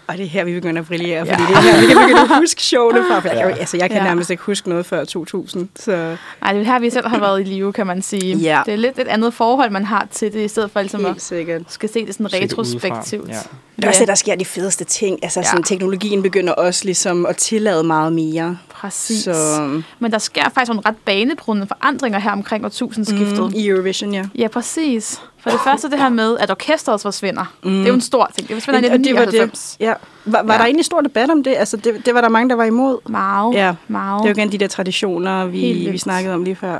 Og 0.07 0.17
det 0.19 0.25
er 0.25 0.29
her, 0.29 0.45
vi 0.45 0.53
begynder 0.55 0.81
at 0.83 0.87
brillere, 0.89 1.09
Ja. 1.11 1.21
fordi 1.35 1.43
det 1.43 1.57
er 1.57 1.61
her, 1.61 1.81
vi 1.81 1.87
kan 1.87 1.97
begynde 1.97 2.21
at 2.21 2.29
huske 2.39 2.63
showene 2.63 3.01
fra. 3.11 3.19
For 3.21 3.29
jeg, 3.29 3.37
Ja. 3.37 3.57
altså, 3.61 3.77
jeg 3.77 3.91
kan 3.91 3.99
Ja. 3.99 4.05
nærmest 4.05 4.31
ikke 4.31 4.43
huske 4.43 4.69
noget 4.69 4.87
før 4.87 5.05
2000. 5.05 5.69
Så 5.77 6.17
Nej, 6.43 6.53
det 6.53 6.61
er 6.61 6.65
her, 6.65 6.79
vi 6.79 6.91
selv 6.91 7.09
har 7.09 7.19
været 7.21 7.41
i 7.41 7.45
live, 7.45 7.73
kan 7.73 7.87
man 7.87 8.03
sige. 8.03 8.37
Ja. 8.37 8.63
Det 8.67 8.73
er 8.75 8.79
lidt 8.79 8.99
et 8.99 9.09
andet 9.09 9.35
forhold, 9.35 9.71
man 9.71 9.85
har 9.85 10.07
til 10.13 10.33
det, 10.33 10.45
i 10.45 10.49
stedet 10.49 10.71
for 10.71 10.81
ligesom 10.81 11.05
helt 11.05 11.17
at 11.17 11.23
sikkert. 11.23 11.63
skal 11.69 11.89
se 11.89 12.07
det 12.07 12.15
sådan 12.15 12.31
Se 12.31 12.37
det 12.41 12.45
retrospektivt. 12.53 13.23
udefra. 13.23 13.35
Ja. 13.35 13.41
Det 13.77 13.85
er 13.85 13.89
også 13.89 14.01
det, 14.01 14.09
der 14.09 14.15
sker 14.15 14.35
de 14.35 14.45
fedeste 14.45 14.85
ting. 14.85 15.19
Altså, 15.23 15.41
Ja. 15.41 15.45
sådan, 15.47 15.63
teknologien 15.63 16.23
begynder 16.23 16.53
også 16.53 16.85
ligesom 16.85 17.27
at 17.27 17.37
tillade 17.37 17.85
meget 17.85 18.13
mere. 18.13 18.59
Præcis. 18.69 19.23
Så, 19.25 19.81
Men 19.99 20.13
der 20.13 20.19
sker 20.19 20.43
faktisk 20.55 20.69
nogle 20.69 20.83
ret 20.87 20.97
banebrydende 21.05 21.67
forandringer 21.67 22.19
her 22.19 22.31
omkring 22.33 22.65
årtusindskiftet. 22.65 23.41
mm, 23.41 23.53
I 23.55 23.69
Eurovision, 23.69 24.15
ja. 24.15 24.25
Ja, 24.39 24.49
præcis. 24.49 25.21
For 25.45 25.51
det 25.51 25.61
første 25.65 25.91
det 25.91 25.99
her 25.99 26.09
med, 26.09 26.39
at 26.39 26.51
orkestret 26.51 27.01
forsvinder. 27.01 27.55
Mm. 27.63 27.71
Det 27.71 27.83
er 27.83 27.89
jo 27.89 27.95
en 27.95 28.01
stor 28.01 28.31
ting. 28.37 28.49
Det 28.49 28.55
forsvinder 28.57 28.81
i 28.81 28.93
Og 28.93 28.99
det 28.99 29.15
var 29.15 29.21
1999. 29.23 29.77
det. 29.79 29.85
Ja. 29.87 29.95
Var, 30.25 30.43
var 30.43 30.53
Ja. 30.55 30.59
der 30.59 30.65
egentlig 30.65 30.85
stor 30.85 31.01
debat 31.01 31.31
om 31.31 31.43
det? 31.45 31.55
Altså, 31.57 31.77
det, 31.77 32.07
det 32.07 32.15
var 32.15 32.21
der 32.21 32.29
mange, 32.29 32.49
der 32.49 32.55
var 32.57 32.65
imod. 32.65 32.99
Meget, 33.11 33.55
Ja. 33.55 33.75
meget. 33.89 34.23
Det 34.23 34.29
var 34.29 34.35
igen 34.43 34.53
de 34.53 34.59
der 34.59 34.69
traditioner, 34.69 35.47
vi, 35.47 35.89
vi 35.91 35.99
snakkede 35.99 36.35
om 36.35 36.45
lige 36.45 36.57
før. 36.57 36.79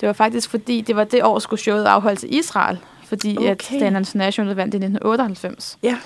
Det 0.00 0.06
var 0.06 0.12
faktisk 0.12 0.50
fordi, 0.50 0.80
det 0.80 0.96
var 0.96 1.04
det 1.04 1.24
år, 1.24 1.38
skulle 1.38 1.60
showet 1.60 1.84
afholdes 1.84 2.24
i 2.24 2.26
Israel. 2.26 2.78
Fordi 3.08 3.36
okay. 3.38 3.50
at. 3.50 3.66
Dan 3.80 3.96
International 3.96 4.54
vandt 4.54 4.74
i 4.74 4.76
1998. 4.76 5.78
Ja. 5.82 5.96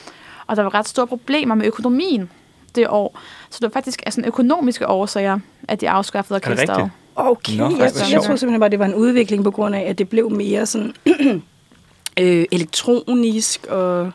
Og 0.46 0.56
der 0.56 0.62
var 0.62 0.74
ret 0.74 0.88
store 0.88 1.06
problemer 1.06 1.54
med 1.54 1.66
økonomien 1.66 2.30
det 2.74 2.86
år. 2.88 3.18
Så 3.50 3.58
det 3.60 3.62
var 3.62 3.72
faktisk 3.80 4.02
af 4.06 4.12
sådan 4.12 4.28
økonomiske 4.28 4.88
årsager, 4.88 5.38
at 5.68 5.80
de 5.80 5.90
afskaffede 5.90 6.40
det 6.40 6.46
orkestret. 6.48 6.76
rigtigt? 6.76 6.92
Okay, 7.16 7.56
Nå, 7.56 7.70
jeg, 7.70 7.78
jeg 8.12 8.22
tror 8.22 8.36
simpelthen 8.36 8.60
bare, 8.60 8.70
det 8.70 8.78
var 8.78 8.84
en 8.84 8.94
udvikling 8.94 9.44
på 9.44 9.50
grund 9.50 9.74
af, 9.74 9.80
at 9.80 9.98
det 9.98 10.08
blev 10.08 10.30
mere 10.30 10.66
sådan 10.66 10.94
øh, 12.20 12.44
elektronisk 12.52 13.66
og... 13.66 14.10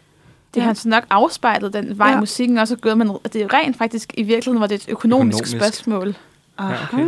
Det 0.54 0.64
har 0.64 0.74
så 0.74 0.90
nok 0.90 1.04
afspejlet 1.10 1.74
den 1.74 1.98
vej, 1.98 2.08
Ja. 2.08 2.14
ja. 2.14 2.20
musikken 2.20 2.58
også 2.58 2.74
er 2.74 2.78
gået, 2.78 2.98
men 2.98 3.10
det 3.34 3.42
er 3.42 3.54
rent 3.54 3.78
faktisk 3.78 4.14
i 4.18 4.24
virkeligheden 4.24 4.62
var 4.62 4.68
det 4.68 4.76
et 4.76 4.86
økonomisk, 4.90 5.36
Økonomisk. 5.38 5.58
spørgsmål. 5.58 6.16
okay. 6.58 6.74
Aha. 6.74 7.02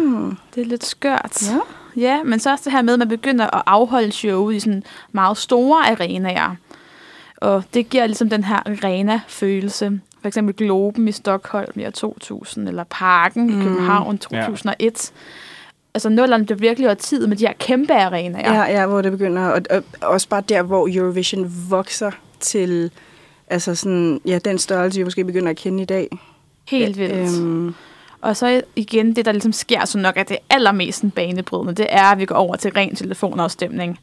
Det 0.55 0.61
er 0.61 0.65
lidt 0.65 0.85
skørt. 0.85 1.43
Ja. 1.51 1.57
Ja, 2.01 2.23
men 2.23 2.39
så 2.39 2.51
også 2.51 2.63
det 2.63 2.71
her 2.73 2.81
med, 2.81 2.93
at 2.93 2.99
man 2.99 3.07
begynder 3.07 3.55
at 3.55 3.63
afholde 3.65 4.11
showet 4.11 4.55
i 4.55 4.59
sådan 4.59 4.83
meget 5.11 5.37
store 5.37 5.91
arenaer. 5.91 6.55
Og 7.37 7.63
det 7.73 7.89
giver 7.89 8.05
ligesom 8.07 8.29
den 8.29 8.43
her 8.43 8.59
arena-følelse. 8.65 9.99
For 10.21 10.27
eksempel 10.27 10.55
Globen 10.55 11.07
i 11.07 11.11
Stockholm 11.11 11.71
i 11.79 11.85
år 11.85 11.89
2000, 11.89 12.67
eller 12.67 12.83
Parken 12.89 13.43
Mm. 13.53 13.59
i 13.61 13.63
København 13.63 14.17
2001. 14.17 15.11
Altså 15.93 16.09
nullerne 16.09 16.45
blev 16.45 16.59
virkelig 16.59 16.97
tid 16.97 17.27
med 17.27 17.37
de 17.37 17.47
her 17.47 17.53
kæmpe 17.59 17.93
arenaer. 17.93 18.53
Ja, 18.53 18.79
ja, 18.79 18.85
hvor 18.85 19.01
det 19.01 19.11
begynder, 19.11 19.47
og, 19.47 19.61
og 19.69 19.83
også 20.01 20.29
bare 20.29 20.43
der, 20.49 20.61
hvor 20.61 20.87
Eurovision 20.91 21.53
vokser 21.69 22.11
til, 22.39 22.91
altså 23.47 23.75
sådan, 23.75 24.21
ja, 24.25 24.39
den 24.45 24.57
størrelse, 24.57 24.99
vi 24.99 25.03
måske 25.03 25.25
begynder 25.25 25.49
at 25.49 25.57
kende 25.57 25.83
i 25.83 25.85
dag. 25.85 26.09
Helt 26.67 26.97
vildt. 26.97 27.37
Øhm, 27.37 27.75
Og 28.21 28.37
så 28.37 28.61
igen, 28.75 29.15
det 29.15 29.25
der 29.25 29.31
ligesom 29.31 29.53
sker, 29.53 29.85
så 29.85 29.97
nok 29.97 30.17
er 30.17 30.23
det 30.23 30.37
allermest 30.49 31.03
banebrydende, 31.15 31.73
det 31.73 31.87
er, 31.89 32.03
at 32.03 32.19
vi 32.19 32.25
går 32.25 32.35
over 32.35 32.55
til 32.55 32.71
ren 32.71 32.95
telefonafstemning. 32.95 33.99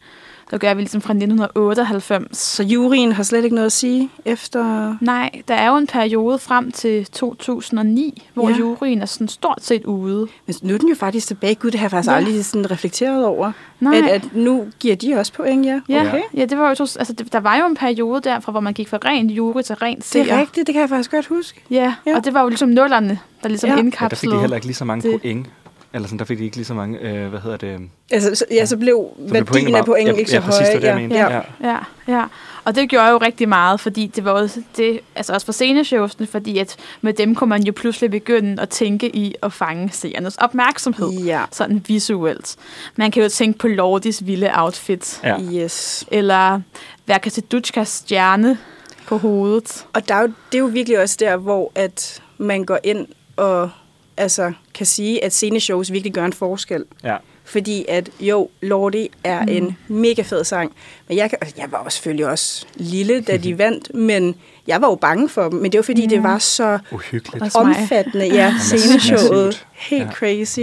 Så 0.50 0.59
gør 0.59 0.74
vi 0.74 0.80
ligesom 0.80 1.00
fra 1.00 1.12
1998. 1.12 2.38
Så 2.38 2.62
juryen 2.62 3.12
har 3.12 3.22
slet 3.22 3.44
ikke 3.44 3.54
noget 3.54 3.66
at 3.66 3.72
sige 3.72 4.11
efter... 4.24 4.94
Nej, 5.00 5.30
der 5.48 5.54
er 5.54 5.68
jo 5.70 5.76
en 5.76 5.87
periode 5.87 6.38
frem 6.38 6.72
til 6.72 7.07
2009, 7.07 8.22
hvor 8.35 8.48
Ja. 8.50 8.57
juryen 8.57 9.02
er 9.02 9.07
sådan 9.07 9.28
stort 9.28 9.59
set 9.61 9.85
ude. 9.85 10.26
Men 10.46 10.54
nu 10.62 10.74
er 10.74 10.78
den 10.78 10.88
jo 10.88 10.94
faktisk 10.94 11.26
tilbage. 11.26 11.54
Gud, 11.54 11.70
det 11.70 11.80
har 11.80 11.85
jeg 11.85 11.90
faktisk 11.90 12.11
Ja. 12.11 12.16
aldrig 12.16 12.44
sådan 12.44 12.70
reflekteret 12.70 13.24
over. 13.24 13.52
Nej. 13.80 13.96
At, 13.96 14.04
at 14.04 14.35
nu 14.35 14.64
giver 14.80 14.96
de 14.96 15.14
også 15.14 15.33
point, 15.33 15.66
ja. 15.66 15.80
Ja, 15.88 16.00
Okay. 16.09 16.22
ja 16.37 16.44
det 16.44 16.59
var 16.59 16.64
jo, 16.64 16.70
altså, 16.80 17.12
det, 17.18 17.33
der 17.33 17.40
var 17.40 17.57
jo 17.57 17.66
en 17.66 17.76
periode 17.76 18.20
derfra, 18.24 18.52
hvor 18.52 18.61
man 18.61 18.72
gik 18.74 18.88
fra 18.88 18.98
rent 19.04 19.30
jury 19.30 19.62
til 19.62 19.74
rent 19.76 19.98
Det 19.98 20.04
seer. 20.04 20.35
er 20.35 20.40
rigtigt, 20.40 20.66
det 20.66 20.72
kan 20.72 20.80
jeg 20.80 20.88
faktisk 20.88 21.11
godt 21.11 21.26
huske. 21.26 21.61
Ja, 21.70 21.94
Ja. 22.07 22.16
og 22.16 22.24
det 22.24 22.35
var 22.35 22.42
jo 22.42 22.48
ligesom 22.48 22.68
nullerne, 22.68 23.18
der 23.42 23.48
ligesom 23.48 23.68
Ja. 23.68 23.72
ja. 23.72 23.76
Ja, 23.76 23.83
der 23.83 23.83
fik 23.83 23.85
indkapslede. 23.87 24.35
de 24.37 24.40
heller 24.40 24.57
ikke 24.57 24.66
lige 24.66 24.74
så 24.76 24.85
mange 24.85 25.11
det. 25.12 25.20
point. 25.20 25.46
Eller 25.94 26.09
sådan, 26.09 26.18
der 26.18 26.24
fik 26.24 26.38
de 26.38 26.44
ikke 26.44 26.57
lige 26.57 26.66
så 26.66 26.74
mange, 26.74 26.98
øh, 26.98 27.28
hvad 27.28 27.40
hedder 27.40 27.57
det? 27.57 27.80
Altså, 28.11 28.35
så, 28.35 28.44
ja, 28.50 28.66
så 28.66 28.76
blev 28.76 29.09
Så 29.28 29.33
værdien 29.33 29.66
af 29.66 29.70
meget- 29.70 29.87
pointen 29.87 30.14
ja, 30.14 30.18
ikke 30.18 30.30
så 30.30 30.37
ja, 30.37 30.42
præcis, 30.42 30.61
høje. 30.61 30.66
det 30.66 30.74
var 30.74 30.80
det, 30.80 30.87
jeg 30.87 30.96
mente. 30.96 31.16
ja. 31.16 31.28
Ja. 31.35 31.40
Ja, 31.72 31.78
ja. 32.09 32.24
Og 32.64 32.74
det 32.74 32.88
gjorde 32.88 33.09
jo 33.09 33.16
rigtig 33.18 33.48
meget, 33.48 33.80
fordi 33.80 34.07
det 34.07 34.24
var 34.24 34.30
også, 34.30 34.62
det, 34.76 35.00
altså 35.14 35.33
også 35.33 35.44
for 35.44 35.52
sceneshowsene, 35.52 36.26
fordi 36.26 36.59
at 36.59 36.76
med 37.00 37.12
dem 37.12 37.35
kunne 37.35 37.50
man 37.50 37.62
jo 37.64 37.72
pludselig 37.72 38.11
begynde 38.11 38.62
at 38.62 38.68
tænke 38.68 39.16
i 39.16 39.35
at 39.42 39.52
fange 39.52 39.90
seernes 39.92 40.37
opmærksomhed. 40.37 41.11
ja. 41.11 41.42
Sådan 41.52 41.85
visuelt. 41.88 42.57
Man 42.96 43.11
kan 43.11 43.22
jo 43.22 43.28
tænke 43.28 43.59
på 43.59 43.68
Lordis 43.68 44.26
vilde 44.26 44.50
outfit. 44.54 45.20
Ja. 45.24 45.37
Yes. 45.40 46.04
Eller 46.11 46.61
Verkatedutschkas 47.07 47.88
stjerne 47.88 48.59
på 49.07 49.18
hovedet. 49.18 49.87
Og 49.92 50.09
der 50.09 50.14
er 50.14 50.20
jo, 50.20 50.26
det 50.52 50.59
er 50.59 50.62
jo 50.62 50.66
virkelig 50.66 51.00
også 51.00 51.16
der, 51.20 51.37
hvor 51.37 51.72
at 51.74 52.22
man 52.38 52.64
går 52.64 52.78
ind 52.85 53.07
og 53.37 53.70
altså, 54.16 54.53
kan 54.74 54.87
sige, 54.87 55.24
at 55.24 55.33
sceneshows 55.33 55.92
virkelig 55.92 56.12
gør 56.12 56.24
en 56.24 56.33
forskel. 56.33 56.85
ja. 57.05 57.16
Fordi 57.46 57.85
at 57.88 58.11
jo, 58.20 58.48
Lordi 58.61 59.11
er 59.24 59.42
mm. 59.42 59.48
en 59.48 59.77
mega 59.88 60.22
fed 60.22 60.44
sang. 60.44 60.72
Men 61.09 61.16
jeg, 61.16 61.31
kan, 61.31 61.38
altså, 61.40 61.57
jeg 61.59 61.72
var 61.72 61.83
jo 61.85 61.90
selvfølgelig 61.90 62.27
også 62.27 62.66
lille, 62.74 63.20
da 63.20 63.37
de 63.37 63.59
vandt, 63.64 63.94
men 63.94 64.35
jeg 64.66 64.81
var 64.83 64.88
jo 64.88 64.94
bange 64.94 65.29
for 65.29 65.48
dem. 65.48 65.59
Men 65.59 65.72
det 65.72 65.79
var 65.79 65.83
fordi, 65.83 66.03
mm. 66.03 66.09
det 66.09 66.22
var 66.22 66.38
så 66.38 66.79
Uhyggeligt. 66.92 67.42
Også 67.42 67.59
omfattende, 67.59 68.27
ja, 68.27 68.55
sceneshowet. 68.64 69.66
Helt 69.72 70.05
ja. 70.05 70.11
crazy. 70.11 70.61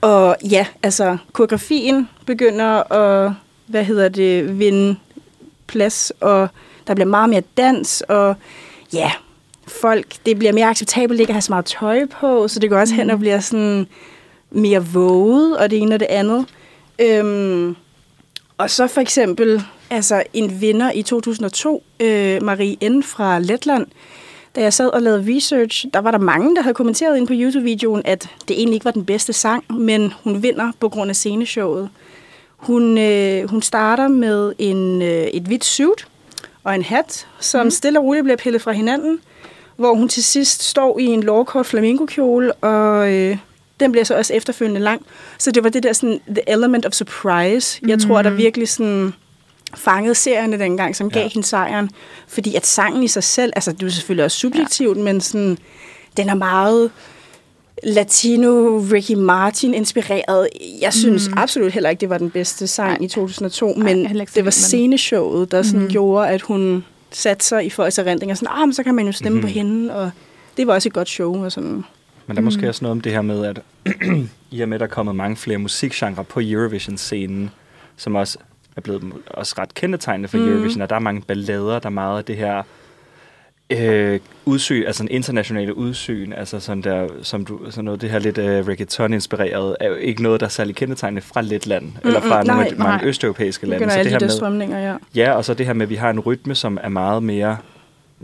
Og 0.00 0.36
ja, 0.50 0.66
altså, 0.82 1.16
koreografien 1.32 2.08
begynder 2.26 2.92
at, 2.92 3.32
hvad 3.66 3.84
hedder 3.84 4.08
det, 4.08 4.58
vinde 4.58 4.96
plads, 5.66 6.12
og 6.20 6.48
der 6.86 6.94
bliver 6.94 7.08
meget 7.08 7.30
mere 7.30 7.42
dans, 7.56 8.00
og 8.00 8.34
ja, 8.92 9.12
folk, 9.82 10.06
det 10.26 10.38
bliver 10.38 10.52
mere 10.52 10.66
acceptabelt 10.66 11.20
ikke 11.20 11.30
at 11.30 11.34
have 11.34 11.42
så 11.42 11.52
meget 11.52 11.64
tøj 11.64 12.06
på, 12.06 12.48
så 12.48 12.60
det 12.60 12.70
går 12.70 12.78
også 12.78 12.94
hen 12.94 13.10
og 13.10 13.18
bliver 13.18 13.40
sådan 13.40 13.86
mere 14.50 14.86
våget, 14.86 15.58
og 15.58 15.70
det 15.70 15.78
ene 15.78 15.94
og 15.94 16.00
det 16.00 16.06
andet. 16.06 16.46
Øhm, 16.98 17.76
og 18.58 18.70
så 18.70 18.86
for 18.86 19.00
eksempel, 19.00 19.62
altså 19.90 20.22
en 20.32 20.60
vinder 20.60 20.92
i 20.92 21.02
2002, 21.02 21.82
øh, 22.00 22.42
Marie 22.42 22.88
N. 22.88 23.02
fra 23.02 23.38
Letland, 23.38 23.86
da 24.56 24.60
jeg 24.60 24.72
sad 24.72 24.88
og 24.88 25.02
lavede 25.02 25.36
research, 25.36 25.86
der 25.94 26.00
var 26.00 26.10
der 26.10 26.18
mange, 26.18 26.56
der 26.56 26.62
havde 26.62 26.74
kommenteret 26.74 27.16
ind 27.16 27.26
på 27.26 27.32
YouTube-videoen, 27.36 28.02
at 28.04 28.28
det 28.48 28.58
egentlig 28.58 28.74
ikke 28.74 28.84
var 28.84 28.90
den 28.90 29.04
bedste 29.04 29.32
sang, 29.32 29.64
men 29.72 30.12
hun 30.24 30.42
vinder 30.42 30.72
på 30.80 30.88
grund 30.88 31.10
af 31.10 31.16
sceneshowet. 31.16 31.88
Hun, 32.56 32.98
øh, 32.98 33.50
hun 33.50 33.62
starter 33.62 34.08
med 34.08 34.52
en, 34.58 35.02
øh, 35.02 35.08
et 35.08 35.42
hvidt 35.42 35.64
suit 35.64 36.06
og 36.64 36.74
en 36.74 36.82
hat, 36.82 37.26
som 37.40 37.66
mm. 37.66 37.70
stille 37.70 37.98
og 37.98 38.04
roligt 38.04 38.24
bliver 38.24 38.36
pillet 38.36 38.62
fra 38.62 38.72
hinanden, 38.72 39.20
hvor 39.82 39.94
hun 39.94 40.08
til 40.08 40.24
sidst 40.24 40.62
står 40.62 40.98
i 40.98 41.04
en 41.04 41.22
lårkort 41.22 41.66
flamingokjole, 41.66 42.52
og 42.52 43.12
øh, 43.12 43.36
den 43.80 43.92
bliver 43.92 44.04
så 44.04 44.14
også 44.16 44.34
efterfølgende 44.34 44.80
lang. 44.80 45.06
Så 45.38 45.50
det 45.50 45.64
var 45.64 45.70
det 45.70 45.82
der 45.82 45.92
sådan, 45.92 46.20
the 46.28 46.50
element 46.50 46.86
of 46.86 46.92
surprise. 46.92 47.80
Jeg 47.86 47.98
tror, 47.98 48.22
der 48.22 48.30
virkelig 48.30 48.68
sådan 48.68 49.12
fangede 49.74 50.14
serierne 50.14 50.58
dengang, 50.58 50.96
som 50.96 51.10
gav 51.10 51.22
Ja. 51.22 51.28
hende 51.28 51.46
sejren. 51.46 51.90
Fordi 52.28 52.54
at 52.54 52.66
sangen 52.66 53.02
i 53.02 53.08
sig 53.08 53.24
selv, 53.24 53.52
altså 53.56 53.72
det 53.72 53.82
er 53.82 53.90
selvfølgelig 53.90 54.24
også 54.24 54.38
subjektivt, 54.38 54.98
ja. 54.98 55.02
men 55.02 55.20
sådan, 55.20 55.58
den 56.16 56.28
er 56.28 56.34
meget 56.34 56.90
latino 57.82 58.78
Ricky 58.92 59.12
Martin 59.12 59.74
inspireret. 59.74 60.48
Jeg 60.80 60.92
synes 60.92 61.28
mm. 61.28 61.34
absolut 61.36 61.72
heller 61.72 61.90
ikke, 61.90 62.00
det 62.00 62.10
var 62.10 62.18
den 62.18 62.30
bedste 62.30 62.66
sang 62.66 62.90
Nej. 62.92 63.04
i 63.04 63.08
2002, 63.08 63.74
Nej, 63.76 63.94
men 63.94 64.26
så 64.26 64.32
det 64.34 64.44
var 64.44 64.50
sceneshowet, 64.50 65.50
der 65.50 65.62
sådan 65.62 65.80
mm. 65.80 65.88
gjorde, 65.88 66.28
at 66.28 66.42
hun 66.42 66.84
satte 67.12 67.44
sig 67.44 67.66
i 67.66 67.70
folks 67.70 67.98
erindringer. 67.98 68.34
Sådan, 68.34 68.54
ah, 68.54 68.60
men 68.60 68.74
så 68.74 68.82
kan 68.82 68.94
man 68.94 69.06
jo 69.06 69.12
stemme 69.12 69.36
mm. 69.36 69.42
på 69.42 69.48
hende, 69.48 69.94
og 69.94 70.10
det 70.56 70.66
var 70.66 70.74
også 70.74 70.88
et 70.88 70.92
godt 70.92 71.08
show. 71.08 71.44
Og 71.44 71.52
sådan. 71.52 71.70
Men 71.70 71.84
der 72.28 72.34
er 72.34 72.40
Mm. 72.40 72.44
måske 72.44 72.68
også 72.68 72.84
noget 72.84 72.92
om 72.92 73.00
det 73.00 73.12
her 73.12 73.22
med, 73.22 73.44
at 73.46 73.62
i 74.50 74.60
og 74.60 74.68
med, 74.68 74.76
at 74.76 74.80
der 74.80 74.86
er 74.86 74.90
kommet 74.90 75.16
mange 75.16 75.36
flere 75.36 75.58
musikgenre 75.58 76.24
på 76.24 76.40
Eurovision-scenen, 76.42 77.50
som 77.96 78.14
også 78.14 78.38
er 78.76 78.80
blevet 78.80 79.12
også 79.26 79.54
ret 79.58 79.74
kendetegnende 79.74 80.28
for 80.28 80.38
mm. 80.38 80.48
Eurovision, 80.52 80.82
og 80.82 80.90
der 80.90 80.96
er 80.96 81.00
mange 81.00 81.22
ballader, 81.22 81.78
der 81.78 81.86
er 81.86 81.90
meget 81.90 82.18
af 82.18 82.24
det 82.24 82.36
her 82.36 82.62
øh, 83.80 84.20
udsyn, 84.44 84.84
altså 84.86 85.02
en 85.02 85.08
internationale 85.10 85.76
udsyn, 85.76 86.32
altså 86.32 86.60
sådan 86.60 86.82
der, 86.82 87.08
som 87.22 87.44
du, 87.44 87.60
sådan 87.70 87.84
noget, 87.84 88.00
det 88.00 88.10
her 88.10 88.18
lidt 88.18 88.38
øh, 88.38 88.66
reggaeton-inspireret, 88.66 89.76
er 89.80 89.88
jo 89.88 89.94
ikke 89.94 90.22
noget, 90.22 90.40
der 90.40 90.46
er 90.46 90.50
særlig 90.50 90.76
kendetegnende 90.76 91.22
fra 91.22 91.40
Letland, 91.40 91.84
mm, 91.84 91.92
eller 92.04 92.20
fra 92.20 92.42
nogle 92.42 92.64
af 92.64 92.72
de 92.72 92.78
nej, 92.78 92.86
mange 92.86 93.02
nej. 93.02 93.08
østeuropæiske 93.08 93.66
lande. 93.66 93.90
Så 93.90 93.98
det 93.98 94.06
her 94.06 94.20
med, 94.20 94.28
strømninger, 94.28 94.78
ja. 94.78 94.96
Ja, 95.14 95.32
og 95.32 95.44
så 95.44 95.54
det 95.54 95.66
her 95.66 95.72
med, 95.72 95.82
at 95.82 95.90
vi 95.90 95.94
har 95.94 96.10
en 96.10 96.20
rytme, 96.20 96.54
som 96.54 96.78
er 96.82 96.88
meget 96.88 97.22
mere... 97.22 97.56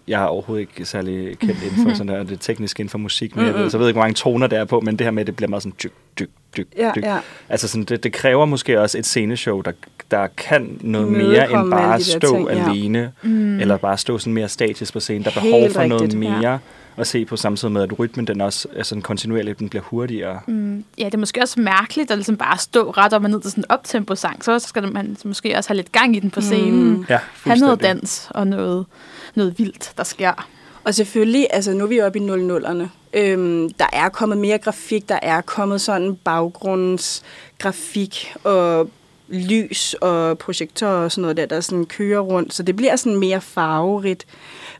Jeg 0.09 0.23
er 0.23 0.27
overhovedet 0.27 0.61
ikke 0.61 0.85
særlig 0.85 1.39
kendt 1.39 1.63
inden 1.63 1.89
for 1.89 1.95
sådan 1.99 2.15
der, 2.15 2.23
det 2.23 2.41
tekniske 2.41 2.81
inden 2.81 2.91
for 2.91 2.99
musik, 2.99 3.37
men 3.37 3.47
jeg 3.47 3.55
ved, 3.55 3.71
så 3.71 3.77
jeg 3.77 3.81
ved 3.81 3.89
ikke, 3.89 3.97
hvor 3.97 4.03
mange 4.03 4.15
toner 4.15 4.47
der 4.47 4.61
er 4.61 4.65
på, 4.65 4.81
men 4.81 4.97
det 4.97 5.05
her 5.05 5.11
med, 5.11 5.21
at 5.21 5.27
det 5.27 5.37
bliver 5.37 5.49
meget 5.49 5.63
sådan 5.63 5.77
dyk, 5.83 5.93
dyk, 6.19 6.31
dyk, 6.59 6.67
Ja, 6.79 6.93
dyk. 6.97 7.03
ja. 7.03 7.19
Altså 7.49 7.69
sådan, 7.69 7.85
det, 7.85 8.03
det 8.05 8.13
kræver 8.13 8.45
måske 8.45 8.81
også 8.81 8.99
et 8.99 9.07
sceneshow, 9.07 9.61
der, 9.61 9.73
der 10.11 10.27
kan 10.37 10.79
noget 10.81 11.09
mere 11.09 11.53
end 11.53 11.71
bare 11.71 12.01
stå 12.01 12.35
ting, 12.37 12.49
ja. 12.51 12.71
alene, 12.71 13.13
mm. 13.23 13.61
eller 13.61 13.77
bare 13.77 13.99
stå 13.99 14.19
sådan 14.19 14.33
mere 14.33 14.49
statisk 14.49 14.93
på 14.93 15.01
scenen. 15.01 15.25
Der 15.25 15.31
er 15.31 15.35
behov 15.35 15.71
for 15.71 15.87
noget 15.87 16.03
rigtigt, 16.03 16.21
mere 16.21 16.41
ja. 16.51 16.59
at 16.97 17.07
se 17.07 17.25
på, 17.25 17.37
samtidig 17.37 17.73
med, 17.73 17.83
at 17.83 17.99
rytmen 17.99 18.27
den 18.27 18.41
også 18.41 18.69
er 18.77 18.83
sådan 18.83 19.03
kontinuerligt, 19.03 19.59
den 19.59 19.69
bliver 19.69 19.83
hurtigere. 19.83 20.41
Mm, 20.47 20.85
ja, 20.99 21.05
det 21.05 21.15
er 21.15 21.19
måske 21.19 21.41
også 21.43 21.61
mærkeligt 21.61 22.11
at 22.11 22.19
ligesom 22.19 22.37
bare 22.37 22.59
stå 22.59 22.91
ret 22.91 23.13
op 23.13 23.25
og 23.25 23.31
ned 23.31 23.41
til 23.41 23.51
sådan 23.51 23.65
en 23.65 23.71
optempo-sang. 23.71 24.45
Så 24.45 24.59
skal 24.59 24.93
man 24.93 25.17
måske 25.25 25.57
også 25.57 25.71
have 25.71 25.77
lidt 25.77 25.93
gang 25.93 26.17
i 26.17 26.21
den 26.21 26.31
på 26.31 26.41
scenen. 26.41 26.89
Mm. 26.89 27.05
Ja, 27.09 27.19
have 27.45 27.59
noget 27.59 27.83
dans 27.83 28.29
og 28.31 28.47
noget, 28.47 28.87
noget 29.35 29.59
vildt, 29.59 29.93
der 29.97 30.05
sker. 30.05 30.49
Og 30.85 30.95
selvfølgelig, 30.95 31.47
altså 31.51 31.73
nu 31.73 31.85
er 31.85 31.89
vi 31.89 32.01
oppe 32.01 32.19
i 32.19 32.23
00'erne. 32.29 32.87
Øhm, 33.13 33.73
der 33.73 33.87
er 33.93 34.09
kommet 34.09 34.39
mere 34.39 34.59
grafik, 34.59 35.09
der 35.09 35.19
er 35.23 35.41
kommet 35.41 35.81
sådan 35.81 36.17
baggrundsgrafik 36.17 38.35
og 38.45 38.91
lys 39.29 39.95
og 39.95 40.39
projektorer 40.39 41.05
og 41.05 41.13
sådan 41.13 41.23
noget 41.23 41.37
der, 41.37 41.47
der 41.47 41.61
sådan 41.61 41.87
kører 41.87 42.21
rundt. 42.21 42.55
Så 42.55 42.63
det 42.63 42.77
bliver 42.77 42.97
sådan 42.97 43.19
mere 43.19 43.41
farverigt. 43.41 44.27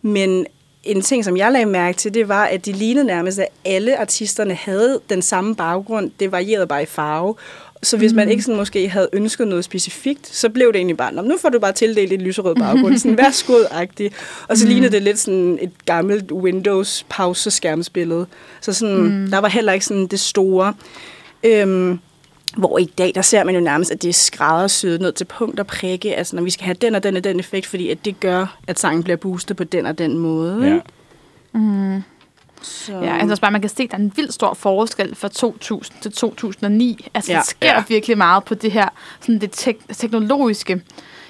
Men 0.03 0.47
en 0.85 1.03
ting, 1.03 1.25
som 1.25 1.37
jeg 1.37 1.53
lagde 1.53 1.67
mærke 1.67 1.99
til, 1.99 2.15
det 2.15 2.29
var, 2.29 2.45
at 2.45 2.67
de 2.67 2.73
lignede 2.73 3.07
nærmest, 3.07 3.39
at 3.39 3.49
alle 3.65 3.99
artisterne 3.99 4.55
havde 4.55 5.01
den 5.11 5.23
samme 5.23 5.57
baggrund. 5.57 6.11
Det 6.21 6.33
varierede 6.33 6.67
bare 6.67 6.83
i 6.83 6.87
farve. 6.87 7.35
Så 7.83 7.97
hvis 7.97 8.13
man 8.13 8.29
ikke 8.29 8.43
sådan 8.43 8.57
måske 8.57 8.89
havde 8.89 9.09
ønsket 9.13 9.49
noget 9.49 9.65
specifikt, 9.65 10.29
så 10.37 10.49
blev 10.49 10.67
det 10.73 10.77
egentlig 10.77 10.97
bare, 10.97 11.13
"Nå, 11.13 11.23
nu 11.23 11.37
får 11.41 11.49
du 11.49 11.59
bare 11.59 11.73
tildelt 11.73 12.13
et 12.13 12.23
lyserød 12.23 12.55
baggrund, 12.55 12.99
sådan 12.99 13.19
værsgod-agtigt. 13.25 14.15
Og 14.49 14.57
så 14.57 14.67
lignede 14.67 14.93
det 14.93 15.03
lidt 15.03 15.19
sådan 15.19 15.59
et 15.63 15.71
gammelt 15.87 16.33
Windows 16.33 17.07
pauseskærmsbillede. 17.09 18.27
Så 18.61 18.73
sådan, 18.73 18.97
mm. 18.97 19.31
der 19.31 19.39
var 19.39 19.49
heller 19.49 19.73
ikke 19.73 19.87
sådan 19.87 20.07
det 20.07 20.21
store. 20.21 20.75
Øhm, 21.45 21.99
hvor 22.57 22.79
i 22.79 22.85
dag, 22.85 23.13
der 23.15 23.23
ser 23.23 23.45
man 23.45 23.55
jo 23.55 23.61
nærmest, 23.61 23.91
at 23.91 24.03
det 24.03 24.09
er 24.09 24.13
skræddersyet 24.13 25.01
ned 25.01 25.13
til 25.13 25.25
punkt 25.25 25.61
og 25.61 25.67
prikke. 25.67 26.17
Altså, 26.17 26.37
når 26.37 26.43
vi 26.43 26.51
skal 26.51 26.65
have 26.65 26.75
den 26.81 26.95
og 26.95 27.03
den 27.03 27.17
og 27.17 27.25
den 27.25 27.41
effekt, 27.41 27.67
fordi 27.67 27.91
at 27.91 28.05
det 28.05 28.21
gør, 28.21 28.59
at 28.67 28.79
sangen 28.79 29.03
bliver 29.03 29.17
boostet 29.17 29.57
på 29.57 29.65
den 29.65 29.87
og 29.87 29.99
den 29.99 30.19
måde. 30.19 30.61
Ja. 30.67 30.75
ikke? 30.75 32.03
Så, 32.63 32.93
Ja, 32.93 33.13
altså 33.19 33.31
også 33.31 33.41
bare, 33.41 33.51
man 33.51 33.61
kan 33.61 33.71
se, 33.71 33.83
at 33.83 33.91
der 33.91 33.97
er 33.97 34.01
en 34.01 34.13
vild 34.17 34.31
stor 34.31 34.55
forskel 34.55 35.15
fra 35.15 35.29
2000 35.29 35.97
til 36.01 36.13
2009. 36.13 37.07
Altså, 37.15 37.33
ja. 37.33 37.37
Ja. 37.37 37.39
der 37.41 37.45
sker 37.45 37.67
Ja. 37.69 37.75
ja. 37.77 37.83
virkelig 37.89 38.19
meget 38.19 38.45
på 38.45 38.55
det 38.55 38.73
her, 38.73 38.89
sådan 39.21 39.39
det 39.39 39.51
tek- 39.53 39.95
teknologiske 39.97 40.81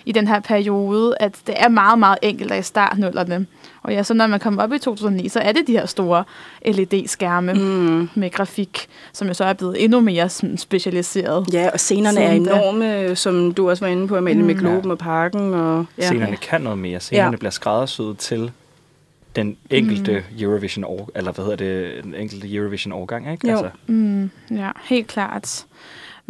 i 0.05 0.12
den 0.12 0.29
her 0.29 0.41
periode, 0.41 1.14
at 1.21 1.35
det 1.47 1.55
er 1.59 1.69
meget, 1.69 1.99
meget 1.99 2.19
enkelt 2.23 2.55
i 2.55 2.62
startnullerne. 2.62 3.47
Og 3.83 3.93
ja, 3.93 4.03
så 4.03 4.14
når 4.14 4.27
man 4.27 4.41
kommer 4.41 4.62
op 4.62 4.73
i 4.73 4.79
2009, 4.79 5.29
så 5.29 5.41
er 5.41 5.53
det 5.53 5.67
de 5.67 5.73
her 5.73 5.87
store 5.87 6.25
LED-skærme 6.67 7.53
mm. 7.55 8.09
med 8.14 8.31
grafik, 8.31 8.87
som 9.12 9.29
jo 9.29 9.35
så 9.35 9.45
er 9.45 9.53
blevet 9.53 9.85
endnu 9.85 10.01
mere 10.01 10.29
sådan, 10.29 10.59
specialiseret. 10.59 11.47
Ja, 11.53 11.69
og 11.73 11.81
scenerne 11.81 12.21
er 12.21 12.29
da. 12.31 12.37
enorme, 12.37 13.17
som 13.17 13.55
du 13.55 13.71
også 13.71 13.85
var 13.85 13.93
inde 13.93 14.09
på, 14.09 14.17
Amalie, 14.17 14.41
mm. 14.41 14.47
med 14.47 14.55
Globen 14.55 14.91
og 14.91 14.99
Parken. 14.99 15.55
Og, 15.55 15.87
ja. 15.99 16.03
Scenerne 16.07 16.37
kan 16.37 16.61
noget 16.61 16.79
mere. 16.79 17.01
Scenerne 17.01 17.31
Ja. 17.31 17.37
bliver 17.37 17.51
skræddersyet 17.51 18.19
til 18.19 18.51
den 19.38 19.57
enkelte 19.70 20.12
mm. 20.31 20.42
Eurovision 20.42 20.85
år, 20.85 21.11
eller 21.16 21.32
hvad 21.32 21.45
hedder 21.45 21.57
det, 21.57 22.05
den 22.05 22.14
enkelte 22.14 22.55
Eurovision 22.55 22.93
årgang, 22.93 23.32
ikke? 23.32 23.51
Jo. 23.51 23.57
Altså, 23.57 23.70
Mm, 23.86 24.30
ja, 24.51 24.70
helt 24.84 25.07
klart. 25.07 25.64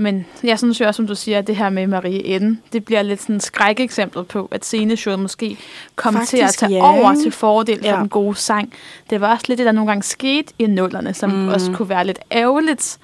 Men 0.00 0.26
jeg 0.44 0.58
synes 0.58 0.80
jo 0.80 0.86
også, 0.86 0.96
som 0.96 1.06
du 1.06 1.14
siger, 1.14 1.38
at 1.38 1.46
det 1.46 1.56
her 1.56 1.70
med 1.70 1.86
Marie 1.86 2.38
N., 2.38 2.60
det 2.72 2.84
bliver 2.84 3.02
lidt 3.02 3.22
sådan 3.22 3.36
et 3.36 3.42
skrækeksempel 3.42 4.24
på, 4.24 4.48
at 4.50 4.64
sceneshowet 4.64 5.18
måske 5.18 5.56
kommer 5.96 6.24
til 6.24 6.36
at 6.36 6.50
tage 6.50 6.72
ja, 6.72 6.82
over 6.98 7.14
til 7.22 7.32
fordel 7.32 7.78
for 7.78 7.86
Ja. 7.86 7.96
den 7.96 8.08
gode 8.08 8.36
sang. 8.36 8.72
Det 9.10 9.20
var 9.20 9.32
også 9.32 9.44
lidt 9.48 9.58
det, 9.58 9.66
der 9.66 9.72
nogle 9.72 9.90
gange 9.90 10.02
skete 10.02 10.52
i 10.58 10.66
nullerne, 10.66 11.14
som 11.14 11.30
mm. 11.30 11.48
også 11.48 11.72
kunne 11.72 11.88
være 11.88 12.06
lidt 12.06 12.18
ærgerligt. 12.32 12.98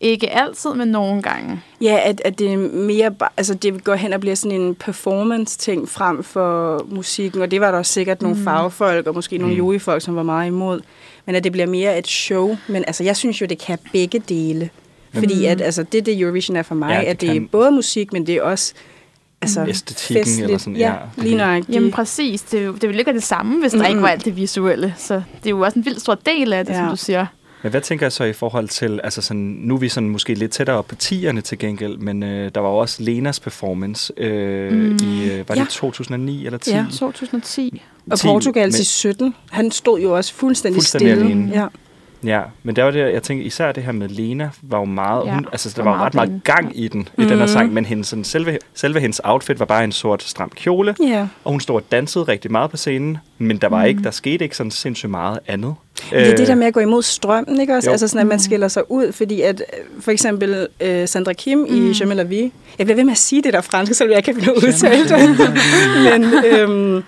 Ikke 0.00 0.30
altid, 0.30 0.74
men 0.74 0.88
nogle 0.88 1.22
gange. 1.22 1.60
Ja, 1.80 1.98
at, 2.04 2.22
at 2.24 2.38
det 2.38 2.52
er 2.52 2.56
mere, 2.58 3.14
altså 3.36 3.54
det 3.54 3.84
går 3.84 3.94
hen 3.94 4.12
og 4.12 4.20
bliver 4.20 4.34
sådan 4.36 4.60
en 4.60 4.74
performance-ting 4.74 5.88
frem 5.88 6.22
for 6.22 6.86
musikken, 6.90 7.42
og 7.42 7.50
det 7.50 7.60
var 7.60 7.70
der 7.70 7.78
også 7.78 7.92
sikkert 7.92 8.22
nogle 8.22 8.36
fagfolk 8.44 9.06
og 9.06 9.14
måske 9.14 9.38
nogle 9.38 9.54
Mm. 9.54 9.58
juryfolk, 9.58 10.02
som 10.02 10.16
var 10.16 10.22
meget 10.22 10.46
imod. 10.46 10.80
Men 11.26 11.34
at 11.34 11.44
det 11.44 11.52
bliver 11.52 11.66
mere 11.66 11.98
et 11.98 12.06
show. 12.06 12.56
Men 12.68 12.84
altså, 12.86 13.04
jeg 13.04 13.16
synes 13.16 13.40
jo, 13.40 13.46
det 13.46 13.58
kan 13.58 13.78
begge 13.92 14.18
dele. 14.28 14.70
Fordi 15.14 15.44
at, 15.44 15.60
altså, 15.60 15.82
det 15.82 16.06
det, 16.06 16.20
Eurovision 16.20 16.56
er 16.56 16.62
for 16.62 16.74
mig, 16.74 16.88
Ja, 16.88 16.94
ja, 16.94 17.00
det 17.00 17.06
at 17.06 17.20
det 17.20 17.28
kan- 17.32 17.42
er 17.42 17.46
både 17.52 17.70
musik, 17.70 18.12
men 18.12 18.26
det 18.26 18.34
er 18.34 18.42
også 18.42 18.74
altså, 19.42 19.64
Æstetikken 19.68 20.24
festligt. 20.24 20.44
eller 20.44 20.58
sådan, 20.58 20.76
ja. 20.76 20.92
ja. 21.16 21.22
lige 21.22 21.36
nøjagtigt. 21.36 21.74
Jamen 21.74 21.90
præcis, 21.90 22.42
det, 22.42 22.72
det 22.74 22.82
ville 22.88 22.98
ikke 22.98 23.06
være 23.06 23.16
det 23.16 23.22
samme, 23.24 23.60
hvis 23.60 23.72
der 23.72 23.86
ikke 23.86 24.02
var 24.02 24.08
alt 24.08 24.24
det 24.24 24.36
visuelle. 24.36 24.94
Så 24.98 25.14
det 25.14 25.46
er 25.46 25.50
jo 25.50 25.60
også 25.60 25.78
en 25.78 25.84
vildt 25.84 26.00
stor 26.00 26.14
del 26.14 26.52
af 26.52 26.64
det, 26.66 26.72
ja. 26.72 26.78
som 26.78 26.84
Ja. 26.84 26.90
du 26.90 26.96
siger. 26.96 27.26
Men 27.62 27.70
hvad 27.70 27.80
tænker 27.80 28.06
jeg 28.06 28.12
så 28.12 28.24
i 28.24 28.32
forhold 28.32 28.68
til, 28.68 29.00
altså 29.04 29.22
sådan, 29.22 29.42
nu 29.60 29.74
er 29.74 29.78
vi 29.78 29.88
sådan 29.88 30.08
måske 30.08 30.34
lidt 30.34 30.52
tættere 30.52 30.82
på 30.82 30.94
tierne 30.94 31.40
til 31.40 31.58
gengæld, 31.58 31.96
men 31.98 32.22
øh, 32.22 32.50
der 32.54 32.60
var 32.60 32.68
jo 32.68 32.76
også 32.76 33.02
Lenas 33.02 33.40
performance 33.40 34.12
øh, 34.16 34.72
Mm. 34.72 34.96
i, 35.02 35.30
øh, 35.32 35.48
var 35.48 35.54
det 35.54 35.60
Ja. 35.60 35.66
2009 35.70 36.46
eller 36.46 36.58
10? 36.58 36.70
Ja. 36.70 36.86
2010. 36.98 37.82
Og 38.10 38.18
10, 38.18 38.26
Portugal 38.26 38.72
til 38.72 38.86
17, 38.86 39.34
han 39.50 39.70
stod 39.70 40.00
jo 40.00 40.16
også 40.16 40.34
fuldstændig, 40.34 40.76
Fuldstændig 40.76 41.08
stille. 41.16 41.24
alene. 41.34 41.50
Ja. 41.54 41.66
Ja, 42.24 42.40
men 42.62 42.76
der 42.76 42.84
var 42.84 42.90
det, 42.90 43.12
jeg 43.12 43.22
tænker 43.22 43.44
især 43.46 43.72
det 43.72 43.82
her 43.82 43.92
med 43.92 44.08
Lena 44.08 44.50
var 44.62 44.78
jo 44.78 44.84
meget, 44.84 45.26
Ja, 45.26 45.34
hun, 45.34 45.46
altså 45.52 45.72
der 45.76 45.82
var 45.82 45.90
var, 45.90 45.96
meget 45.96 46.06
ret 46.06 46.14
meget 46.14 46.44
gang 46.44 46.72
i 46.78 46.88
den, 46.88 47.08
i 47.18 47.22
den 47.22 47.28
her 47.28 47.36
Mhm. 47.36 47.48
sang, 47.48 47.72
men 47.72 47.84
hendes, 47.84 48.06
sådan, 48.06 48.24
selve, 48.24 48.58
selve 48.74 49.00
hendes 49.00 49.20
outfit 49.24 49.58
var 49.58 49.64
bare 49.66 49.84
en 49.84 49.92
sort 49.92 50.22
stram 50.22 50.50
kjole, 50.56 50.94
ja. 51.00 51.26
og 51.44 51.50
hun 51.50 51.60
stod 51.60 51.76
og 51.76 51.82
dansede 51.92 52.24
rigtig 52.24 52.52
meget 52.52 52.70
på 52.70 52.76
scenen, 52.76 53.18
men 53.38 53.56
der 53.56 53.68
var 53.68 53.84
ikke, 53.84 54.02
der 54.02 54.10
skete 54.10 54.44
ikke 54.44 54.56
sådan 54.56 54.70
sindssygt 54.70 55.10
meget 55.10 55.38
andet. 55.46 55.74
Det 56.10 56.30
er 56.32 56.36
det 56.36 56.48
der 56.48 56.54
med 56.54 56.66
at 56.66 56.74
gå 56.74 56.80
imod 56.80 57.02
strømmen, 57.02 57.60
ikke 57.60 57.74
også? 57.76 57.88
Jo. 57.88 57.92
Altså 57.92 58.08
sådan, 58.08 58.20
at 58.20 58.26
man 58.26 58.38
skiller 58.40 58.68
sig 58.68 58.90
ud, 58.90 59.12
fordi 59.12 59.40
at 59.40 59.62
øh, 59.78 60.02
for 60.02 60.10
eksempel 60.10 60.66
øh, 60.80 61.08
Sandra 61.08 61.32
Kim 61.32 61.58
mm. 61.58 61.66
i 61.76 61.92
Jamais 62.00 62.16
la 62.16 62.22
vie, 62.22 62.50
jeg 62.78 62.86
bliver 62.86 62.96
ved 62.96 63.04
med 63.04 63.12
at 63.12 63.18
sige 63.18 63.42
det 63.42 63.52
der 63.52 63.60
franske, 63.60 63.94
selvom 63.94 64.10
jeg 64.10 64.18
ikke 64.18 64.26
kan 64.32 64.42
finde 64.42 64.56
ud 64.56 64.62
af 64.62 64.66
at 64.66 64.74
udtale 64.74 65.08
det. 65.08 65.50
Men 66.20 66.44
øhm, 66.44 67.02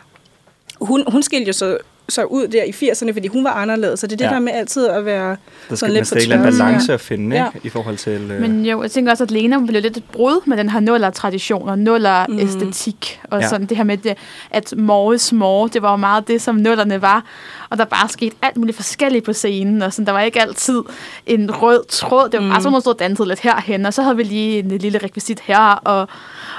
hun, 0.80 1.04
hun 1.08 1.22
skilte 1.22 1.46
jo 1.46 1.52
så, 1.52 1.78
så 2.10 2.24
ud 2.24 2.48
der 2.48 2.62
i 2.64 2.70
80'erne, 2.70 3.12
fordi 3.12 3.28
hun 3.28 3.44
var 3.44 3.50
anderledes, 3.50 4.00
så 4.00 4.06
det 4.06 4.12
er 4.12 4.16
det 4.16 4.24
Ja. 4.24 4.30
der 4.30 4.38
med 4.40 4.52
altid 4.52 4.86
at 4.88 5.04
være 5.04 5.28
der 5.30 5.36
sådan 5.68 5.76
skal 5.76 5.90
lidt 5.90 6.00
på 6.02 6.04
stadig 6.06 6.24
en 6.26 6.32
eller 6.32 6.36
anden 6.46 6.52
tværs. 6.56 6.66
balance 6.66 6.92
at 6.92 7.00
finde, 7.00 7.36
Ja. 7.36 7.46
ikke? 7.54 7.66
I 7.66 7.68
forhold 7.70 7.96
til... 7.96 8.12
Øh, 8.30 8.40
Men 8.40 8.66
jo, 8.66 8.82
jeg 8.82 8.90
tænker 8.90 9.12
også, 9.12 9.24
at 9.24 9.30
Lena 9.30 9.58
blev 9.66 9.82
lidt 9.82 9.96
et 9.96 10.04
brud 10.12 10.40
med 10.46 10.56
den 10.56 10.68
her 10.68 10.80
nuller-tradition 10.80 11.68
og 11.68 11.78
nuller-æstetik. 11.78 13.20
Og 13.30 13.40
Ja. 13.40 13.48
sådan 13.48 13.66
det 13.66 13.76
her 13.76 13.84
med, 13.84 13.96
det, 13.96 14.16
at 14.50 14.74
more 14.76 15.14
is 15.14 15.32
more, 15.32 15.68
det 15.72 15.82
var 15.82 15.90
jo 15.90 15.96
meget 15.96 16.28
det, 16.28 16.42
som 16.42 16.54
nullerne 16.54 17.02
var. 17.02 17.24
Og 17.70 17.78
der 17.78 17.84
bare 17.84 18.08
skete 18.08 18.36
alt 18.42 18.56
muligt 18.56 18.76
forskelligt 18.76 19.24
på 19.24 19.32
scenen. 19.32 19.82
Og 19.82 19.92
sådan, 19.92 20.06
der 20.06 20.12
var 20.12 20.20
ikke 20.20 20.40
altid 20.40 20.82
en 21.26 21.50
rød 21.62 21.84
tråd. 21.88 22.28
Det 22.28 22.40
var 22.42 22.48
bare 22.48 22.60
sådan, 22.60 22.66
at 22.66 22.72
man 22.72 22.80
stod 22.80 22.92
og 22.94 22.98
dansede 23.00 23.28
lidt 23.28 23.40
herhen. 23.40 23.86
Og 23.86 23.94
så 23.94 24.02
havde 24.02 24.16
vi 24.16 24.22
lige 24.22 24.58
en 24.58 24.68
lille 24.68 24.98
rekvisit 24.98 25.40
her. 25.40 25.58
Og, 25.84 26.08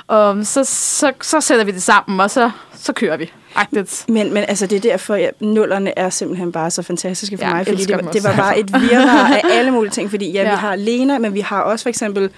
og 0.08 0.46
så, 0.46 0.64
så, 0.64 1.12
så 1.22 1.42
sætter 1.42 1.66
vi 1.66 1.72
det 1.72 1.84
sammen, 1.84 2.20
og 2.20 2.32
så, 2.32 2.52
så 2.76 2.94
kører 2.94 3.18
vi. 3.18 3.32
Agtigt. 3.56 4.06
Men, 4.08 4.34
men 4.34 4.44
altså, 4.48 4.68
det 4.68 4.76
er 4.76 4.90
derfor, 4.92 5.14
at 5.16 5.42
nullerne 5.42 6.00
er 6.00 6.10
simpelthen 6.10 6.52
bare 6.52 6.72
så 6.72 6.82
fantastiske 6.82 7.38
for 7.38 7.46
Ja, 7.46 7.54
mig, 7.54 7.68
fordi 7.68 7.84
det, 7.86 8.14
det 8.14 8.24
var 8.24 8.36
bare 8.36 8.60
et 8.60 8.74
virvar 8.82 9.34
af 9.34 9.42
alle 9.58 9.72
mulige 9.72 9.92
ting, 9.92 10.10
fordi 10.10 10.32
ja, 10.32 10.42
ja. 10.42 10.48
Ja. 10.48 10.56
vi 10.56 10.60
har 10.60 10.76
Lena, 10.76 11.18
men 11.18 11.34
vi 11.34 11.40
har 11.40 11.62
også 11.62 11.84
for 11.84 11.90
eksempel 11.90 12.30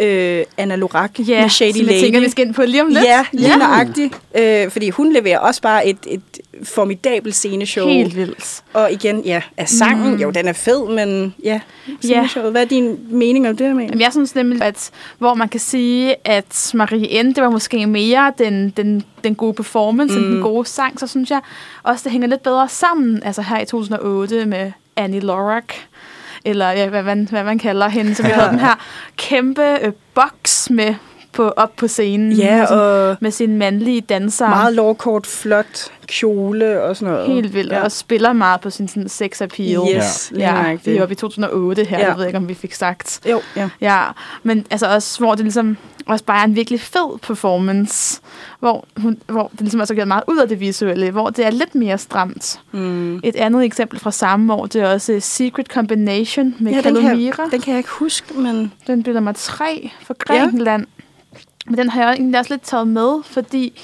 øh, 0.00 0.44
Anna 0.56 0.76
Lorak 0.76 1.10
Ja, 1.18 1.40
med 1.40 1.48
Shady 1.48 1.76
Lady. 1.76 1.92
jeg 1.92 2.00
tænker, 2.00 2.20
vi 2.20 2.28
skal 2.30 2.46
ind 2.46 2.54
på 2.54 2.62
lige 2.62 2.82
om 2.82 2.88
lidt. 2.88 3.04
Ja, 3.04 3.24
lige 3.32 3.48
ja. 3.48 3.56
nøjagtigt. 3.56 4.14
Øh, 4.38 4.70
fordi 4.70 4.90
hun 4.90 5.12
leverer 5.12 5.38
også 5.38 5.62
bare 5.62 5.86
et, 5.86 5.98
et 6.06 6.22
formidabelt 6.62 7.34
sceneshow. 7.34 7.88
Helt 7.88 8.16
vildt. 8.16 8.62
Og 8.72 8.92
igen, 8.92 9.20
ja, 9.20 9.42
er 9.56 9.64
sangen, 9.64 10.14
mm. 10.14 10.20
jo, 10.20 10.30
den 10.30 10.48
er 10.48 10.52
fed, 10.52 10.88
men 10.88 11.34
ja, 11.44 11.60
sceneshowet. 12.00 12.50
Hvad 12.50 12.62
er 12.62 12.66
din 12.66 12.98
mening 13.10 13.48
om 13.48 13.56
det, 13.56 13.70
Amalie? 13.70 14.00
Jeg 14.00 14.12
synes 14.12 14.34
nemlig, 14.34 14.62
at 14.62 14.90
hvor 15.18 15.34
man 15.34 15.48
kan 15.48 15.60
sige, 15.60 16.14
at 16.24 16.70
Marie 16.74 17.22
N., 17.22 17.26
det 17.26 17.42
var 17.42 17.50
måske 17.50 17.86
mere 17.86 18.32
den, 18.38 18.70
den, 18.76 19.04
den 19.24 19.34
gode 19.34 19.54
performance, 19.54 20.18
mm. 20.18 20.24
den 20.24 20.42
gode 20.42 20.66
sang, 20.66 21.00
så 21.00 21.06
synes 21.06 21.30
jeg 21.30 21.40
også, 21.82 22.04
det 22.04 22.12
hænger 22.12 22.28
lidt 22.28 22.42
bedre 22.42 22.68
sammen. 22.68 23.22
Altså 23.22 23.42
her 23.42 23.60
i 23.60 23.64
2008 23.64 24.46
med 24.46 24.72
Annie 24.96 25.20
Lorak, 25.20 25.74
eller 26.44 26.70
ja, 26.70 26.88
hvad, 26.88 27.02
man, 27.02 27.28
hvad 27.30 27.44
man 27.44 27.58
kalder 27.58 27.88
hende, 27.88 28.14
som 28.14 28.26
vi 28.26 28.30
havde 28.30 28.50
den 28.50 28.58
her. 28.58 28.74
Kæmpe 29.16 29.78
øh, 29.82 29.92
boks 30.14 30.70
med 30.70 30.94
på, 31.32 31.48
op 31.48 31.72
på 31.76 31.88
scenen. 31.88 32.32
Ja, 32.32 32.56
med, 32.58 32.66
sin- 32.66 32.76
og 32.76 33.16
med 33.20 33.30
sine 33.30 33.56
mandlige 33.56 34.00
dansere. 34.00 34.48
meget 34.48 34.74
lovkort, 34.74 35.26
flot 35.26 35.92
kjole 36.06 36.82
og 36.82 36.96
sådan 36.96 37.14
noget. 37.14 37.26
Helt 37.34 37.54
vildt, 37.54 37.72
Ja. 37.72 37.82
og 37.84 37.92
spiller 37.92 38.32
meget 38.32 38.60
på 38.60 38.70
sin 38.70 38.88
sådan, 38.88 39.08
sex 39.08 39.40
appeal. 39.42 39.80
Yes, 39.96 40.30
lige 40.34 40.46
Ja, 40.46 40.52
nøjagtigt. 40.62 40.86
vi 40.94 40.98
er 40.98 41.02
oppe 41.02 41.12
i 41.12 41.16
2008 41.16 41.84
her, 41.84 41.98
Ja. 41.98 42.08
jeg 42.08 42.18
ved 42.18 42.26
ikke, 42.26 42.38
om 42.38 42.48
vi 42.48 42.54
fik 42.54 42.74
sagt. 42.74 43.20
Jo, 43.30 43.40
ja. 43.56 43.68
Ja, 43.80 44.02
men 44.42 44.66
altså 44.70 44.86
også, 44.94 45.18
hvor 45.18 45.34
det 45.34 45.44
ligesom 45.44 45.76
også 46.06 46.24
bare 46.24 46.40
er 46.40 46.44
en 46.44 46.56
virkelig 46.56 46.80
fed 46.80 47.18
performance, 47.18 48.20
hvor, 48.60 48.84
hun, 48.96 49.18
hvor 49.26 49.48
det 49.52 49.60
ligesom 49.60 49.80
også 49.80 49.92
er 49.92 49.96
gjort 49.96 50.08
meget 50.08 50.24
ud 50.28 50.38
af 50.38 50.48
det 50.48 50.60
visuelle, 50.60 51.10
hvor 51.10 51.30
det 51.30 51.46
er 51.46 51.50
lidt 51.50 51.74
mere 51.74 51.98
stramt. 51.98 52.60
Mm. 52.72 53.16
Et 53.24 53.36
andet 53.36 53.64
eksempel 53.64 53.98
fra 53.98 54.10
samme 54.10 54.54
år, 54.54 54.66
det 54.66 54.82
er 54.82 54.92
også 54.92 55.16
Secret 55.20 55.66
Combination 55.66 56.54
med 56.58 56.72
Ja, 56.72 56.76
ja, 56.78 56.82
den 56.82 56.94
kan, 56.94 57.02
Kalomira. 57.04 57.48
den 57.50 57.60
kan 57.60 57.70
jeg 57.70 57.78
ikke 57.78 57.90
huske, 57.90 58.34
men... 58.34 58.72
Den 58.86 59.02
bliver 59.02 59.14
nummer 59.14 59.32
tre 59.32 59.90
for 60.06 60.14
Grækenland. 60.18 60.86
Ja. 60.98 60.99
Men 61.66 61.78
den 61.78 61.90
har 61.90 62.02
jeg 62.02 62.12
egentlig 62.12 62.38
også 62.40 62.52
lidt 62.54 62.62
taget 62.62 62.86
med, 62.88 63.22
fordi 63.24 63.80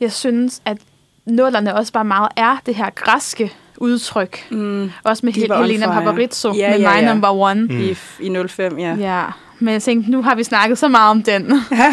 jeg 0.00 0.12
synes, 0.12 0.62
at 0.64 0.78
nullerne 1.24 1.74
også 1.74 1.92
bare 1.92 2.04
meget 2.04 2.28
er 2.36 2.56
det 2.66 2.74
her 2.74 2.90
græske 2.94 3.52
udtryk. 3.76 4.46
Mm. 4.50 4.90
Også 5.04 5.26
med 5.26 5.32
Hel- 5.32 5.52
Helena. 5.56 5.86
Paparizou 5.92 6.54
Ja, 6.54 6.70
med 6.70 6.80
ja, 6.80 6.90
My 6.90 6.96
ja. 7.02 7.08
Number 7.12 7.28
One. 7.30 7.60
Mm. 7.62 7.80
I, 7.80 7.96
I 8.20 8.36
05, 8.48 8.78
ja. 8.78 8.94
Ja, 8.94 9.24
men 9.58 9.72
jeg 9.72 9.82
tænkte, 9.82 10.10
nu 10.10 10.22
har 10.22 10.34
vi 10.34 10.44
snakket 10.44 10.78
så 10.78 10.88
meget 10.88 11.10
om 11.10 11.22
den. 11.22 11.44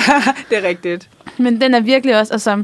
det 0.49 0.57
er 0.57 0.67
rigtigt. 0.67 1.09
Men 1.37 1.61
den 1.61 1.73
er 1.73 1.79
virkelig 1.79 2.19
også 2.19 2.33
altså, 2.33 2.63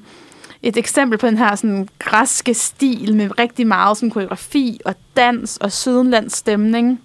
et 0.64 0.78
eksempel 0.78 1.18
på 1.18 1.28
den 1.28 1.38
her 1.38 1.56
sådan, 1.56 1.90
græske 2.00 2.54
stil 2.54 3.16
med 3.16 3.40
rigtig 3.40 3.68
meget 3.68 3.98
sådan, 3.98 4.10
koreografi 4.12 4.80
og 4.86 4.96
dans 5.18 5.58
og 5.58 5.72
sydenlands 5.72 6.38
stemning. 6.38 7.02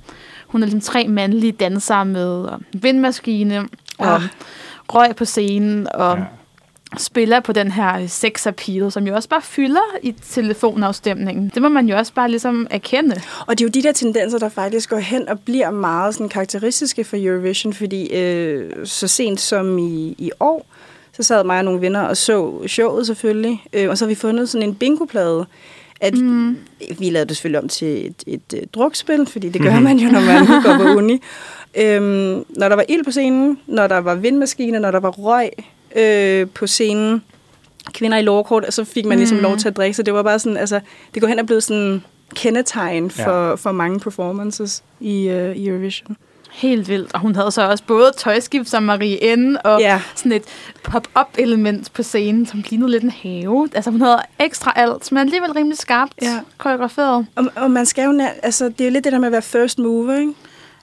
Hun 0.46 0.62
er 0.62 0.66
ligesom 0.66 0.80
tre 0.80 1.09
mandlige 1.09 1.52
dansere 1.52 2.05
med 2.05 2.26
og 2.44 2.61
vindmaskine 2.72 3.68
og 3.98 4.14
Ah. 4.14 4.22
Røg 4.89 5.16
på 5.16 5.24
scenen 5.24 5.87
og 5.95 6.16
Ja. 6.18 6.24
spiller 6.99 7.41
på 7.41 7.53
den 7.53 7.70
her 7.70 8.07
sex 8.07 8.47
appeal, 8.47 8.93
som 8.93 9.07
jo 9.07 9.14
også 9.14 9.28
bare 9.28 9.43
fylder 9.43 9.97
i 10.03 10.14
telefonafstemningen. 10.30 11.51
Det 11.55 11.62
må 11.62 11.68
man 11.68 11.89
jo 11.89 11.97
også 11.97 12.12
bare 12.12 12.30
ligesom 12.30 12.66
erkende. 12.70 13.20
Og 13.47 13.59
det 13.59 13.64
er 13.64 13.68
jo 13.68 13.70
de 13.70 13.82
der 13.82 13.93
tendenser, 13.93 14.39
der 14.39 14.49
faktisk 14.49 14.91
går 14.91 14.99
hen 14.99 15.28
og 15.28 15.41
bliver 15.41 15.70
meget 15.70 16.14
sådan, 16.14 16.28
karakteristiske 16.28 17.05
for 17.05 17.16
Eurovision, 17.20 17.72
fordi 17.72 18.14
øh, 18.14 18.70
så 18.85 19.09
sent 19.09 19.41
som 19.41 19.78
i, 19.78 20.14
i 20.18 20.30
år, 20.41 20.66
så 21.12 21.22
sad 21.22 21.45
mig 21.45 21.59
og 21.59 21.64
nogle 21.64 21.80
venner 21.80 22.03
og 22.03 22.16
så 22.16 22.66
showet 22.66 23.07
selvfølgelig, 23.07 23.62
øh, 23.72 23.89
og 23.91 23.99
så 23.99 24.05
har 24.05 24.09
vi 24.09 24.14
fundet 24.14 24.49
sådan 24.49 24.68
en 24.68 24.74
bingoplade, 24.74 25.47
at 26.01 26.18
mm. 26.18 26.59
vi 26.99 27.11
lavede 27.11 27.28
det 27.28 27.37
selvfølgelig 27.37 27.62
om 27.62 27.68
til 27.68 28.07
et, 28.07 28.24
et, 28.26 28.62
et 28.62 28.74
drukspil, 28.74 29.26
fordi 29.26 29.49
det 29.49 29.62
gør 29.62 29.80
man 29.80 29.97
jo, 29.99 30.11
når 30.11 30.20
man 30.20 30.62
går 30.62 30.85
på 30.85 30.99
uni. 30.99 31.20
Øhm, 31.76 32.44
når 32.48 32.68
der 32.68 32.76
var 32.76 32.84
ild 32.88 33.04
på 33.04 33.10
scenen, 33.10 33.58
når 33.66 33.86
der 33.86 33.98
var 33.98 34.14
vindmaskiner, 34.14 34.78
når 34.78 34.90
der 34.90 35.00
var 35.00 35.10
røg 35.10 35.48
øh, 35.96 36.46
på 36.54 36.66
scenen, 36.66 37.22
kvinder 37.94 38.18
i 38.18 38.22
lovkort, 38.22 38.74
så 38.74 38.84
fik 38.84 39.04
man 39.06 39.18
ligesom 39.18 39.36
Mm. 39.36 39.42
lov 39.42 39.56
til 39.56 39.68
at 39.68 39.76
drikke, 39.76 39.96
så 39.96 40.02
det 40.02 40.14
var 40.14 40.22
bare 40.22 40.38
sådan, 40.38 40.56
altså, 40.56 40.80
det 41.14 41.22
går 41.22 41.28
hen 41.28 41.38
og 41.38 41.46
blevet 41.46 41.62
sådan 41.62 42.02
kendetegn 42.34 43.10
for, 43.10 43.48
ja. 43.48 43.54
for 43.54 43.72
mange 43.72 44.00
performances 44.00 44.82
i, 45.00 45.28
uh, 45.30 45.56
i 45.56 45.68
Eurovision. 45.68 46.16
Helt 46.52 46.88
vildt. 46.88 47.14
Og 47.14 47.20
hun 47.20 47.34
havde 47.34 47.50
så 47.50 47.70
også 47.70 47.84
både 47.86 48.12
tøjskift 48.16 48.68
som 48.68 48.82
Marie 48.82 49.36
N. 49.36 49.56
og 49.64 49.80
Ja. 49.80 50.00
sådan 50.14 50.32
et 50.32 50.42
pop-up 50.82 51.26
element 51.38 51.92
på 51.92 52.02
scenen, 52.02 52.46
som 52.46 52.64
lignede 52.70 52.90
lidt 52.90 53.02
en 53.04 53.10
have. 53.10 53.68
Altså 53.74 53.90
hun 53.90 54.00
havde 54.00 54.18
ekstra 54.40 54.72
alt, 54.76 55.12
men 55.12 55.18
alligevel 55.20 55.52
rimelig 55.52 55.78
skarpt 55.78 56.12
Ja. 56.22 56.40
koreograferet. 56.58 57.26
Og, 57.36 57.44
og 57.56 57.70
man 57.70 57.86
skal 57.86 58.04
jo, 58.04 58.20
altså, 58.42 58.64
det 58.64 58.80
er 58.80 58.84
jo 58.84 58.90
lidt 58.90 59.04
det 59.04 59.12
der 59.12 59.18
med 59.18 59.28
at 59.28 59.32
være 59.32 59.42
first 59.42 59.78
mover, 59.78 60.18
ikke? 60.20 60.32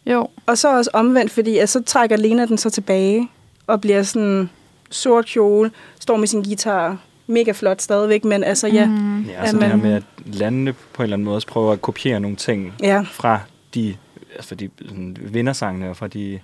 Jo. 0.05 0.27
Og 0.45 0.57
så 0.57 0.77
også 0.77 0.89
omvendt, 0.93 1.31
fordi 1.31 1.57
at 1.57 1.69
så 1.69 1.83
trækker 1.83 2.17
Lena 2.17 2.45
den 2.45 2.57
så 2.57 2.69
tilbage 2.69 3.27
og 3.67 3.81
bliver 3.81 4.03
sådan 4.03 4.49
sort 4.89 5.25
kjole, 5.25 5.71
står 5.99 6.17
med 6.17 6.27
sin 6.27 6.43
guitar, 6.43 6.97
mega 7.27 7.51
flot 7.51 7.81
stadigvæk, 7.81 8.23
men 8.25 8.43
altså 8.43 8.67
ja, 8.67 8.85
mm. 8.85 8.91
Mm. 8.91 9.21
Ja, 9.23 9.39
altså 9.41 9.55
det 9.55 9.63
Jamen. 9.63 9.81
her 9.81 9.87
med, 9.87 9.95
at 9.95 10.03
landene 10.25 10.73
på 10.73 11.01
en 11.01 11.03
eller 11.03 11.15
anden 11.15 11.25
måde 11.25 11.35
også 11.35 11.47
prøver 11.47 11.71
at 11.71 11.81
kopiere 11.81 12.19
nogle 12.19 12.37
ting 12.37 12.73
ja, 12.83 13.01
fra 13.11 13.39
de, 13.75 13.95
altså 14.35 14.55
de 14.55 14.69
sådan, 14.87 15.17
vindersangene 15.21 15.89
og 15.89 15.97
fra 15.97 16.07
de, 16.07 16.39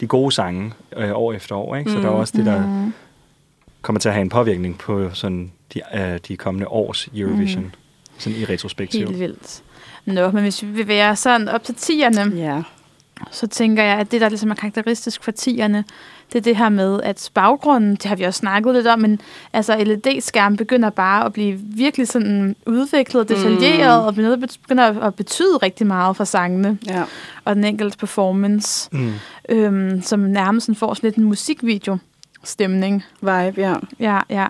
de 0.00 0.06
gode 0.06 0.32
sange 0.32 0.72
øh, 0.96 1.10
år 1.14 1.32
efter 1.32 1.54
år. 1.56 1.76
Ikke? 1.76 1.90
Så 1.90 1.96
der 1.98 2.04
er 2.04 2.08
også 2.08 2.32
det, 2.36 2.46
der 2.46 2.66
Mm. 2.66 2.92
kommer 3.82 4.00
til 4.00 4.08
at 4.08 4.14
have 4.14 4.22
en 4.22 4.28
påvirkning 4.28 4.78
på 4.78 5.10
sådan 5.14 5.52
de, 5.74 5.80
øh, 5.94 6.18
de 6.28 6.36
kommende 6.36 6.68
års 6.68 7.08
Eurovision. 7.14 7.74
Sådan 8.18 8.38
i 8.38 8.44
retrospektiv. 8.44 9.06
Helt 9.06 9.20
vildt. 9.20 9.62
Nå, 10.04 10.30
men 10.30 10.42
hvis 10.42 10.62
vi 10.62 10.68
vil 10.68 10.88
være 10.88 11.16
sådan 11.16 11.48
op 11.48 11.64
til 11.64 11.74
tierne, 11.74 12.36
ja. 12.36 12.62
Så 13.30 13.46
tænker 13.46 13.82
jeg, 13.82 13.98
at 13.98 14.12
det, 14.12 14.20
der 14.20 14.28
ligesom 14.28 14.50
er 14.50 14.54
karakteristisk 14.54 15.24
for 15.24 15.30
tierne, 15.30 15.84
det 16.32 16.38
er 16.38 16.42
det 16.42 16.56
her 16.56 16.68
med, 16.68 17.00
at 17.02 17.30
baggrunden, 17.34 17.90
det 17.90 18.04
har 18.04 18.16
vi 18.16 18.22
også 18.24 18.38
snakket 18.38 18.74
lidt 18.74 18.86
om, 18.86 18.98
men 19.00 19.20
altså 19.52 19.76
LED-skærmen 19.84 20.56
begynder 20.56 20.90
bare 20.90 21.24
at 21.24 21.32
blive 21.32 21.58
virkelig 21.62 22.08
sådan 22.08 22.56
udviklet 22.66 23.20
og 23.20 23.28
detaljeret, 23.28 24.00
mm. 24.02 24.06
og 24.06 24.14
begynder 24.14 25.00
at 25.00 25.14
betyde 25.14 25.56
rigtig 25.56 25.86
meget 25.86 26.16
for 26.16 26.24
sangene 26.24 26.78
Ja. 26.86 27.02
og 27.44 27.56
den 27.56 27.64
enkelte 27.64 27.98
performance, 27.98 28.88
Mm. 28.92 29.12
øhm, 29.48 30.02
som 30.02 30.20
nærmest 30.20 30.70
får 30.76 30.94
sådan 30.94 31.06
lidt 31.08 31.16
en 31.16 31.24
musikvideo-stemning. 31.24 33.04
Vibe, 33.20 33.54
ja. 33.56 33.74
Ja, 34.00 34.20
ja. 34.30 34.46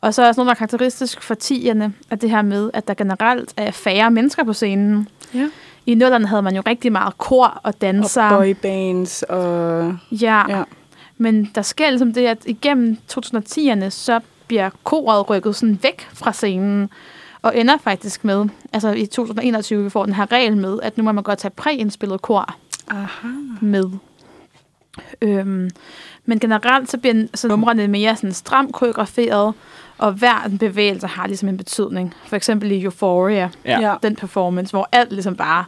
Og 0.00 0.14
så 0.14 0.22
er 0.22 0.28
også 0.28 0.40
noget, 0.40 0.46
der 0.46 0.54
er 0.54 0.66
karakteristisk 0.66 1.22
for 1.22 1.34
tierne, 1.34 1.92
at 2.10 2.20
det 2.22 2.30
her 2.30 2.42
med, 2.42 2.70
at 2.74 2.88
der 2.88 2.94
generelt 2.94 3.52
er 3.56 3.70
færre 3.70 4.10
mennesker 4.10 4.44
på 4.44 4.52
scenen. 4.52 5.08
Ja. 5.34 5.48
I 5.88 5.94
nullerne 5.94 6.26
havde 6.26 6.42
man 6.42 6.56
jo 6.56 6.62
rigtig 6.66 6.92
meget 6.92 7.18
kor 7.18 7.46
og 7.46 7.60
Og 7.64 7.80
danser. 7.80 8.36
boybands 8.38 9.22
og... 9.22 9.96
Ja. 10.12 10.44
Ja. 10.48 10.56
ja. 10.58 10.62
Men 11.16 11.50
der 11.54 11.62
sker 11.62 11.90
ligesom 11.90 12.12
det, 12.12 12.26
at 12.26 12.38
igennem 12.46 12.96
2010'erne, 13.12 13.88
så 13.90 14.20
bliver 14.46 14.70
koret 14.84 15.30
rykket 15.30 15.56
sådan 15.56 15.78
væk 15.82 16.08
fra 16.12 16.32
scenen, 16.32 16.90
og 17.42 17.56
ender 17.58 17.76
faktisk 17.78 18.24
med, 18.24 18.48
altså 18.72 18.92
i 18.92 19.06
2021, 19.06 19.84
vi 19.84 19.90
får 19.90 20.04
den 20.04 20.14
her 20.14 20.32
regel 20.32 20.56
med, 20.56 20.78
at 20.82 20.98
nu 20.98 21.04
må 21.04 21.12
man 21.12 21.24
godt 21.24 21.38
tage 21.38 21.52
præindspillet 21.56 22.22
kor 22.22 22.54
Aha. 22.88 23.28
med. 23.60 23.84
Øhm, 25.22 25.70
men 26.28 26.38
generelt 26.38 26.90
så 26.90 26.98
bliver 26.98 27.26
så 27.34 27.48
numrene 27.48 27.88
mere 27.88 28.16
sådan 28.16 28.32
stramt 28.32 28.72
koreograferet, 28.74 29.54
og 29.98 30.12
hver 30.12 30.42
en 30.46 30.58
bevægelse 30.58 31.06
har 31.06 31.26
ligesom 31.26 31.48
en 31.48 31.56
betydning. 31.56 32.14
For 32.26 32.36
eksempel 32.36 32.72
i 32.72 32.82
Euphoria, 32.82 33.50
Ja. 33.64 33.80
ja. 33.80 33.94
den 34.02 34.16
performance, 34.16 34.72
hvor 34.72 34.88
alt 34.92 35.12
ligesom 35.12 35.36
bare 35.36 35.64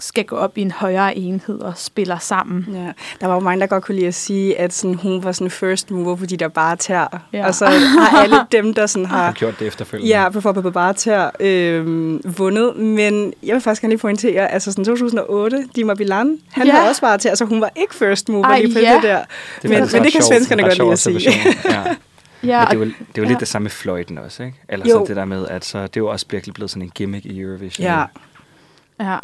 skal 0.00 0.24
gå 0.24 0.36
op 0.36 0.58
i 0.58 0.62
en 0.62 0.70
højere 0.70 1.16
enhed 1.18 1.60
og 1.60 1.72
spiller 1.76 2.18
sammen. 2.18 2.66
Ja, 2.72 2.92
der 3.20 3.26
var 3.26 3.34
jo 3.34 3.40
mange, 3.40 3.60
der 3.60 3.66
godt 3.66 3.84
kunne 3.84 3.94
lide 3.94 4.06
at 4.06 4.14
sige, 4.14 4.58
at 4.58 4.72
sådan, 4.72 4.94
hun 4.94 5.24
var 5.24 5.32
sådan 5.32 5.50
first 5.50 5.90
mover, 5.90 6.16
fordi 6.16 6.36
der 6.36 6.48
bare 6.48 6.76
tær. 6.76 7.20
Ja. 7.32 7.46
Og 7.46 7.54
så 7.54 7.66
har 7.66 8.22
alle 8.22 8.36
dem, 8.52 8.74
der 8.74 8.86
sådan 8.86 9.06
Har 9.06 9.24
har 9.24 9.32
gjort 9.32 9.58
det 9.58 9.66
efterfølgende. 9.66 10.14
ja, 10.22 10.28
på 10.28 10.40
for 10.40 10.52
bare 10.52 10.92
tær, 10.94 11.30
øh, 11.40 12.38
vundet. 12.38 12.76
Men 12.76 13.34
jeg 13.42 13.54
vil 13.54 13.60
faktisk 13.62 13.82
gerne 13.82 13.92
lige 13.92 14.00
pointere, 14.00 14.52
altså 14.52 14.72
sådan 14.72 14.84
2008, 14.84 15.68
Dima 15.76 15.94
Bilan, 15.94 16.38
han 16.52 16.66
Ja. 16.66 16.72
havde 16.72 16.88
også 16.88 17.00
bare 17.00 17.18
tær, 17.18 17.34
så 17.34 17.44
hun 17.44 17.60
var 17.60 17.70
ikke 17.76 17.94
first 17.94 18.28
mover 18.28 18.44
Ej, 18.44 18.60
lige 18.62 18.74
på 18.74 18.80
ja. 18.80 18.94
det 18.94 19.02
der. 19.02 19.14
er 19.16 19.24
men, 19.62 19.72
det 19.72 19.90
kan 19.90 20.10
sjovt- 20.10 20.24
svenskerne 20.24 20.62
godt 20.62 20.74
sjov 20.74 20.86
lide 20.86 20.92
at 20.92 20.98
sige. 20.98 21.30
Ja. 21.64 21.84
Ja, 22.42 22.58
Men 22.58 22.66
det 22.68 22.74
er 22.74 22.78
jo, 22.78 22.84
det 22.84 22.90
er 22.90 22.94
jo 23.18 23.22
ja. 23.22 23.28
lidt 23.28 23.40
det 23.40 23.48
samme 23.48 23.64
med 23.64 23.70
fløjten 23.70 24.18
også, 24.18 24.42
ikke? 24.42 24.60
Eller 24.68 24.86
Jo. 24.88 24.92
så 24.92 25.04
det 25.08 25.16
der 25.16 25.24
med, 25.24 25.46
at 25.48 25.64
så, 25.64 25.78
det 25.78 25.84
er 25.84 25.90
jo 25.96 26.06
også 26.08 26.26
virkelig 26.30 26.54
blevet 26.54 26.70
sådan 26.70 26.82
en 26.82 26.90
gimmick 26.94 27.24
i 27.26 27.40
Eurovision. 27.40 27.84
Ja. 27.86 28.04
Ja, 29.00 29.16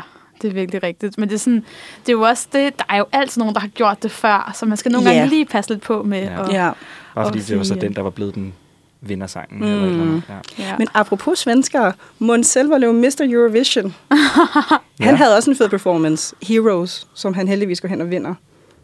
det 0.43 0.49
er 0.51 0.55
virkelig 0.55 0.82
rigtigt. 0.82 1.18
Men 1.18 1.28
det 1.28 1.34
er, 1.34 1.38
sådan, 1.38 1.64
det 2.07 2.09
er 2.09 2.12
jo 2.12 2.20
også 2.22 2.47
det, 2.53 2.78
der 2.78 2.84
er 2.88 2.97
jo 2.97 3.05
altid 3.12 3.40
nogen, 3.40 3.55
der 3.55 3.61
har 3.61 3.68
gjort 3.68 4.03
det 4.03 4.11
før, 4.11 4.53
så 4.55 4.66
man 4.66 4.76
skal 4.76 4.93
nogle 4.93 5.11
Ja. 5.11 5.14
gange 5.16 5.30
lige 5.30 5.45
passe 5.47 5.70
lidt 5.70 5.82
på 5.82 6.03
med 6.03 6.22
Ja. 6.22 6.43
at... 6.45 6.53
Ja. 6.53 6.70
Bare 7.14 7.26
fordi 7.26 7.38
Og 7.40 7.47
det 7.49 7.59
var 7.59 7.64
så 7.64 7.74
den, 7.74 7.95
der 7.95 8.03
var 8.03 8.11
blevet 8.11 8.34
den 8.34 8.55
vindersangen. 9.01 9.59
Mm. 9.61 9.64
Eller 9.66 9.84
eller 9.86 10.03
andet. 10.03 10.22
Ja. 10.28 10.64
Ja. 10.64 10.74
Men 10.78 10.88
apropos 10.95 11.38
svenskere, 11.38 11.93
Måns 12.18 12.47
Zelmerlöw, 12.57 12.93
Mr. 12.93 13.20
Eurovision, 13.32 13.95
han 14.11 14.80
Ja. 15.01 15.14
havde 15.14 15.36
også 15.36 15.51
en 15.51 15.57
fed 15.57 15.68
performance, 15.68 16.34
Heroes, 16.43 17.07
som 17.14 17.34
han 17.34 17.49
heldigvis 17.49 17.80
går 17.80 17.88
hen 17.88 18.01
og 18.01 18.11
vinder. 18.11 18.34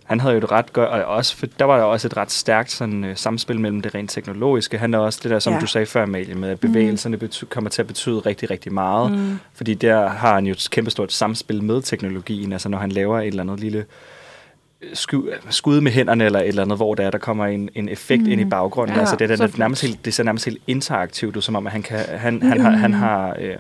Han 0.09 0.21
havde 0.21 0.35
jo 0.35 0.39
et 0.39 0.53
ret 0.53 0.73
godt, 0.73 0.89
og 0.89 1.05
også, 1.05 1.37
for 1.37 1.47
der 1.59 1.65
var 1.65 1.79
jo 1.79 1.91
også 1.93 2.09
et 2.09 2.17
ret 2.17 2.31
stærkt 2.31 2.71
sådan, 2.71 3.05
øh, 3.05 3.17
samspil 3.17 3.61
mellem 3.61 3.81
det 3.81 3.95
rent 3.95 4.11
teknologiske. 4.11 4.79
Han 4.79 4.95
er 4.95 4.99
også 4.99 5.21
det 5.23 5.31
der, 5.31 5.39
som 5.39 5.53
Ja. 5.53 5.61
du 5.61 5.67
sagde 5.67 5.87
før, 5.87 6.03
Amalie, 6.03 6.35
med 6.35 6.49
at 6.51 6.61
bevægelserne 6.61 7.17
bety- 7.25 7.45
kommer 7.45 7.71
til 7.71 7.83
at 7.83 7.87
betyde 7.87 8.19
rigtig, 8.19 8.51
rigtig 8.51 8.73
meget. 8.73 9.13
Mm. 9.13 9.39
Fordi 9.55 9.75
der 9.75 10.09
har 10.09 10.35
han 10.35 10.47
jo 10.47 10.53
et 10.53 10.69
kæmpestort 10.71 11.13
samspil 11.13 11.63
med 11.65 11.83
teknologien. 11.83 12.53
Altså 12.53 12.69
når 12.69 12.79
han 12.79 12.93
laver 12.93 13.21
et 13.21 13.27
eller 13.27 13.43
andet 13.43 13.61
lille 13.61 13.79
øh, 14.83 14.89
sku- 14.93 15.51
skud 15.51 15.81
med 15.81 15.93
hænderne, 15.93 16.25
eller 16.25 16.39
et 16.41 16.49
eller 16.49 16.63
andet, 16.63 16.79
hvor 16.79 16.95
der, 16.95 17.07
er, 17.07 17.11
der 17.11 17.19
kommer 17.19 17.47
en, 17.47 17.69
en 17.75 17.89
effekt 17.89 18.23
mm. 18.23 18.31
ind 18.31 18.41
i 18.41 18.45
baggrunden. 18.45 18.95
Ja, 18.95 19.01
altså 19.01 19.17
det, 19.17 19.31
er 19.31 19.37
så 19.37 19.43
der, 19.43 19.49
flot. 19.49 19.59
nærmest 19.59 19.83
helt, 19.83 20.05
det 20.05 20.15
ser 20.15 20.25
nærmest 20.25 20.45
helt 20.45 20.63
interaktivt 20.67 21.37
ud, 21.37 21.43
som 21.43 21.57
om 21.57 21.67
at 21.67 21.73
han, 21.73 21.83
kan, 21.83 21.99
han, 22.09 22.43
han 22.43 22.61
har, 22.61 22.71
han 22.71 22.95
har 22.95 23.37
øh, 23.41 23.57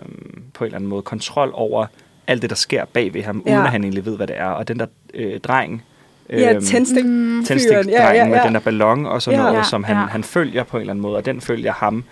på 0.54 0.64
en 0.64 0.66
eller 0.66 0.76
anden 0.76 0.90
måde 0.90 1.02
kontrol 1.02 1.50
over 1.54 1.86
alt 2.26 2.42
det, 2.42 2.50
der 2.50 2.56
sker 2.56 2.84
bag 2.84 3.14
ved 3.14 3.22
ham, 3.22 3.36
uden 3.36 3.48
Ja. 3.58 3.64
at 3.64 3.70
han 3.70 3.84
egentlig 3.84 4.04
ved, 4.04 4.16
hvad 4.16 4.26
det 4.26 4.38
er. 4.38 4.46
Og 4.46 4.68
den 4.68 4.78
der 4.78 4.86
øh, 5.14 5.40
dreng, 5.40 5.84
Ja, 6.30 6.52
øhm, 6.54 6.64
tændstik 6.64 7.04
Mm. 7.04 7.44
tændstikdrengen 7.44 7.90
ja, 7.90 8.10
ja, 8.12 8.24
med 8.28 8.36
ja. 8.36 8.44
den 8.46 8.54
der 8.54 8.60
ballon 8.60 9.06
og 9.06 9.22
sådan 9.22 9.40
Ja. 9.40 9.44
noget, 9.46 9.58
Ja, 9.58 9.62
som 9.62 9.84
han, 9.84 9.96
ja. 9.96 10.02
han 10.02 10.24
følger 10.24 10.64
på 10.64 10.76
en 10.76 10.80
eller 10.80 10.92
anden 10.92 11.02
måde, 11.02 11.16
og 11.16 11.24
den 11.24 11.40
følger 11.40 11.72
ham. 11.72 12.04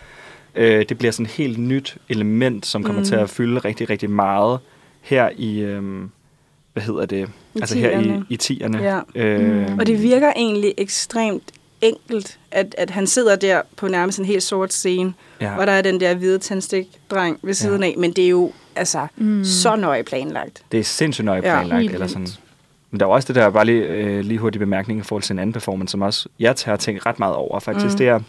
Øh, 0.55 0.85
det 0.89 0.99
bliver 0.99 1.13
sådan 1.13 1.27
et 1.27 1.33
helt 1.33 1.59
nyt 1.59 1.97
element, 2.09 2.67
som 2.67 2.83
kommer 2.85 3.01
Mm. 3.01 3.07
til 3.07 3.15
at 3.15 3.31
fylde 3.31 3.59
rigtig, 3.59 3.91
rigtig 3.91 4.11
meget 4.11 4.59
her 5.03 5.29
i, 5.37 5.59
øhm, 5.61 6.11
hvad 6.73 6.83
hedder 6.83 7.07
det, 7.07 7.29
I 7.55 7.61
altså 7.61 7.79
her 7.79 7.91
i, 7.91 8.03
tierne. 8.03 8.25
i 8.29 8.37
tierne. 8.37 8.83
Ja. 8.83 9.01
Øh, 9.15 9.69
Mm. 9.71 9.79
Og 9.79 9.87
det 9.87 10.03
virker 10.03 10.33
egentlig 10.37 10.75
ekstremt 10.79 11.43
enkelt, 11.81 12.39
at, 12.51 12.75
at 12.79 12.91
han 12.91 13.07
sidder 13.07 13.37
der 13.37 13.61
på 13.77 13.89
nærmest 13.89 14.19
en 14.19 14.25
helt 14.25 14.43
sort 14.43 14.73
scene, 14.73 15.13
ja. 15.41 15.47
ja. 15.49 15.55
hvor 15.55 15.65
der 15.65 15.73
er 15.73 15.83
den 15.83 16.01
der 16.01 16.15
hvide 16.15 16.39
tændstik-dreng 16.39 17.39
ved 17.43 17.55
siden 17.55 17.83
Ja. 17.83 17.89
af, 17.89 17.95
men 17.99 18.13
det 18.13 18.25
er 18.25 18.29
jo 18.29 18.53
altså 18.77 19.07
Mm. 19.17 19.45
så 19.45 19.77
nøje 19.77 20.03
planlagt. 20.03 20.63
Det 20.73 20.81
er 20.81 20.85
sindssygt 20.85 21.25
nøje 21.25 21.41
Ja, 21.45 21.55
planlagt. 21.55 21.81
helt 21.83 21.93
eller 21.95 22.07
vildt. 22.07 22.13
sådan. 22.31 22.46
Men 22.97 23.01
der 23.01 23.07
er 23.07 23.11
også 23.11 23.29
det 23.29 23.37
der, 23.37 23.51
bare 23.51 23.65
lige, 23.65 23.83
øh, 23.83 24.25
lige 24.25 24.39
hurtig 24.39 24.59
bemærkning 24.59 25.01
i 25.01 25.03
forhold 25.03 25.23
til 25.23 25.33
en 25.33 25.39
anden 25.39 25.53
performance, 25.53 25.93
som 25.93 26.03
også 26.03 26.29
jeg 26.39 26.55
har 26.65 26.77
tænkt 26.77 27.07
ret 27.07 27.19
meget 27.19 27.35
over 27.35 27.61
faktisk. 27.61 27.95
Mm. 27.95 27.99
Det 27.99 28.09
er 28.09 28.21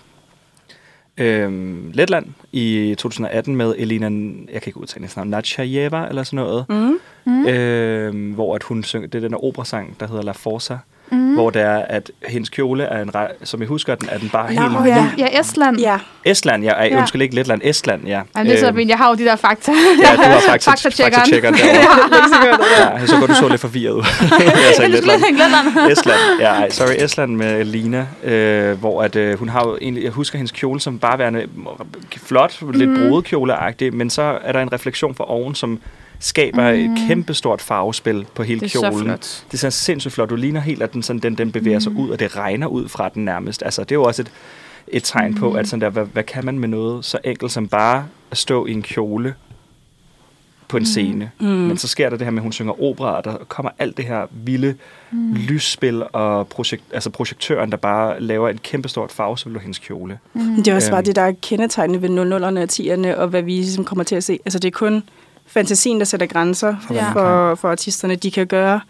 øh, 1.17 1.93
Letland 1.93 2.25
i 2.51 2.95
2018 2.97 3.55
med 3.55 3.75
Elina, 3.77 4.05
jeg 4.53 4.61
kan 4.61 4.69
ikke 4.69 4.79
udtale 4.79 4.99
hendes 4.99 5.15
navn, 5.15 5.29
Natchajeva 5.29 6.07
eller 6.07 6.23
sådan 6.23 6.37
noget. 6.37 6.65
Mm. 6.69 6.99
Mm. 7.25 7.47
øh, 7.47 8.33
hvor 8.35 8.55
at 8.55 8.63
hun 8.63 8.83
synger, 8.83 9.07
det 9.07 9.17
er 9.17 9.21
den 9.21 9.31
der 9.31 9.43
operasang, 9.43 9.99
der 9.99 10.07
hedder 10.07 10.21
La 10.23 10.31
Forza, 10.31 10.73
Mm. 10.73 10.79
Mm. 11.11 11.33
hvor 11.33 11.49
det 11.49 11.61
er, 11.61 11.77
at 11.77 12.11
hendes 12.27 12.49
kjole 12.49 12.83
er 12.83 13.01
en, 13.01 13.11
som 13.43 13.59
jeg 13.59 13.67
husker 13.67 13.95
den, 13.95 14.09
er 14.11 14.17
den 14.17 14.29
bare 14.29 14.53
Nå, 14.53 14.61
helt 14.61 14.89
ja. 14.89 14.95
Ja, 15.17 15.25
ja, 15.33 15.39
Estland. 15.39 15.79
Ja, 15.79 15.99
Estland, 16.25 16.63
ja, 16.63 16.71
ej, 16.71 16.89
Ja. 16.91 16.97
undskyld 16.99 17.21
ikke 17.21 17.35
Letland, 17.35 17.61
Estland, 17.63 18.07
ja. 18.07 18.21
Jamen, 18.35 18.47
det 18.49 18.55
er 18.55 18.59
så 18.59 18.67
Øhm, 18.67 18.75
fint. 18.75 18.89
Jeg 18.89 18.97
har 18.97 19.09
jo 19.09 19.15
de 19.15 19.23
der 19.25 19.35
fakta. 19.35 19.71
Ja, 19.71 20.15
du 20.15 20.21
har 20.21 20.39
fakta, 20.49 20.71
Faktatjekkeren. 20.71 21.13
faktatjekkeren 21.13 21.53
derovre. 22.43 22.99
ja, 22.99 23.05
så 23.05 23.19
går 23.19 23.27
du 23.27 23.33
så 23.33 23.47
lidt 23.49 23.61
forvirret 23.61 23.93
ud. 23.99 24.03
jeg 24.31 24.73
sagde 24.75 24.91
Letland. 24.91 25.21
Letland. 25.31 25.91
Estland, 25.91 26.19
ja, 26.39 26.45
ej, 26.53 26.69
sorry, 26.69 26.95
Estland 27.03 27.35
med 27.35 27.63
Lina, 27.65 28.07
øh, 28.23 28.79
hvor 28.79 29.01
at, 29.03 29.15
øh, 29.15 29.39
hun 29.39 29.49
har 29.49 29.61
jo 29.67 29.77
egentlig, 29.81 30.03
jeg 30.03 30.11
husker 30.11 30.37
hendes 30.37 30.51
kjole 30.51 30.79
som 30.79 30.99
bare 30.99 31.19
værende 31.19 31.45
flot, 32.17 32.61
lidt 32.73 32.89
Mhm. 32.89 33.07
brudekjoleagtig, 33.09 33.93
men 33.93 34.09
så 34.09 34.37
er 34.43 34.51
der 34.51 34.59
en 34.61 34.73
refleksion 34.73 35.15
fra 35.15 35.31
oven, 35.31 35.55
som 35.55 35.79
skaber 36.19 36.71
mm. 36.73 36.77
et 36.79 36.99
kæmpestort 37.07 37.61
farvespil 37.61 38.25
på 38.35 38.43
hele 38.43 38.55
Mhm. 38.59 38.69
Det 38.69 38.75
er 38.75 38.79
kjolen. 38.81 38.97
så 38.99 39.03
flot. 39.05 39.45
Det 39.51 39.59
ser 39.59 39.69
sindssygt 39.69 40.13
flot. 40.13 40.29
Du 40.29 40.35
ligner 40.35 40.59
helt, 40.61 40.81
at 40.83 40.93
den, 40.93 41.03
sådan, 41.03 41.19
den, 41.21 41.35
den 41.37 41.51
bevæger 41.51 41.79
sig 41.79 41.91
ud, 41.91 42.09
og 42.09 42.19
det 42.19 42.35
regner 42.37 42.67
ud 42.67 42.87
fra 42.89 43.09
den 43.09 43.25
nærmest. 43.25 43.63
Altså, 43.63 43.81
det 43.83 43.91
er 43.91 43.95
jo 43.95 44.03
også 44.03 44.21
et, 44.21 44.31
et 44.87 45.03
tegn 45.03 45.35
på, 45.35 45.53
at 45.53 45.67
sådan 45.67 45.81
der, 45.81 45.89
hvad, 45.89 46.05
hvad 46.05 46.23
kan 46.23 46.45
man 46.45 46.59
med 46.59 46.67
noget 46.67 47.05
så 47.05 47.17
enkelt 47.23 47.51
som 47.51 47.67
bare 47.67 48.05
at 48.31 48.37
stå 48.37 48.65
i 48.65 48.71
en 48.71 48.81
kjole 48.81 49.33
på 50.67 50.77
en 50.77 50.85
scene. 50.85 51.31
Mm. 51.39 51.45
Men 51.47 51.77
så 51.77 51.87
sker 51.87 52.09
der 52.09 52.17
det 52.17 52.25
her 52.25 52.31
med, 52.31 52.39
at 52.39 52.43
hun 52.43 52.51
synger 52.51 52.81
opera, 52.83 53.17
og 53.17 53.23
der 53.23 53.37
kommer 53.47 53.71
alt 53.79 53.97
det 53.97 54.05
her 54.05 54.25
vilde 54.31 54.75
mm. 55.11 55.33
lysspil, 55.33 56.03
og 56.13 56.47
projekt, 56.47 56.83
altså 56.93 57.09
projektøren, 57.09 57.71
der 57.71 57.77
bare 57.77 58.19
laver 58.21 58.49
en 58.49 58.57
kæmpestort 58.57 59.11
farvespil 59.11 59.53
på 59.53 59.59
hendes 59.59 59.79
kjole. 59.79 60.19
mm. 60.33 60.55
det 60.55 60.67
er 60.67 60.75
også 60.75 60.89
bare 60.91 60.99
Øhm. 60.99 61.05
det, 61.05 61.15
der 61.15 61.21
er 61.21 61.33
kendetegnende 61.41 62.01
ved 62.01 62.09
00'erne 62.09 62.59
og 62.59 62.67
10'erne, 62.71 63.19
og 63.21 63.27
hvad 63.27 63.41
vi 63.41 63.51
ligesom 63.51 63.85
kommer 63.85 64.03
til 64.03 64.15
at 64.15 64.23
se. 64.23 64.39
Altså 64.45 64.59
det 64.59 64.67
er 64.67 64.71
kun 64.71 65.03
fantasien, 65.47 65.99
der 65.99 66.05
sætter 66.05 66.25
grænser 66.27 66.75
ja. 66.91 67.03
man 67.03 67.13
for, 67.13 67.55
for 67.55 67.69
artisterne. 67.69 68.15
De 68.15 68.31
kan 68.31 68.47
gøre, 68.47 68.81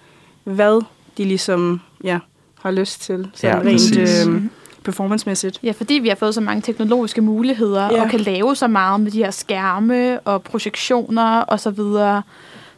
hvad 0.44 0.82
de 1.18 1.24
ligesom 1.26 1.82
ja, 2.04 2.20
har 2.62 2.72
lyst 2.72 3.02
til, 3.02 3.28
sådan 3.36 3.56
Ja, 3.56 3.60
rent 3.70 3.72
præcis. 3.72 4.26
øhm, 4.28 4.50
performancemæssigt. 4.84 5.60
Ja, 5.64 5.72
fordi 5.72 5.94
vi 5.94 6.08
har 6.08 6.16
fået 6.16 6.34
så 6.34 6.42
mange 6.42 6.62
teknologiske 6.62 7.22
muligheder, 7.22 7.84
Ja. 7.86 7.96
ja. 7.96 8.02
og 8.04 8.10
kan 8.10 8.20
lave 8.20 8.56
så 8.56 8.68
meget 8.68 9.02
med 9.02 9.12
de 9.12 9.18
her 9.18 9.32
skærme 9.32 10.20
og 10.20 10.44
projektioner 10.44 11.40
og 11.42 11.60
så 11.60 11.70
videre, 11.72 12.22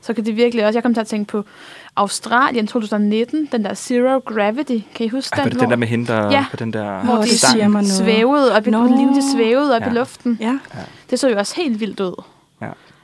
så 0.01 0.13
kan 0.13 0.25
det 0.25 0.35
virkelig 0.35 0.65
også... 0.65 0.77
Jeg 0.77 0.83
kom 0.83 0.93
til 0.93 1.01
at 1.01 1.07
tænke 1.07 1.27
på 1.31 1.43
Australien 1.95 2.67
2019, 2.67 3.49
den 3.51 3.63
der 3.63 3.73
Zero 3.73 4.17
Gravity. 4.19 4.77
Kan 4.95 5.05
I 5.05 5.09
huske 5.09 5.35
Ej, 5.37 5.43
den? 5.43 5.45
var 5.45 5.49
det 5.53 5.59
den 5.61 5.69
der 5.69 5.75
med 5.75 5.87
hende, 5.87 6.07
der 6.07 6.31
Ja. 6.31 6.45
på 6.51 6.57
den 6.57 6.73
der 6.73 6.99
hvor 7.03 7.15
de 7.21 7.37
siger 7.37 7.67
mig 7.67 7.81
noget. 7.81 7.87
svævede 7.87 8.55
op 8.55 8.67
i, 8.67 8.69
no. 8.69 8.83
de 8.87 9.31
svævede 9.35 9.75
op 9.75 9.81
Ja. 9.81 9.89
i 9.89 9.93
luften. 9.93 10.37
Ja, 10.41 10.57
Det 11.09 11.19
så 11.19 11.29
jo 11.29 11.37
også 11.37 11.55
helt 11.55 11.79
vildt 11.79 11.99
ud. 11.99 12.23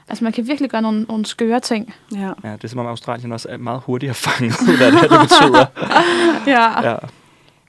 Altså, 0.08 0.24
man 0.24 0.32
kan 0.32 0.46
virkelig 0.46 0.70
gøre 0.70 0.82
nogle, 0.82 1.02
nogle 1.02 1.26
skøre 1.26 1.60
ting. 1.60 1.94
ja. 2.12 2.30
Ja, 2.44 2.52
det 2.52 2.64
er 2.64 2.68
som 2.68 2.78
om 2.78 2.86
Australien 2.86 3.32
også 3.32 3.48
er 3.50 3.56
meget 3.56 3.80
hurtigt 3.84 4.10
at 4.10 4.16
fange 4.16 4.48
ud, 4.62 4.76
hvad 4.76 4.92
det, 4.92 5.10
det 5.10 5.20
betyder. 5.20 5.66
Ja. 6.56 6.90
Ja. 6.90 6.96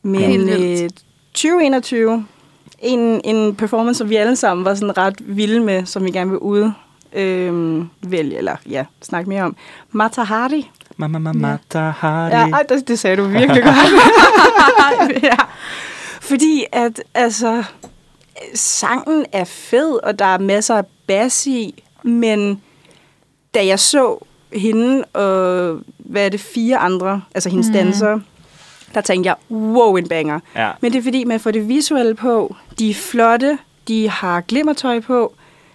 Men 0.04 0.50
øh, 0.50 0.60
vildt. 0.60 0.96
2021, 1.34 2.26
en, 2.80 3.22
en 3.24 3.56
performance, 3.56 3.98
som 3.98 4.10
vi 4.10 4.16
alle 4.16 4.36
sammen 4.36 4.66
var 4.66 4.76
sådan 4.76 4.98
ret 4.98 5.16
vilde 5.20 5.60
med, 5.60 5.86
som 5.86 6.06
vi 6.06 6.12
gerne 6.12 6.30
vil 6.30 6.40
ud 6.40 6.72
øh, 7.14 7.84
vælge, 8.02 8.38
eller 8.38 8.56
ja, 8.70 8.86
snakke 9.02 9.30
mere 9.30 9.44
om. 9.44 9.56
Mata 9.92 10.22
Hari. 10.22 10.70
Mama, 10.98 11.18
mama, 11.20 11.40
Mata 11.40 11.80
Hari. 11.80 12.30
Ja, 12.32 12.50
ej, 12.50 12.64
det, 12.70 12.88
det 12.88 13.00
sagde 13.00 13.18
du 13.18 13.24
virkelig 13.24 13.64
godt. 13.64 13.76
ja. 15.24 15.36
Fordi 16.22 16.66
at, 16.72 17.02
altså, 17.14 17.64
sangen 18.54 19.26
er 19.32 19.44
fed, 19.44 20.04
og 20.04 20.20
der 20.20 20.26
er 20.26 20.38
masser 20.38 20.76
af 20.76 20.84
bass 21.08 21.48
i, 21.48 21.84
men 22.04 22.62
da 23.56 23.66
jeg 23.66 23.80
så 23.80 24.26
hende 24.54 25.04
og, 25.04 25.80
hvad 25.98 26.26
er 26.26 26.30
det, 26.30 26.40
fire 26.40 26.78
andre, 26.78 27.22
altså 27.36 27.50
hendes 27.50 27.68
mm. 27.68 27.74
dansere, 27.74 28.22
der 28.94 29.02
tænkte 29.02 29.28
jeg, 29.28 29.36
wow, 29.52 29.96
en 29.96 30.08
banger. 30.10 30.40
Ja. 30.56 30.72
Men 30.82 30.92
det 30.92 31.00
er 31.00 31.04
fordi, 31.04 31.24
man 31.24 31.40
får 31.40 31.52
det 31.52 31.68
visuelle 31.68 32.16
på, 32.16 32.56
de 32.80 32.90
er 32.90 32.94
flotte, 32.94 33.58
de 33.88 34.10
har 34.10 34.42
glimmertøj 34.42 35.00
på, 35.00 35.34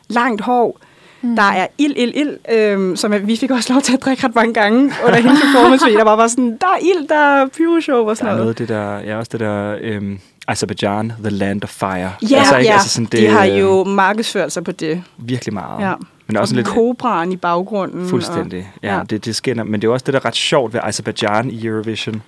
langt 0.09 0.41
hår, 0.41 0.79
Mm. 1.25 1.37
Der 1.37 1.43
er 1.43 1.67
ild, 1.79 1.95
ild, 1.97 2.15
ild, 2.15 2.39
øhm, 2.53 2.97
som 2.97 3.27
vi 3.27 3.37
fik 3.37 3.51
også 3.51 3.73
lov 3.73 3.83
til 3.83 3.95
at 3.95 4.03
drikke 4.03 4.25
ret 4.25 4.35
mange 4.35 4.55
gange 4.55 4.93
under 5.07 5.21
hendes 5.21 5.41
performance, 5.41 5.85
fordi 5.85 5.95
der 5.95 6.05
var 6.05 6.17
bare 6.17 6.29
sådan, 6.29 6.59
der 6.61 6.67
er 6.67 6.79
ild, 6.83 7.09
der 7.09 7.15
er 7.15 7.47
pyroshow 7.47 8.09
og 8.09 8.17
sådan 8.17 8.27
Der 8.27 8.33
er 8.33 8.37
noget. 8.37 8.45
noget 8.45 8.59
det 8.59 8.69
der, 8.69 8.99
ja, 8.99 9.19
også 9.19 9.29
det 9.33 9.41
der, 9.41 9.77
øhm, 9.81 10.21
Azerbaijan, 10.49 11.13
the 11.21 11.31
land 11.31 11.65
of 11.65 11.71
fire. 11.71 12.13
Ja, 12.31 12.39
altså, 12.39 12.57
ikke? 12.57 12.69
ja. 12.69 12.73
Altså 12.73 12.89
sådan, 12.89 13.05
det, 13.07 13.21
de 13.21 13.29
har 13.29 13.47
øh, 13.47 13.61
jo 13.61 13.85
markedsført 13.85 14.53
sig 14.53 14.65
på 14.65 14.73
det. 14.73 15.03
virkelig 15.17 15.55
meget. 15.55 15.85
Ja. 15.85 15.95
Men 16.27 16.37
også 16.37 16.55
og 16.55 16.57
lidt 16.57 16.67
kobraen 16.67 17.33
i 17.33 17.37
baggrunden. 17.37 18.09
fuldstændig. 18.09 18.73
Ja, 18.83 18.89
ja. 18.89 18.97
ja. 18.97 19.05
Det, 19.05 19.25
det 19.25 19.37
skinner. 19.37 19.65
Men 19.65 19.83
det 19.83 19.89
er 19.89 19.93
også 19.93 20.05
det, 20.05 20.15
der 20.15 20.21
er 20.21 20.25
ret 20.25 20.37
sjovt 20.37 20.73
ved 20.73 20.81
Azerbaijan 20.85 21.51
i 21.51 21.67
Eurovision, 21.67 22.23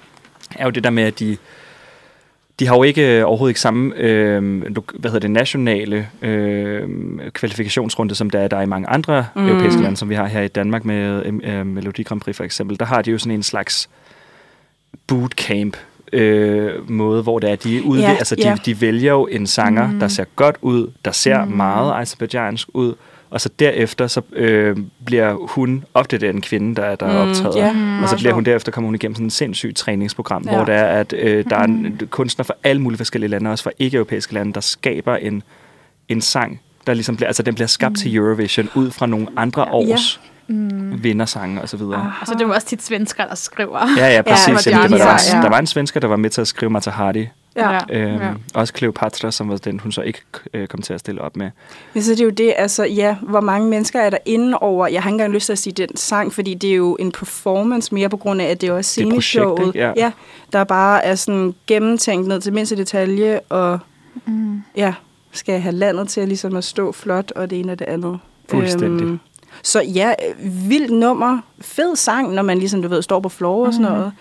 er 0.56 0.64
jo 0.64 0.70
det 0.70 0.84
der 0.84 0.90
med, 0.90 1.02
at 1.02 1.18
de, 1.18 1.36
de 2.60 2.66
har 2.66 2.76
jo 2.76 2.82
ikke 2.82 3.18
øh, 3.18 3.26
overhovedet 3.26 3.50
ikke 3.50 3.60
samme 3.60 3.94
øh, 3.96 4.62
hvad 4.98 5.10
hedder 5.10 5.18
det, 5.18 5.30
nationale 5.30 6.08
øh, 6.22 6.88
kvalifikationsrunde, 7.30 8.14
som 8.14 8.30
der 8.30 8.40
er 8.40 8.48
der 8.48 8.56
er 8.56 8.62
i 8.62 8.66
mange 8.66 8.88
andre 8.88 9.26
mm. 9.36 9.48
europæiske 9.48 9.82
lande, 9.82 9.96
som 9.96 10.08
vi 10.08 10.14
har 10.14 10.26
her 10.26 10.42
i 10.42 10.48
Danmark 10.48 10.84
med 10.84 11.26
øh, 11.42 11.66
Melodi 11.66 12.02
Grand 12.02 12.20
Prix 12.20 12.36
for 12.36 12.44
eksempel. 12.44 12.78
Der 12.78 12.86
har 12.86 13.02
de 13.02 13.10
jo 13.10 13.18
sådan 13.18 13.32
en 13.32 13.42
slags 13.42 13.88
bootcamp 15.06 15.76
øh, 16.12 16.90
måde, 16.90 17.22
hvor 17.22 17.38
det 17.38 17.50
er, 17.50 17.56
de, 17.56 17.82
udv- 17.82 18.00
Ja, 18.00 18.10
altså, 18.10 18.34
de, 18.34 18.40
ja. 18.48 18.56
de 18.66 18.80
vælger 18.80 19.12
jo 19.12 19.26
en 19.26 19.46
sanger, 19.46 19.90
mm. 19.90 20.00
der 20.00 20.08
ser 20.08 20.24
godt 20.36 20.56
ud, 20.62 20.90
der 21.04 21.10
ser 21.12 21.44
mm. 21.44 21.50
meget 21.52 21.92
azerbaijansk 22.02 22.68
ud, 22.74 22.94
og 23.30 23.40
så 23.40 23.48
derefter 23.58 24.06
så 24.06 24.20
øh, 24.32 24.76
bliver 25.06 25.34
hun, 25.48 25.84
ofte 25.94 26.18
det 26.18 26.26
er 26.26 26.30
en 26.32 26.40
kvinde, 26.40 26.74
der, 26.74 26.94
der 26.96 27.06
Mm, 27.24 27.28
optræder, 27.28 27.58
ja, 27.66 28.02
og 28.02 28.08
så 28.08 28.16
bliver 28.16 28.32
hun 28.32 28.44
derefter 28.44 28.72
kommer 28.72 28.88
hun 28.88 28.94
igennem 28.94 29.14
sådan 29.14 29.26
et 29.26 29.32
sindssygt 29.32 29.76
træningsprogram, 29.76 30.42
Ja. 30.46 30.56
hvor 30.56 30.64
der 30.64 30.72
er, 30.74 31.00
at 31.00 31.12
øh, 31.18 31.44
der 31.50 31.56
er 31.56 31.64
en 31.64 32.00
kunstner 32.10 32.42
fra 32.44 32.54
alle 32.64 32.82
mulige 32.82 32.96
forskellige 32.98 33.30
lande, 33.30 33.50
også 33.50 33.64
fra 33.64 33.70
ikke-europæiske 33.78 34.34
lande, 34.34 34.52
der 34.52 34.60
skaber 34.60 35.16
en, 35.16 35.42
en 36.08 36.20
sang, 36.20 36.60
der 36.86 36.94
ligesom 36.94 37.16
bliver, 37.16 37.26
altså 37.26 37.42
den 37.42 37.54
bliver 37.54 37.68
skabt 37.68 37.92
mm. 37.92 37.96
til 37.96 38.16
Eurovision 38.16 38.68
ud 38.74 38.90
fra 38.90 39.06
nogle 39.06 39.26
andre 39.36 39.64
års 39.64 40.20
Mm. 40.46 41.02
vindersange 41.02 41.62
og 41.62 41.68
så 41.68 41.76
videre. 41.76 42.12
Og 42.20 42.26
så 42.26 42.32
er 42.32 42.36
det 42.38 42.44
jo 42.44 42.50
også 42.52 42.66
tit 42.66 42.82
svensker, 42.82 43.26
der 43.26 43.34
skriver. 43.34 43.78
Ja, 43.98 44.06
ja, 44.14 44.22
præcis. 44.22 44.66
Ja, 44.66 44.78
Ja, 44.78 44.82
det 44.82 44.90
var, 44.90 44.96
er 44.96 44.98
der, 44.98 45.04
var, 45.04 45.16
de, 45.18 45.36
ja. 45.36 45.42
der 45.42 45.48
var 45.48 45.58
en 45.58 45.66
svensker, 45.66 46.00
der 46.00 46.08
var 46.08 46.16
med 46.16 46.30
til 46.30 46.40
at 46.40 46.48
skrive 46.48 46.70
Mata 46.70 46.90
Hari. 46.90 47.26
Ja. 47.56 47.78
Øhm, 47.90 48.20
Ja. 48.22 48.30
Også 48.54 48.72
Cleopatra, 48.76 49.30
som 49.30 49.48
var 49.48 49.56
den, 49.56 49.80
hun 49.80 49.92
så 49.92 50.02
ikke 50.02 50.18
øh, 50.54 50.66
kom 50.68 50.82
til 50.82 50.92
at 50.94 51.00
stille 51.00 51.20
op 51.20 51.36
med. 51.36 51.50
Men 51.94 52.02
så 52.02 52.10
det 52.10 52.20
er 52.20 52.24
jo 52.24 52.30
det, 52.30 52.54
altså 52.56 52.84
ja, 52.84 53.16
hvor 53.22 53.40
mange 53.40 53.68
mennesker 53.70 54.00
er 54.00 54.10
der 54.10 54.18
inde 54.26 54.58
over, 54.58 54.86
jeg 54.86 55.02
har 55.02 55.10
ikke 55.10 55.14
engang 55.14 55.32
lyst 55.32 55.46
til 55.46 55.52
at 55.52 55.58
sige 55.58 55.72
den 55.72 55.96
sang, 55.96 56.32
fordi 56.32 56.54
det 56.54 56.70
er 56.70 56.74
jo 56.74 56.96
en 57.00 57.12
performance 57.12 57.94
mere 57.94 58.08
på 58.08 58.16
grund 58.16 58.40
af, 58.40 58.46
at 58.46 58.60
det 58.60 58.68
er 58.68 58.72
også 58.72 59.00
er 59.00 59.04
sceneshowet. 59.04 59.74
Ja. 59.74 59.92
ja, 59.96 60.10
der 60.52 60.64
bare 60.64 61.04
er 61.04 61.14
sådan 61.14 61.54
gennemtænkt 61.66 62.28
ned 62.28 62.40
til 62.40 62.52
mindste 62.52 62.76
detalje, 62.76 63.40
og 63.48 63.78
Mm. 64.26 64.62
ja, 64.76 64.94
skal 65.32 65.60
have 65.60 65.74
landet 65.74 66.08
til 66.08 66.20
at, 66.20 66.28
ligesom 66.28 66.56
at 66.56 66.64
stå 66.64 66.92
flot, 66.92 67.30
og 67.36 67.50
det 67.50 67.60
ene 67.60 67.72
og 67.72 67.78
det 67.78 67.84
andet. 67.84 68.18
Fuldstændig. 68.50 69.18
Så 69.64 69.82
ja, 69.82 70.14
vildt 70.68 70.90
nummer, 70.92 71.38
fed 71.60 71.96
sang, 71.96 72.32
når 72.34 72.42
man 72.42 72.58
ligesom, 72.58 72.82
du 72.82 72.88
ved, 72.88 73.02
står 73.02 73.20
på 73.20 73.28
floor 73.28 73.66
og 73.66 73.72
sådan 73.72 73.86
Mhm. 73.88 73.96
noget. 73.98 74.12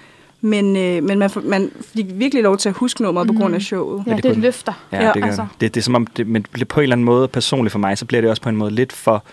Men, 0.41 0.75
øh, 0.75 1.03
men 1.03 1.19
man, 1.19 1.29
får- 1.29 1.41
man 1.41 1.71
fik 1.95 2.05
virkelig 2.13 2.43
lov 2.43 2.57
til 2.57 2.69
at 2.69 2.75
huske 2.75 3.03
nummeret 3.03 3.27
på 3.27 3.33
grund 3.33 3.55
af 3.55 3.61
showet. 3.61 4.03
Ja, 4.07 4.15
det 4.15 4.23
det 4.23 4.37
løfter. 4.37 4.73
Ja, 4.91 5.01
Ja, 5.05 5.11
det, 5.13 5.21
gør 5.21 5.27
altså. 5.27 5.45
det, 5.61 5.73
det 5.75 5.81
er 5.81 5.83
som 5.83 5.95
om, 5.95 6.07
det, 6.07 6.27
men 6.27 6.45
på 6.69 6.79
en 6.79 6.83
eller 6.83 6.95
anden 6.95 7.05
måde, 7.05 7.27
personligt 7.27 7.71
for 7.71 7.79
mig, 7.79 7.97
så 7.97 8.05
bliver 8.05 8.21
det 8.21 8.29
også 8.29 8.41
på 8.41 8.49
en 8.49 8.55
måde 8.55 8.71
lidt 8.71 8.93
for, 8.93 9.23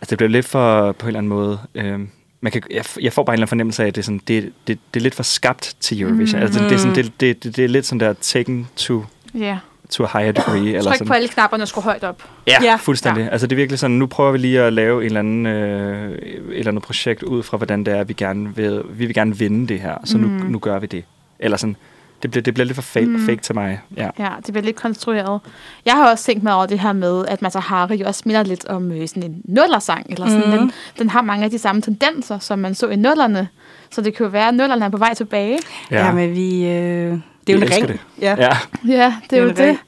altså 0.00 0.10
det 0.10 0.18
bliver 0.18 0.30
lidt 0.30 0.46
for, 0.46 0.92
på 0.92 1.06
en 1.06 1.08
eller 1.08 1.18
anden 1.18 1.28
måde, 1.28 1.58
øh, 1.74 1.98
man 2.40 2.52
kan, 2.52 2.62
jeg, 2.70 2.84
jeg 3.00 3.12
får 3.12 3.22
bare 3.22 3.32
en 3.32 3.34
eller 3.34 3.42
anden 3.42 3.48
fornemmelse 3.48 3.82
af, 3.82 3.86
at 3.86 3.94
det 3.94 4.00
er, 4.02 4.04
sådan, 4.04 4.20
det, 4.28 4.52
det, 4.66 4.78
det 4.94 5.00
er 5.00 5.02
lidt 5.02 5.14
for 5.14 5.22
skabt 5.22 5.76
til 5.80 6.02
Eurovision. 6.02 6.40
Mm. 6.40 6.46
Altså, 6.46 6.60
det, 6.64 6.72
er 6.72 6.76
sådan, 6.78 6.94
det, 6.96 7.12
det, 7.20 7.44
det, 7.44 7.56
det 7.56 7.64
er 7.64 7.68
lidt 7.68 7.86
sådan 7.86 8.00
der 8.00 8.12
taken 8.12 8.68
to, 8.76 9.04
Ja. 9.34 9.58
To 9.90 10.04
a 10.04 10.18
higher 10.18 10.32
degree. 10.32 10.68
eller 10.68 10.82
Tryk 10.82 10.94
sådan. 10.94 11.06
på 11.06 11.12
alle 11.14 11.28
knapperne 11.28 11.64
og 11.64 11.68
skru 11.68 11.80
højt 11.80 12.04
op. 12.04 12.22
Ja, 12.46 12.56
Ja. 12.62 12.76
fuldstændig. 12.76 13.22
Ja. 13.22 13.28
Altså 13.28 13.46
det 13.46 13.52
er 13.52 13.56
virkelig 13.56 13.78
sådan, 13.78 13.96
nu 13.96 14.06
prøver 14.06 14.32
vi 14.32 14.38
lige 14.38 14.60
at 14.62 14.72
lave 14.72 15.00
en 15.00 15.06
eller 15.06 15.20
anden, 15.20 15.46
øh, 15.46 16.12
et 16.12 16.18
eller 16.50 16.68
andet 16.70 16.82
projekt 16.82 17.22
ud 17.22 17.42
fra, 17.42 17.56
hvordan 17.56 17.84
det 17.84 17.94
er, 17.94 18.04
vi 18.04 18.12
gerne 18.12 18.56
vil, 18.56 18.82
vi 18.90 19.06
vil 19.06 19.14
gerne 19.14 19.36
vinde 19.38 19.68
det 19.68 19.80
her, 19.80 19.94
så 20.04 20.18
nu, 20.18 20.26
Mm. 20.26 20.32
nu 20.32 20.58
gør 20.58 20.78
vi 20.78 20.86
det. 20.86 21.04
Eller 21.38 21.56
sådan, 21.56 21.76
det 22.22 22.30
bliver, 22.30 22.42
det 22.42 22.54
bliver 22.54 22.64
lidt 22.64 22.74
for 22.74 22.82
fake, 22.82 23.06
Mm. 23.06 23.12
mm. 23.12 23.26
fake 23.26 23.40
til 23.42 23.54
mig. 23.54 23.80
Ja. 23.96 24.10
Ja, 24.18 24.28
det 24.46 24.52
bliver 24.54 24.64
lidt 24.64 24.76
konstrueret. 24.76 25.40
Jeg 25.86 25.94
har 25.94 26.10
også 26.10 26.24
tænkt 26.24 26.42
mig 26.42 26.54
over 26.54 26.66
det 26.66 26.78
her 26.80 26.92
med, 26.92 27.24
at 27.28 27.42
Mata 27.42 27.58
Hari 27.58 27.94
jo 27.96 28.06
også 28.06 28.22
minder 28.26 28.42
lidt 28.42 28.66
om 28.66 28.92
øh, 28.92 29.08
sådan 29.08 29.22
en 29.22 29.42
nullersang. 29.44 30.06
Eller 30.10 30.26
sådan. 30.28 30.48
Mhm. 30.48 30.58
Den, 30.58 30.72
den 30.98 31.10
har 31.10 31.22
mange 31.22 31.44
af 31.44 31.50
de 31.50 31.58
samme 31.58 31.82
tendenser, 31.82 32.38
som 32.38 32.58
man 32.58 32.74
så 32.74 32.88
i 32.88 32.96
nullerne. 32.96 33.48
Så 33.90 34.00
det 34.00 34.14
kan 34.16 34.26
jo 34.26 34.30
være, 34.30 34.48
at 34.48 34.54
nullerne 34.54 34.84
er 34.84 34.88
på 34.88 34.96
vej 34.96 35.14
tilbage. 35.14 35.58
Ja, 35.90 36.06
ja 36.06 36.12
men 36.12 36.34
vi... 36.34 36.66
Øh, 36.66 37.18
det 37.48 37.54
er 37.54 37.58
jo 37.58 37.64
en 37.66 37.72
ring. 37.72 37.88
det. 37.88 38.00
Ja. 38.20 38.34
ja. 38.38 38.56
Ja, 38.88 39.14
det 39.30 39.38
er 39.38 39.44
Det 39.44 39.62
jo 39.62 39.66
det. 39.66 39.78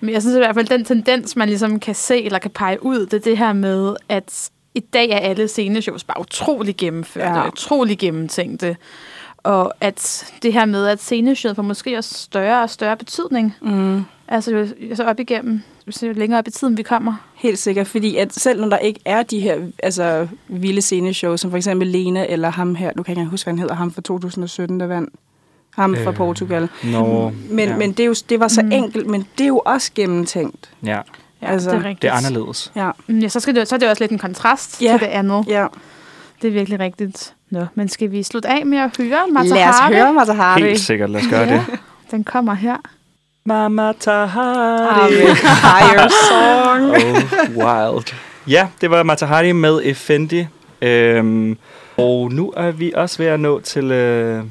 Men 0.00 0.14
jeg 0.14 0.22
synes 0.22 0.34
i 0.36 0.38
hvert 0.38 0.54
fald, 0.54 0.66
den 0.68 0.84
tendens, 0.84 1.36
man 1.36 1.48
ligesom 1.48 1.80
kan 1.80 1.94
se 1.94 2.22
eller 2.24 2.38
kan 2.38 2.50
pege 2.50 2.84
ud, 2.84 2.98
det 3.06 3.14
er 3.14 3.18
det 3.20 3.38
her 3.38 3.52
med, 3.52 3.96
at 4.08 4.50
i 4.74 4.80
dag 4.80 5.10
er 5.10 5.18
alle 5.18 5.48
sceneshows 5.48 6.04
bare 6.04 6.20
utrolig 6.20 6.76
gennemførte, 6.76 7.26
Ja. 7.40 7.46
utrolig 7.48 7.98
gennemtænkte. 7.98 8.76
Og 9.38 9.72
at 9.80 10.32
det 10.42 10.52
her 10.52 10.64
med, 10.64 10.86
at 10.86 11.00
sceneshowet 11.02 11.56
får 11.56 11.62
måske 11.62 11.96
også 11.98 12.14
større 12.14 12.62
og 12.62 12.70
større 12.70 12.96
betydning. 12.96 13.54
Mm. 13.62 14.04
Altså 14.28 14.50
jo, 14.56 14.66
så 14.94 15.04
op 15.04 15.20
igennem, 15.20 15.62
jo 16.02 16.12
længere 16.12 16.38
op 16.38 16.48
i 16.48 16.50
tiden 16.50 16.76
vi 16.76 16.82
kommer. 16.82 17.14
Helt 17.34 17.58
sikkert, 17.58 17.86
fordi 17.86 18.16
at 18.16 18.34
selv 18.34 18.60
når 18.60 18.68
der 18.68 18.78
ikke 18.78 19.00
er 19.04 19.22
de 19.22 19.40
her 19.40 19.56
altså, 19.82 20.28
vilde 20.48 20.80
sceneshows, 20.82 21.40
som 21.40 21.50
for 21.50 21.56
eksempel 21.56 21.88
Lena 21.88 22.26
eller 22.28 22.50
ham 22.50 22.74
her, 22.74 22.92
du 22.92 23.02
kan 23.02 23.12
ikke 23.12 23.18
engang 23.20 23.30
huske, 23.30 23.46
hvad 23.46 23.52
han 23.52 23.58
hedder, 23.58 23.74
ham 23.74 23.92
fra 23.92 24.02
2017, 24.02 24.80
der 24.80 24.86
vandt. 24.86 25.14
Ham 25.76 25.96
fra 26.04 26.10
Øh, 26.10 26.16
Portugal. 26.16 26.68
Nå, 26.84 27.32
Men, 27.50 27.68
ja. 27.68 27.76
men 27.76 27.92
det, 27.92 28.00
er 28.00 28.06
jo, 28.06 28.14
det 28.28 28.40
var 28.40 28.48
så 28.48 28.62
Mm. 28.62 28.72
enkelt, 28.72 29.06
men 29.06 29.26
det 29.38 29.44
er 29.44 29.48
jo 29.48 29.62
også 29.64 29.90
gennemtænkt. 29.94 30.70
ja, 30.84 30.98
Ja, 31.42 31.46
Altså, 31.48 31.70
det 31.70 31.76
er 31.76 31.84
rigtigt. 31.84 32.02
det 32.02 32.08
er 32.10 32.14
anderledes. 32.14 32.72
Ja, 32.76 32.90
Mm, 33.06 33.18
Ja, 33.18 33.28
så, 33.28 33.40
skal 33.40 33.54
det, 33.54 33.68
så 33.68 33.74
er 33.74 33.78
det 33.78 33.88
også 33.90 34.02
lidt 34.02 34.12
en 34.12 34.18
kontrast 34.18 34.82
Ja. 34.82 34.92
til 34.92 35.00
det 35.00 35.06
andet. 35.06 35.44
ja. 35.48 35.66
Det 36.42 36.48
er 36.48 36.52
virkelig 36.52 36.80
rigtigt. 36.80 37.34
Nå, 37.50 37.66
men 37.74 37.88
skal 37.88 38.10
vi 38.10 38.22
slutte 38.22 38.48
af 38.48 38.66
med 38.66 38.78
at 38.78 38.96
høre 38.98 39.18
Mata 39.32 39.48
Lad 39.48 39.68
os 39.68 39.74
Hari? 39.78 39.94
høre 39.94 40.12
Mata 40.12 40.32
Hari. 40.32 40.60
Helt 40.62 40.80
sikkert, 40.80 41.10
lad 41.10 41.20
os 41.20 41.26
gøre 41.30 41.40
Ja. 41.40 41.52
det. 41.54 41.62
Den 42.10 42.24
kommer 42.24 42.54
her. 42.54 42.76
Mama 43.46 43.92
Tahari. 44.00 44.88
Hari. 44.94 45.14
Higher 45.14 46.08
song. 46.30 46.90
Oh, 46.90 47.64
wild. 47.66 48.14
Ja, 48.48 48.68
det 48.80 48.90
var 48.90 49.02
Matahari 49.02 49.52
med 49.52 49.80
Effendi. 49.84 50.46
Øhm, 50.82 51.58
og 51.96 52.32
nu 52.32 52.52
er 52.56 52.70
vi 52.70 52.92
også 52.94 53.18
ved 53.18 53.26
at 53.26 53.40
nå 53.40 53.60
til 53.60 53.84
øh, 53.92 54.44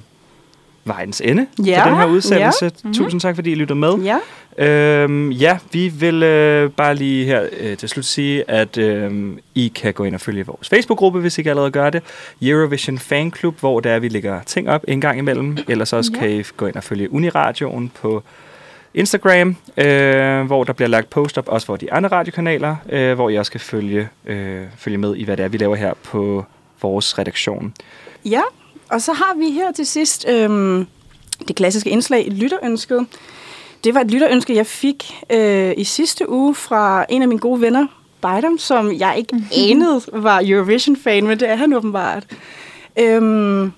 vejens 0.86 1.22
ende 1.26 1.48
Ja, 1.66 1.84
for 1.84 1.90
den 1.90 1.98
her 2.00 2.06
udsendelse. 2.06 2.66
ja. 2.66 2.70
Mm-hmm. 2.84 2.94
Tusind 2.94 3.22
tak, 3.22 3.36
fordi 3.36 3.52
I 3.52 3.56
lyttede 3.56 3.80
med. 3.80 3.94
Ja. 3.94 4.18
Øhm, 4.58 5.32
ja, 5.32 5.58
vi 5.72 5.88
vil 5.88 6.24
øh, 6.24 6.70
bare 6.72 6.96
lige 6.96 7.26
her 7.26 7.48
øh, 7.60 7.78
til 7.78 7.90
slut 7.90 8.06
sige, 8.06 8.50
at 8.52 8.78
øh, 8.78 9.32
I 9.56 9.68
kan 9.76 9.94
gå 9.94 10.04
ind 10.04 10.16
og 10.16 10.22
følge 10.22 10.46
vores 10.46 10.70
Facebook-gruppe, 10.70 11.20
hvis 11.20 11.38
I 11.38 11.42
ikke 11.42 11.50
allerede 11.50 11.72
gør 11.72 11.90
det. 11.90 12.04
Eurovision 12.42 13.00
Fan 13.00 13.34
Club, 13.34 13.60
hvor 13.60 13.80
der 13.80 14.00
vi 14.00 14.08
lægger 14.08 14.42
ting 14.46 14.70
op 14.70 14.84
en 14.88 15.02
gang 15.02 15.18
imellem. 15.18 15.58
Ellers 15.68 15.94
også 15.94 16.12
ja. 16.14 16.20
kan 16.20 16.30
I 16.32 16.44
gå 16.58 16.68
ind 16.68 16.76
og 16.76 16.84
følge 16.84 17.14
Uniradioen 17.14 17.92
på 18.02 18.24
Instagram, 18.94 19.56
øh, 19.78 20.42
hvor 20.46 20.64
der 20.64 20.74
bliver 20.74 20.90
lagt 20.90 21.10
post 21.10 21.38
op, 21.38 21.48
også 21.48 21.66
for 21.68 21.76
de 21.76 21.94
andre 21.94 22.10
radiokanaler, 22.10 22.76
øh, 22.90 23.14
hvor 23.14 23.30
I 23.30 23.36
også 23.36 23.52
kan 23.52 23.62
følge, 23.62 24.10
øh, 24.26 24.62
følge 24.78 24.98
med 24.98 25.16
i, 25.16 25.24
hvad 25.24 25.38
det 25.38 25.44
er, 25.44 25.50
vi 25.50 25.58
laver 25.58 25.76
her 25.76 25.94
på 26.04 26.46
vores 26.82 27.20
redaktion. 27.20 27.74
Ja, 28.26 28.42
og 28.94 29.02
så 29.02 29.14
har 29.14 29.34
vi 29.38 29.52
her 29.52 29.72
til 29.72 29.86
sidst 29.86 30.26
øhm, 30.30 30.88
det 31.48 31.56
klassiske 31.56 31.90
indslag, 31.90 32.28
lytterønsket. 32.32 33.06
Det 33.84 33.94
var 33.94 34.02
et 34.02 34.12
lytterønske, 34.12 34.56
jeg 34.56 34.68
fik 34.68 35.14
øh, 35.30 35.74
i 35.78 35.84
sidste 35.84 36.30
uge 36.30 36.56
fra 36.56 37.06
en 37.10 37.22
af 37.22 37.28
mine 37.28 37.40
gode 37.40 37.62
venner, 37.62 37.88
Bydam, 38.22 38.58
som 38.58 38.94
jeg 38.94 39.16
ikke 39.18 39.36
anede 39.70 40.02
var 40.14 40.42
Eurovision-fan, 40.46 41.28
men 41.28 41.40
det 41.40 41.50
er 41.50 41.56
han 41.56 41.74
åbenbart. 41.74 42.26
Øhm, 43.00 43.72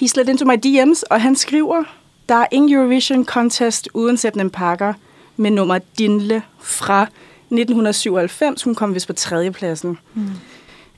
he 0.00 0.08
slid 0.08 0.28
into 0.28 0.44
my 0.44 0.54
DM's, 0.66 1.02
og 1.10 1.20
han 1.20 1.36
skriver, 1.36 1.84
der 2.28 2.34
er 2.34 2.46
ingen 2.50 2.72
Eurovision 2.72 3.24
Contest 3.24 3.88
uden 3.94 4.16
Sætnen 4.16 4.50
Pakker 4.50 4.92
med 5.36 5.50
nummer 5.50 5.78
Dinle 5.98 6.42
fra 6.60 7.02
1997. 7.02 8.62
Hun 8.62 8.74
kom 8.74 8.94
vist 8.94 9.06
på 9.06 9.12
tredjepladsen. 9.12 9.98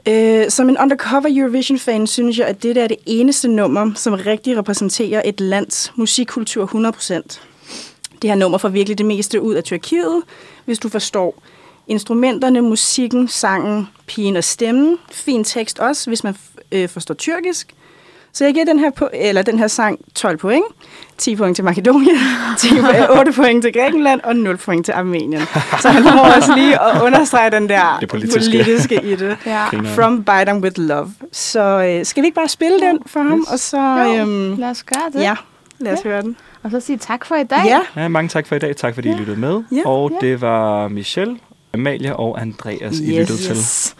Øh, 0.08 0.50
som 0.50 0.68
en 0.68 0.78
undercover 0.78 1.26
Eurovision-fan 1.28 2.06
synes 2.06 2.38
jeg, 2.38 2.46
at 2.46 2.62
det 2.62 2.76
er 2.76 2.86
det 2.86 2.96
eneste 3.06 3.48
nummer, 3.48 3.90
som 3.94 4.14
rigtig 4.14 4.58
repræsenterer 4.58 5.22
et 5.24 5.40
lands 5.40 5.92
musikkultur 5.96 6.66
100%. 6.66 7.40
Det 8.22 8.30
her 8.30 8.34
nummer 8.34 8.58
får 8.58 8.68
virkelig 8.68 8.98
det 8.98 9.06
meste 9.06 9.40
ud 9.40 9.54
af 9.54 9.64
Tyrkiet, 9.64 10.22
hvis 10.64 10.78
du 10.78 10.88
forstår 10.88 11.42
instrumenterne, 11.86 12.60
musikken, 12.60 13.28
sangen, 13.28 13.88
pigen 14.06 14.36
og 14.36 14.44
stemmen. 14.44 14.98
Fin 15.12 15.44
tekst 15.44 15.78
også, 15.78 16.10
hvis 16.10 16.24
man 16.24 16.36
øh, 16.72 16.88
forstår 16.88 17.14
tyrkisk. 17.14 17.75
Så 18.36 18.44
jeg 18.44 18.54
giver 18.54 18.64
den 18.66 18.78
her, 18.78 18.90
po- 19.00 19.08
eller 19.12 19.42
den 19.42 19.58
her 19.58 19.66
sang 19.68 19.98
12 20.14 20.36
point. 20.38 20.64
10 21.18 21.36
point 21.36 21.56
til 21.56 21.64
Makedonien, 21.64 22.16
10, 22.58 22.68
8 23.18 23.32
point 23.32 23.62
til 23.62 23.72
Grækenland 23.72 24.20
og 24.24 24.36
0 24.36 24.56
point 24.56 24.84
til 24.84 24.92
Armenien. 24.92 25.40
Så 25.80 25.88
han 25.88 26.02
får 26.02 26.34
også 26.36 26.54
lige 26.56 26.82
at 26.82 27.02
understrege 27.02 27.50
den 27.50 27.68
der 27.68 27.96
Det 28.00 28.08
politiske. 28.08 28.50
politiske 28.64 29.00
i 29.02 29.16
det. 29.16 29.36
Ja. 29.46 29.64
From 29.94 30.24
Biden 30.24 30.62
with 30.64 30.74
Love. 30.80 31.12
Så 31.32 31.60
øh, 31.60 32.04
skal 32.06 32.22
vi 32.22 32.26
ikke 32.26 32.34
bare 32.34 32.48
spille 32.48 32.80
den 32.80 32.98
for 33.06 33.20
ham? 33.20 33.38
Yes. 33.38 33.48
Og 33.52 33.58
så, 33.58 33.78
Jo, 33.78 34.14
øhm, 34.22 34.56
lad 34.56 34.70
os 34.70 34.82
gøre 34.82 35.02
det. 35.12 35.20
ja, 35.20 35.34
lad 35.78 35.92
os 35.92 36.02
høre 36.02 36.22
den. 36.22 36.36
Og 36.62 36.70
så 36.70 36.80
sige 36.80 36.98
tak 36.98 37.24
for 37.24 37.34
i 37.34 37.44
dag. 37.44 37.60
Ja, 37.66 37.80
Ja, 38.02 38.08
mange 38.08 38.28
tak 38.28 38.46
for 38.46 38.54
i 38.54 38.58
dag. 38.58 38.76
Tak 38.76 38.94
fordi 38.94 39.08
I 39.08 39.12
lyttede 39.14 39.40
med. 39.40 39.62
Ja. 39.72 39.82
Og 39.88 40.12
det 40.20 40.40
var 40.40 40.88
Michelle, 40.88 41.36
Amalie 41.74 42.16
og 42.16 42.40
Andreas, 42.40 42.98
I 42.98 43.08
Yes. 43.10 43.18
lyttede 43.18 43.38
til. 43.38 43.50
Yes. 43.56 43.96